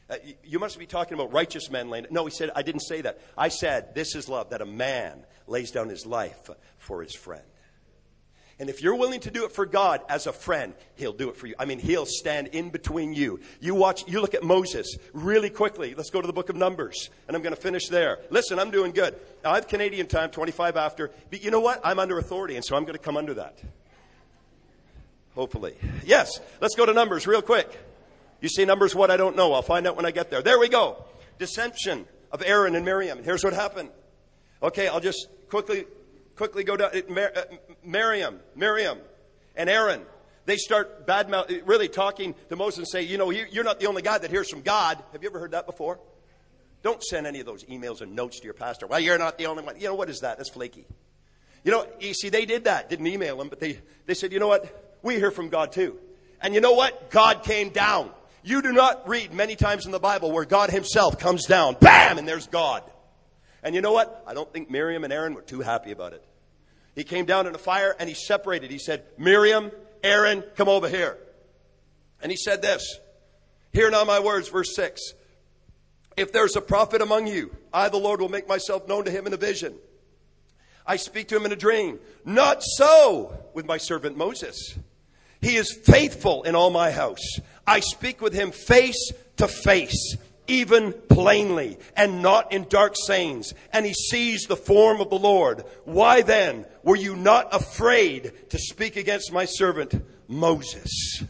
Uh, 0.09 0.15
you 0.43 0.59
must 0.59 0.77
be 0.77 0.85
talking 0.85 1.15
about 1.15 1.33
righteous 1.33 1.69
men 1.71 1.89
laying. 1.89 2.05
No, 2.11 2.25
he 2.25 2.31
said, 2.31 2.51
I 2.55 2.61
didn't 2.61 2.81
say 2.81 3.01
that. 3.01 3.19
I 3.37 3.49
said, 3.49 3.95
this 3.95 4.15
is 4.15 4.29
love, 4.29 4.51
that 4.51 4.61
a 4.61 4.65
man 4.65 5.25
lays 5.47 5.71
down 5.71 5.89
his 5.89 6.05
life 6.05 6.49
for 6.77 7.01
his 7.01 7.15
friend. 7.15 7.43
And 8.57 8.69
if 8.69 8.81
you're 8.81 8.95
willing 8.95 9.19
to 9.21 9.31
do 9.31 9.43
it 9.43 9.51
for 9.51 9.65
God 9.65 10.01
as 10.07 10.27
a 10.27 10.33
friend, 10.33 10.73
He'll 10.95 11.11
do 11.11 11.29
it 11.29 11.35
for 11.35 11.47
you. 11.47 11.55
I 11.59 11.65
mean, 11.65 11.77
He'll 11.77 12.05
stand 12.05 12.47
in 12.47 12.69
between 12.69 13.13
you. 13.13 13.41
You 13.59 13.75
watch, 13.75 14.07
you 14.07 14.21
look 14.21 14.33
at 14.33 14.43
Moses 14.43 14.95
really 15.11 15.49
quickly. 15.49 15.93
Let's 15.93 16.09
go 16.09 16.21
to 16.21 16.27
the 16.27 16.31
book 16.31 16.49
of 16.49 16.55
Numbers. 16.55 17.09
And 17.27 17.35
I'm 17.35 17.43
going 17.43 17.53
to 17.55 17.61
finish 17.61 17.89
there. 17.89 18.19
Listen, 18.29 18.57
I'm 18.57 18.71
doing 18.71 18.93
good. 18.93 19.15
Now, 19.43 19.51
I 19.51 19.55
have 19.55 19.67
Canadian 19.67 20.07
time, 20.07 20.29
25 20.29 20.77
after. 20.77 21.11
But 21.29 21.43
you 21.43 21.51
know 21.51 21.59
what? 21.59 21.81
I'm 21.83 21.99
under 21.99 22.17
authority, 22.17 22.55
and 22.55 22.63
so 22.63 22.77
I'm 22.77 22.83
going 22.83 22.93
to 22.93 23.03
come 23.03 23.17
under 23.17 23.33
that. 23.33 23.59
Hopefully. 25.33 25.75
Yes, 26.05 26.39
let's 26.61 26.75
go 26.75 26.85
to 26.85 26.93
Numbers 26.93 27.27
real 27.27 27.41
quick. 27.41 27.77
You 28.45 28.49
see 28.49 28.63
Numbers 28.63 28.93
what 28.93 29.09
I 29.09 29.17
don't 29.17 29.35
know. 29.35 29.53
I'll 29.53 29.63
find 29.63 29.87
out 29.87 29.95
when 29.95 30.05
I 30.05 30.11
get 30.11 30.29
there. 30.29 30.43
There 30.43 30.59
we 30.59 30.69
go. 30.69 31.03
Dissension 31.39 32.05
of 32.31 32.43
Aaron 32.45 32.75
and 32.75 32.85
Miriam. 32.85 33.23
Here's 33.23 33.43
what 33.43 33.53
happened. 33.53 33.89
Okay, 34.61 34.87
I'll 34.87 34.99
just 34.99 35.29
quickly 35.49 35.87
quickly 36.35 36.63
go 36.63 36.77
down. 36.77 36.91
Uh, 36.93 37.41
Miriam, 37.83 38.39
Miriam, 38.55 38.99
and 39.55 39.67
Aaron. 39.67 40.03
They 40.45 40.57
start 40.57 41.07
bad 41.07 41.27
mouth, 41.27 41.51
really 41.65 41.87
talking 41.87 42.35
to 42.49 42.55
Moses 42.55 42.77
and 42.77 42.87
say, 42.87 43.01
you 43.01 43.17
know, 43.17 43.31
you're 43.31 43.63
not 43.63 43.79
the 43.79 43.87
only 43.87 44.03
guy 44.03 44.19
that 44.19 44.29
hears 44.29 44.47
from 44.47 44.61
God. 44.61 45.03
Have 45.11 45.23
you 45.23 45.29
ever 45.29 45.39
heard 45.39 45.53
that 45.53 45.65
before? 45.65 45.99
Don't 46.83 47.01
send 47.01 47.25
any 47.25 47.39
of 47.39 47.47
those 47.47 47.63
emails 47.63 48.01
and 48.01 48.15
notes 48.15 48.41
to 48.41 48.45
your 48.45 48.53
pastor. 48.53 48.85
Well, 48.85 48.99
you're 48.99 49.17
not 49.17 49.39
the 49.39 49.47
only 49.47 49.63
one. 49.63 49.79
You 49.79 49.87
know, 49.87 49.95
what 49.95 50.11
is 50.11 50.19
that? 50.19 50.37
That's 50.37 50.51
flaky. 50.51 50.85
You 51.63 51.71
know, 51.71 51.87
you 51.99 52.13
see, 52.13 52.29
they 52.29 52.45
did 52.45 52.65
that. 52.65 52.91
Didn't 52.91 53.07
email 53.07 53.37
them, 53.37 53.49
but 53.49 53.59
they, 53.59 53.79
they 54.05 54.13
said, 54.13 54.31
you 54.31 54.37
know 54.37 54.49
what? 54.49 54.99
We 55.01 55.15
hear 55.15 55.31
from 55.31 55.49
God 55.49 55.71
too. 55.71 55.97
And 56.41 56.53
you 56.53 56.61
know 56.61 56.73
what? 56.73 57.09
God 57.09 57.41
came 57.43 57.69
down. 57.69 58.11
You 58.45 58.61
do 58.61 58.71
not 58.71 59.09
read 59.09 59.33
many 59.33 59.55
times 59.55 59.87
in 59.87 59.91
the 59.91 59.99
Bible 59.99 60.31
where 60.31 60.45
God 60.45 60.69
himself 60.69 61.17
comes 61.17 61.45
down. 61.45 61.77
Bam! 61.81 62.19
And 62.19 62.27
there's 62.27 62.45
God. 62.45 62.83
And 63.63 63.73
you 63.73 63.81
know 63.81 63.91
what? 63.91 64.23
I 64.27 64.35
don't 64.35 64.53
think 64.53 64.69
Miriam 64.69 65.03
and 65.03 65.11
Aaron 65.11 65.33
were 65.33 65.41
too 65.41 65.61
happy 65.61 65.91
about 65.91 66.13
it. 66.13 66.23
He 66.93 67.03
came 67.03 67.25
down 67.25 67.47
in 67.47 67.55
a 67.55 67.57
fire 67.57 67.95
and 67.99 68.07
he 68.07 68.13
separated. 68.13 68.69
He 68.69 68.77
said, 68.77 69.03
Miriam, 69.17 69.71
Aaron, 70.03 70.43
come 70.55 70.69
over 70.69 70.87
here. 70.87 71.17
And 72.21 72.31
he 72.31 72.37
said 72.37 72.61
this 72.61 72.99
Hear 73.73 73.89
now 73.89 74.03
my 74.03 74.19
words, 74.19 74.47
verse 74.47 74.75
6. 74.75 75.01
If 76.15 76.31
there's 76.31 76.55
a 76.55 76.61
prophet 76.61 77.01
among 77.01 77.25
you, 77.25 77.49
I, 77.73 77.89
the 77.89 77.97
Lord, 77.97 78.21
will 78.21 78.29
make 78.29 78.47
myself 78.47 78.87
known 78.87 79.05
to 79.05 79.11
him 79.11 79.25
in 79.25 79.33
a 79.33 79.37
vision. 79.37 79.73
I 80.85 80.97
speak 80.97 81.29
to 81.29 81.35
him 81.35 81.47
in 81.47 81.51
a 81.51 81.57
dream. 81.57 81.99
Not 82.23 82.61
so 82.61 83.35
with 83.55 83.65
my 83.65 83.77
servant 83.77 84.15
Moses. 84.15 84.77
He 85.45 85.57
is 85.57 85.71
faithful 85.71 86.41
in 86.41 86.55
all 86.55 86.71
my 86.71 86.89
house. 86.89 87.39
I 87.67 87.79
speak 87.79 88.19
with 88.19 88.33
him 88.33 88.49
face 88.49 89.11
to 89.37 89.47
face 89.47 90.17
even 90.47 90.91
plainly 90.91 91.77
and 91.95 92.23
not 92.23 92.51
in 92.51 92.67
dark 92.67 92.95
sayings, 93.05 93.53
and 93.71 93.85
he 93.85 93.93
sees 93.93 94.45
the 94.45 94.55
form 94.55 95.01
of 95.01 95.11
the 95.11 95.19
Lord. 95.19 95.63
Why 95.83 96.23
then 96.23 96.65
were 96.81 96.95
you 96.95 97.15
not 97.15 97.53
afraid 97.53 98.49
to 98.49 98.57
speak 98.57 98.95
against 98.95 99.31
my 99.31 99.45
servant 99.45 99.93
Moses? 100.27 101.21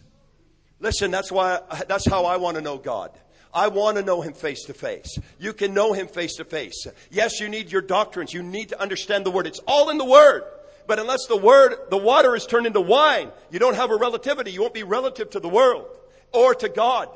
Listen, 0.80 1.12
that's 1.12 1.30
why, 1.30 1.60
that's 1.90 2.08
how 2.08 2.24
I 2.24 2.38
want 2.38 2.56
to 2.56 2.62
know 2.62 2.78
God. 2.78 3.12
I 3.54 3.68
want 3.68 3.98
to 3.98 4.04
know 4.04 4.22
him 4.22 4.32
face 4.32 4.64
to 4.68 4.74
face. 4.74 5.18
You 5.40 5.52
can 5.52 5.74
know 5.74 5.92
him 5.92 6.08
face 6.08 6.36
to 6.36 6.46
face. 6.46 6.88
Yes, 7.12 7.42
you 7.42 7.50
need 7.50 7.70
your 7.70 7.82
doctrines. 7.82 8.34
You 8.34 8.44
need 8.44 8.70
to 8.70 8.82
understand 8.82 9.26
the 9.26 9.32
word. 9.32 9.46
It's 9.46 9.60
all 9.68 9.90
in 9.90 9.98
the 9.98 10.06
word. 10.06 10.44
But 10.88 11.00
unless 11.00 11.26
the 11.28 11.38
word, 11.38 11.76
the 11.90 11.98
water 11.98 12.36
is 12.36 12.46
turned 12.46 12.68
into 12.68 12.82
wine, 12.82 13.32
you 13.50 13.60
don't 13.60 13.76
have 13.76 13.92
a 13.92 13.96
relativity. 13.96 14.52
You 14.52 14.62
won't 14.62 14.74
be 14.74 14.84
relative 14.84 15.32
to 15.32 15.40
the 15.40 15.50
world 15.50 15.88
or 16.32 16.54
to 16.56 16.70
God. 16.70 17.10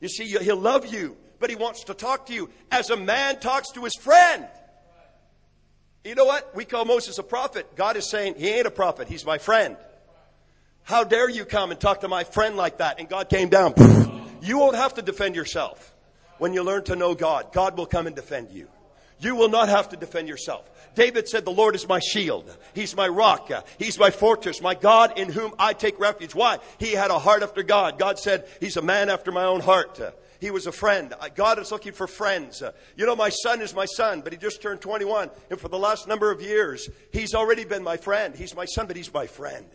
You 0.00 0.08
see, 0.08 0.26
he'll 0.26 0.56
love 0.56 0.86
you 0.86 1.16
but 1.44 1.50
he 1.50 1.56
wants 1.56 1.84
to 1.84 1.92
talk 1.92 2.24
to 2.24 2.32
you 2.32 2.48
as 2.70 2.88
a 2.88 2.96
man 2.96 3.38
talks 3.38 3.70
to 3.72 3.84
his 3.84 3.94
friend. 3.96 4.48
You 6.02 6.14
know 6.14 6.24
what? 6.24 6.56
We 6.56 6.64
call 6.64 6.86
Moses 6.86 7.18
a 7.18 7.22
prophet. 7.22 7.76
God 7.76 7.98
is 7.98 8.08
saying, 8.08 8.36
he 8.38 8.48
ain't 8.48 8.66
a 8.66 8.70
prophet. 8.70 9.08
He's 9.08 9.26
my 9.26 9.36
friend. 9.36 9.76
How 10.84 11.04
dare 11.04 11.28
you 11.28 11.44
come 11.44 11.70
and 11.70 11.78
talk 11.78 12.00
to 12.00 12.08
my 12.08 12.24
friend 12.24 12.56
like 12.56 12.78
that? 12.78 12.98
And 12.98 13.10
God 13.10 13.28
came 13.28 13.50
down. 13.50 13.74
You 14.40 14.58
won't 14.58 14.76
have 14.76 14.94
to 14.94 15.02
defend 15.02 15.36
yourself. 15.36 15.94
When 16.36 16.52
you 16.52 16.62
learn 16.62 16.84
to 16.84 16.96
know 16.96 17.14
God, 17.14 17.52
God 17.52 17.78
will 17.78 17.86
come 17.86 18.06
and 18.06 18.14
defend 18.14 18.50
you. 18.50 18.68
You 19.18 19.36
will 19.36 19.48
not 19.48 19.70
have 19.70 19.90
to 19.90 19.96
defend 19.96 20.28
yourself. 20.28 20.70
David 20.94 21.28
said, 21.28 21.44
The 21.44 21.50
Lord 21.50 21.74
is 21.74 21.88
my 21.88 22.00
shield. 22.00 22.56
He's 22.74 22.96
my 22.96 23.08
rock. 23.08 23.50
He's 23.78 23.98
my 23.98 24.10
fortress, 24.10 24.60
my 24.60 24.74
God 24.74 25.18
in 25.18 25.30
whom 25.30 25.54
I 25.58 25.72
take 25.72 25.98
refuge. 25.98 26.34
Why? 26.34 26.58
He 26.78 26.92
had 26.92 27.10
a 27.10 27.18
heart 27.18 27.42
after 27.42 27.62
God. 27.62 27.98
God 27.98 28.18
said, 28.18 28.46
He's 28.60 28.76
a 28.76 28.82
man 28.82 29.10
after 29.10 29.32
my 29.32 29.44
own 29.44 29.60
heart. 29.60 30.00
He 30.40 30.50
was 30.50 30.66
a 30.66 30.72
friend. 30.72 31.14
God 31.34 31.58
is 31.58 31.72
looking 31.72 31.92
for 31.92 32.06
friends. 32.06 32.62
You 32.96 33.06
know, 33.06 33.16
my 33.16 33.30
son 33.30 33.62
is 33.62 33.74
my 33.74 33.86
son, 33.86 34.20
but 34.20 34.32
he 34.32 34.38
just 34.38 34.60
turned 34.60 34.80
21. 34.80 35.30
And 35.50 35.58
for 35.58 35.68
the 35.68 35.78
last 35.78 36.06
number 36.06 36.30
of 36.30 36.42
years, 36.42 36.88
he's 37.12 37.34
already 37.34 37.64
been 37.64 37.82
my 37.82 37.96
friend. 37.96 38.34
He's 38.34 38.54
my 38.54 38.66
son, 38.66 38.86
but 38.86 38.96
he's 38.96 39.12
my 39.12 39.26
friend. 39.26 39.66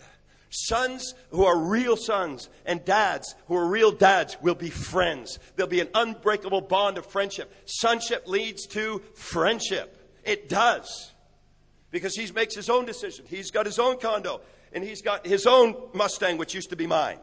Sons 0.51 1.13
who 1.29 1.45
are 1.45 1.57
real 1.57 1.95
sons 1.95 2.49
and 2.65 2.83
dads 2.83 3.35
who 3.47 3.55
are 3.55 3.67
real 3.67 3.91
dads 3.91 4.37
will 4.41 4.55
be 4.55 4.69
friends. 4.69 5.37
There'll 5.55 5.69
be 5.69 5.81
an 5.81 5.89
unbreakable 5.93 6.61
bond 6.61 6.97
of 6.97 7.05
friendship. 7.05 7.53
Sonship 7.65 8.27
leads 8.27 8.65
to 8.67 9.01
friendship. 9.13 9.95
It 10.29 10.47
does. 10.47 11.11
Because 11.89 12.15
he 12.15 12.31
makes 12.31 12.53
his 12.53 12.69
own 12.69 12.85
decision. 12.85 13.25
He's 13.27 13.49
got 13.49 13.65
his 13.65 13.79
own 13.79 13.97
condo 13.97 14.41
and 14.71 14.83
he's 14.83 15.01
got 15.01 15.25
his 15.25 15.47
own 15.47 15.75
Mustang, 15.93 16.37
which 16.37 16.53
used 16.53 16.69
to 16.69 16.75
be 16.75 16.85
mine. 16.85 17.17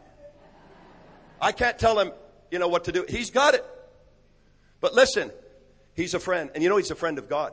I 1.40 1.52
can't 1.52 1.78
tell 1.78 2.00
him, 2.00 2.10
you 2.50 2.58
know 2.58 2.66
what 2.66 2.84
to 2.84 2.92
do. 2.92 3.04
He's 3.08 3.30
got 3.30 3.54
it. 3.54 3.64
But 4.80 4.92
listen, 4.92 5.30
he's 5.94 6.14
a 6.14 6.18
friend. 6.18 6.50
And 6.52 6.64
you 6.64 6.68
know 6.68 6.78
he's 6.78 6.90
a 6.90 6.96
friend 6.96 7.18
of 7.20 7.28
God. 7.28 7.52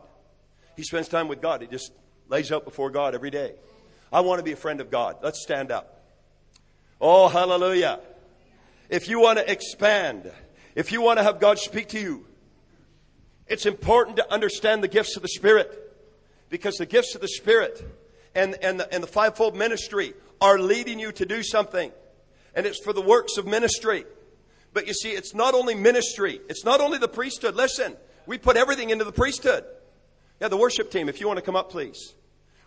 He 0.76 0.82
spends 0.82 1.08
time 1.08 1.28
with 1.28 1.40
God. 1.40 1.62
He 1.62 1.68
just 1.68 1.92
lays 2.30 2.52
out 2.52 2.66
before 2.66 2.90
God 2.90 3.14
every 3.14 3.30
day. 3.30 3.54
I 4.12 4.22
want 4.22 4.40
to 4.40 4.44
be 4.44 4.54
a 4.54 4.56
friend 4.56 4.82
of 4.82 4.90
God. 4.90 5.18
Let's 5.22 5.44
stand 5.44 5.72
up. 5.72 6.02
Oh, 7.00 7.28
hallelujah. 7.28 8.00
If 8.90 9.08
you 9.08 9.20
want 9.20 9.38
to 9.38 9.52
expand, 9.52 10.32
if 10.74 10.92
you 10.92 11.04
want 11.04 11.20
to 11.20 11.24
have 11.24 11.40
God 11.40 11.60
speak 11.60 11.90
to 11.90 12.00
you, 12.00 12.26
it's 13.48 13.66
important 13.66 14.18
to 14.18 14.32
understand 14.32 14.84
the 14.84 14.88
gifts 14.88 15.16
of 15.16 15.22
the 15.22 15.28
Spirit. 15.28 15.80
Because 16.50 16.76
the 16.76 16.86
gifts 16.86 17.16
of 17.16 17.22
the 17.22 17.28
Spirit 17.28 17.84
and, 18.36 18.56
and, 18.62 18.80
the, 18.80 18.94
and 18.94 19.02
the 19.02 19.08
fivefold 19.08 19.56
ministry 19.56 20.14
are 20.40 20.60
leading 20.60 21.00
you 21.00 21.12
to 21.14 21.26
do 21.26 21.44
something. 21.44 21.92
And 22.56 22.66
it's 22.66 22.80
for 22.80 22.94
the 22.94 23.02
works 23.02 23.38
of 23.38 23.46
ministry. 23.48 24.06
But 24.74 24.88
you 24.88 24.94
see, 24.94 25.12
it's 25.12 25.34
not 25.34 25.54
only 25.54 25.76
ministry, 25.76 26.42
it's 26.50 26.64
not 26.64 26.82
only 26.82 26.98
the 26.98 27.08
priesthood. 27.08 27.56
Listen, 27.56 27.96
we 28.26 28.38
put 28.38 28.58
everything 28.58 28.90
into 28.90 29.04
the 29.04 29.12
priesthood. 29.12 29.66
Yeah, 30.42 30.48
the 30.48 30.58
worship 30.58 30.92
team, 30.92 31.10
if 31.10 31.20
you 31.20 31.28
want 31.28 31.38
to 31.38 31.46
come 31.46 31.56
up, 31.56 31.72
please. 31.72 32.14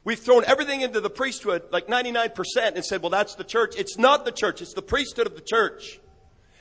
We've 0.05 0.19
thrown 0.19 0.45
everything 0.45 0.83
into 0.83 1.01
the 1.01 1.11
priesthood, 1.11 1.65
like 1.73 1.89
99%, 1.89 2.33
and 2.77 2.85
said, 2.85 3.03
well, 3.03 3.11
that's 3.11 3.35
the 3.35 3.45
church. 3.45 3.75
It's 3.77 3.99
not 3.99 4.25
the 4.25 4.31
church, 4.31 4.63
it's 4.63 4.73
the 4.73 4.83
priesthood 4.83 5.27
of 5.27 5.35
the 5.35 5.41
church. 5.41 5.99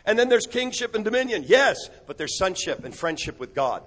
And 0.04 0.18
then 0.18 0.30
there's 0.30 0.48
kingship 0.48 0.96
and 0.96 1.04
dominion. 1.04 1.46
Yes, 1.48 1.90
but 2.08 2.18
there's 2.18 2.38
sonship 2.38 2.84
and 2.84 2.94
friendship 2.94 3.40
with 3.40 3.54
God. 3.54 3.84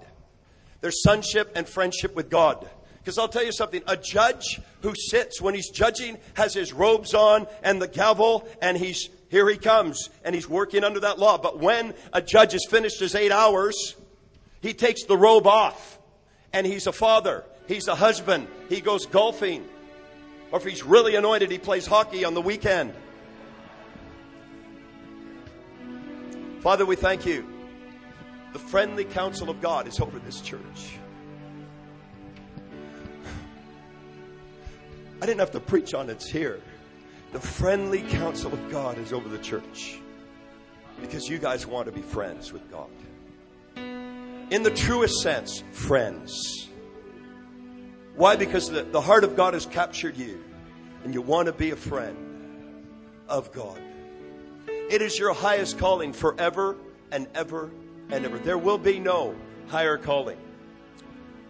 There's 0.81 1.01
sonship 1.03 1.51
and 1.55 1.67
friendship 1.67 2.15
with 2.15 2.29
God. 2.29 2.69
Because 2.99 3.17
I'll 3.17 3.27
tell 3.27 3.43
you 3.43 3.51
something 3.51 3.81
a 3.87 3.97
judge 3.97 4.61
who 4.81 4.93
sits 4.95 5.41
when 5.41 5.53
he's 5.53 5.69
judging 5.69 6.17
has 6.35 6.53
his 6.53 6.73
robes 6.73 7.13
on 7.13 7.47
and 7.63 7.81
the 7.81 7.87
gavel, 7.87 8.47
and 8.61 8.77
he's 8.77 9.09
here 9.29 9.47
he 9.47 9.57
comes, 9.57 10.09
and 10.25 10.33
he's 10.33 10.49
working 10.49 10.83
under 10.83 11.01
that 11.01 11.19
law. 11.19 11.37
But 11.37 11.59
when 11.59 11.93
a 12.13 12.21
judge 12.21 12.53
has 12.53 12.65
finished 12.69 12.99
his 12.99 13.15
eight 13.15 13.31
hours, 13.31 13.95
he 14.61 14.73
takes 14.73 15.03
the 15.03 15.15
robe 15.15 15.47
off, 15.47 15.99
and 16.51 16.65
he's 16.65 16.87
a 16.87 16.91
father, 16.91 17.45
he's 17.67 17.87
a 17.87 17.95
husband, 17.95 18.47
he 18.69 18.81
goes 18.81 19.05
golfing, 19.05 19.67
or 20.51 20.59
if 20.59 20.65
he's 20.65 20.83
really 20.83 21.15
anointed, 21.15 21.51
he 21.51 21.59
plays 21.59 21.85
hockey 21.85 22.25
on 22.25 22.33
the 22.33 22.41
weekend. 22.41 22.93
Father, 26.61 26.85
we 26.85 26.95
thank 26.95 27.25
you. 27.25 27.47
The 28.53 28.59
friendly 28.59 29.05
counsel 29.05 29.49
of 29.49 29.61
God 29.61 29.87
is 29.87 29.99
over 29.99 30.17
this 30.19 30.41
church. 30.41 30.97
I 35.21 35.25
didn't 35.25 35.39
have 35.39 35.51
to 35.51 35.59
preach 35.59 35.93
on 35.93 36.09
it, 36.09 36.23
here. 36.23 36.61
The 37.31 37.39
friendly 37.39 38.01
counsel 38.01 38.53
of 38.53 38.71
God 38.71 38.97
is 38.97 39.13
over 39.13 39.29
the 39.29 39.37
church 39.37 39.99
because 41.01 41.29
you 41.29 41.37
guys 41.37 41.67
want 41.67 41.85
to 41.85 41.91
be 41.91 42.01
friends 42.01 42.51
with 42.51 42.69
God. 42.71 42.89
In 43.75 44.63
the 44.63 44.71
truest 44.71 45.21
sense, 45.21 45.63
friends. 45.71 46.69
Why? 48.15 48.35
Because 48.35 48.69
the, 48.69 48.83
the 48.83 49.01
heart 49.01 49.23
of 49.23 49.35
God 49.35 49.53
has 49.53 49.65
captured 49.65 50.17
you 50.17 50.43
and 51.03 51.13
you 51.13 51.21
want 51.21 51.45
to 51.45 51.53
be 51.53 51.71
a 51.71 51.75
friend 51.75 52.17
of 53.27 53.51
God. 53.51 53.79
It 54.67 55.01
is 55.03 55.19
your 55.19 55.33
highest 55.33 55.77
calling 55.77 56.13
forever 56.13 56.75
and 57.11 57.27
ever 57.35 57.69
and 58.09 58.25
ever. 58.25 58.39
There 58.39 58.57
will 58.57 58.77
be 58.77 58.99
no 58.99 59.35
higher 59.67 59.97
calling. 59.97 60.37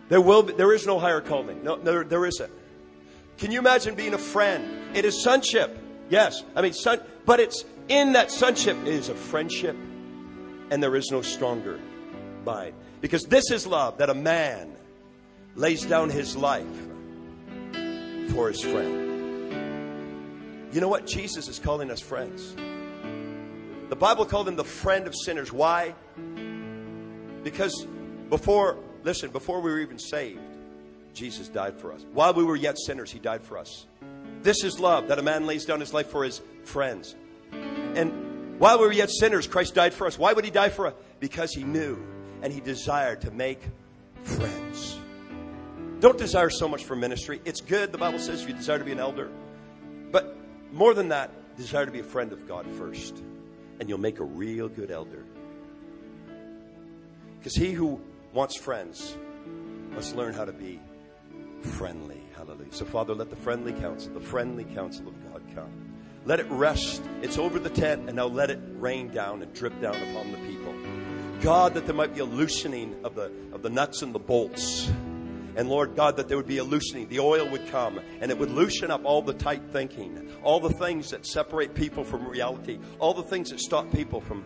There 0.10 0.22
will 0.22 0.44
be, 0.44 0.54
there 0.54 0.74
is 0.74 0.86
no 0.86 1.00
higher 1.00 1.22
calling. 1.22 1.64
No, 1.64 1.78
there, 1.78 2.04
there 2.04 2.26
isn't. 2.26 2.52
Can 3.38 3.52
you 3.52 3.60
imagine 3.60 3.96
being 3.96 4.14
a 4.14 4.20
friend? 4.20 4.96
It 4.98 5.06
is 5.06 5.24
sonship. 5.24 5.78
Yes. 6.10 6.44
I 6.56 6.62
mean, 6.62 6.74
son, 6.74 7.00
but 7.26 7.40
it's 7.40 7.64
in 7.88 8.14
that 8.14 8.32
sonship 8.32 8.86
is 8.86 9.10
a 9.10 9.16
friendship, 9.16 9.76
and 10.72 10.84
there 10.84 10.96
is 10.96 11.10
no 11.12 11.22
stronger 11.22 11.80
bind. 12.44 12.74
Because 13.02 13.24
this 13.26 13.52
is 13.52 13.66
love 13.66 14.00
that 14.00 14.10
a 14.10 14.14
man 14.14 14.76
lays 15.56 15.86
down 15.86 16.10
his 16.10 16.36
life 16.36 16.66
for 18.32 18.50
his 18.50 18.62
friend. 18.62 19.08
You 20.74 20.82
know 20.82 20.88
what? 20.88 21.08
Jesus 21.08 21.48
is 21.48 21.60
calling 21.60 21.90
us 21.90 22.02
friends. 22.02 22.56
The 23.90 23.96
Bible 23.96 24.26
called 24.26 24.48
him 24.48 24.56
the 24.56 24.64
friend 24.64 25.08
of 25.08 25.16
sinners. 25.16 25.52
Why? 25.52 25.96
Because 27.44 27.86
before, 28.30 28.78
listen, 29.04 29.32
before 29.32 29.62
we 29.62 29.72
were 29.72 29.80
even 29.80 29.98
saved, 29.98 30.40
Jesus 31.14 31.50
died 31.50 31.80
for 31.80 31.92
us. 31.92 32.06
While 32.14 32.34
we 32.34 32.44
were 32.44 32.56
yet 32.56 32.78
sinners, 32.78 33.12
he 33.12 33.20
died 33.20 33.44
for 33.44 33.58
us. 33.58 33.88
This 34.42 34.64
is 34.64 34.80
love, 34.80 35.08
that 35.08 35.20
a 35.20 35.24
man 35.24 35.46
lays 35.46 35.66
down 35.66 35.80
his 35.80 35.94
life 35.94 36.08
for 36.08 36.24
his 36.24 36.42
friends. 36.64 37.16
And 37.52 38.60
while 38.60 38.78
we 38.80 38.86
were 38.86 38.94
yet 38.94 39.10
sinners, 39.10 39.48
Christ 39.48 39.74
died 39.74 39.94
for 39.94 40.06
us. 40.06 40.20
Why 40.20 40.34
would 40.34 40.46
he 40.46 40.52
die 40.52 40.70
for 40.70 40.88
us? 40.88 40.94
Because 41.20 41.52
he 41.52 41.64
knew 41.64 41.98
and 42.42 42.54
he 42.54 42.62
desired 42.62 43.22
to 43.22 43.32
make 43.32 43.60
friends. 44.24 45.00
Don't 46.00 46.18
desire 46.18 46.50
so 46.50 46.68
much 46.68 46.86
for 46.86 46.96
ministry. 46.96 47.42
It's 47.44 47.60
good, 47.60 47.92
the 47.92 47.98
Bible 47.98 48.20
says, 48.20 48.44
if 48.44 48.48
you 48.48 48.54
desire 48.54 48.78
to 48.78 48.86
be 48.86 48.92
an 48.92 49.00
elder. 49.00 49.30
But 50.12 50.38
more 50.72 50.94
than 50.94 51.10
that, 51.10 51.32
desire 51.58 51.86
to 51.86 51.92
be 51.92 52.00
a 52.00 52.04
friend 52.04 52.32
of 52.32 52.48
God 52.48 52.66
first. 52.78 53.22
And 53.80 53.88
you'll 53.88 53.98
make 53.98 54.20
a 54.20 54.24
real 54.24 54.68
good 54.68 54.92
elder. 54.92 55.24
Because 57.38 57.56
he 57.56 57.72
who 57.72 58.02
wants 58.34 58.58
friends 58.58 59.16
must 59.92 60.16
learn 60.16 60.34
how 60.34 60.46
to 60.46 60.52
be 60.52 60.80
friendly. 61.62 62.22
Hallelujah. 62.36 62.72
So, 62.72 62.86
Father, 62.86 63.14
let 63.14 63.30
the 63.30 63.36
friendly 63.36 63.74
counsel, 63.74 64.14
the 64.14 64.20
friendly 64.20 64.66
counsel 64.66 65.08
of 65.08 65.32
God 65.32 65.42
come. 65.56 65.72
Let 66.26 66.40
it 66.40 66.48
rest. 66.50 67.02
It's 67.22 67.38
over 67.38 67.60
the 67.60 67.70
tent, 67.70 68.08
and 68.08 68.16
now 68.16 68.26
let 68.26 68.50
it 68.50 68.60
rain 68.74 69.10
down 69.10 69.42
and 69.42 69.54
drip 69.54 69.80
down 69.82 69.96
upon 69.96 70.32
the 70.32 70.38
people. 70.40 70.74
God, 71.42 71.74
that 71.74 71.86
there 71.86 71.96
might 71.96 72.14
be 72.14 72.20
a 72.20 72.26
loosening 72.26 72.96
of 73.04 73.16
the, 73.16 73.32
of 73.54 73.62
the 73.62 73.70
nuts 73.70 74.02
and 74.02 74.14
the 74.14 74.20
bolts. 74.20 74.92
And 75.56 75.70
Lord 75.70 75.96
God, 75.96 76.18
that 76.18 76.28
there 76.28 76.38
would 76.38 76.48
be 76.48 76.58
a 76.60 76.64
loosening. 76.64 77.08
The 77.08 77.20
oil 77.20 77.48
would 77.50 77.68
come 77.70 78.00
and 78.22 78.32
it 78.32 78.38
would 78.38 78.52
loosen 78.52 78.92
up 78.92 79.02
all 79.04 79.22
the 79.22 79.34
tight 79.34 79.62
thinking, 79.72 80.32
all 80.44 80.60
the 80.60 80.70
things 80.70 81.10
that 81.12 81.26
separate 81.26 81.74
people 81.74 82.04
from 82.04 82.28
reality, 82.28 82.80
all 83.00 83.14
the 83.14 83.24
things 83.24 83.50
that 83.50 83.60
stop 83.60 83.92
people 83.92 84.22
from 84.22 84.46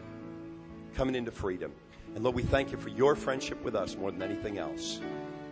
coming 0.96 1.16
into 1.16 1.32
freedom. 1.32 1.72
And 2.16 2.24
Lord, 2.24 2.36
we 2.36 2.44
thank 2.44 2.72
you 2.72 2.78
for 2.78 2.90
your 2.90 3.16
friendship 3.16 3.64
with 3.64 3.76
us 3.76 3.96
more 3.96 4.12
than 4.12 4.22
anything 4.22 4.58
else 4.58 5.00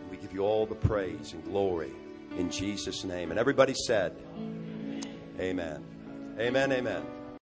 We 0.10 0.18
give 0.18 0.34
you 0.34 0.42
all 0.42 0.66
the 0.66 0.76
praise 0.76 1.34
and 1.34 1.44
glory 1.44 1.92
in 2.38 2.50
Jesus' 2.50 3.04
name. 3.04 3.32
And 3.32 3.40
everybody 3.40 3.74
said, 3.74 4.16
Amen. 5.40 5.84
Amen, 6.40 6.72
amen. 6.72 7.21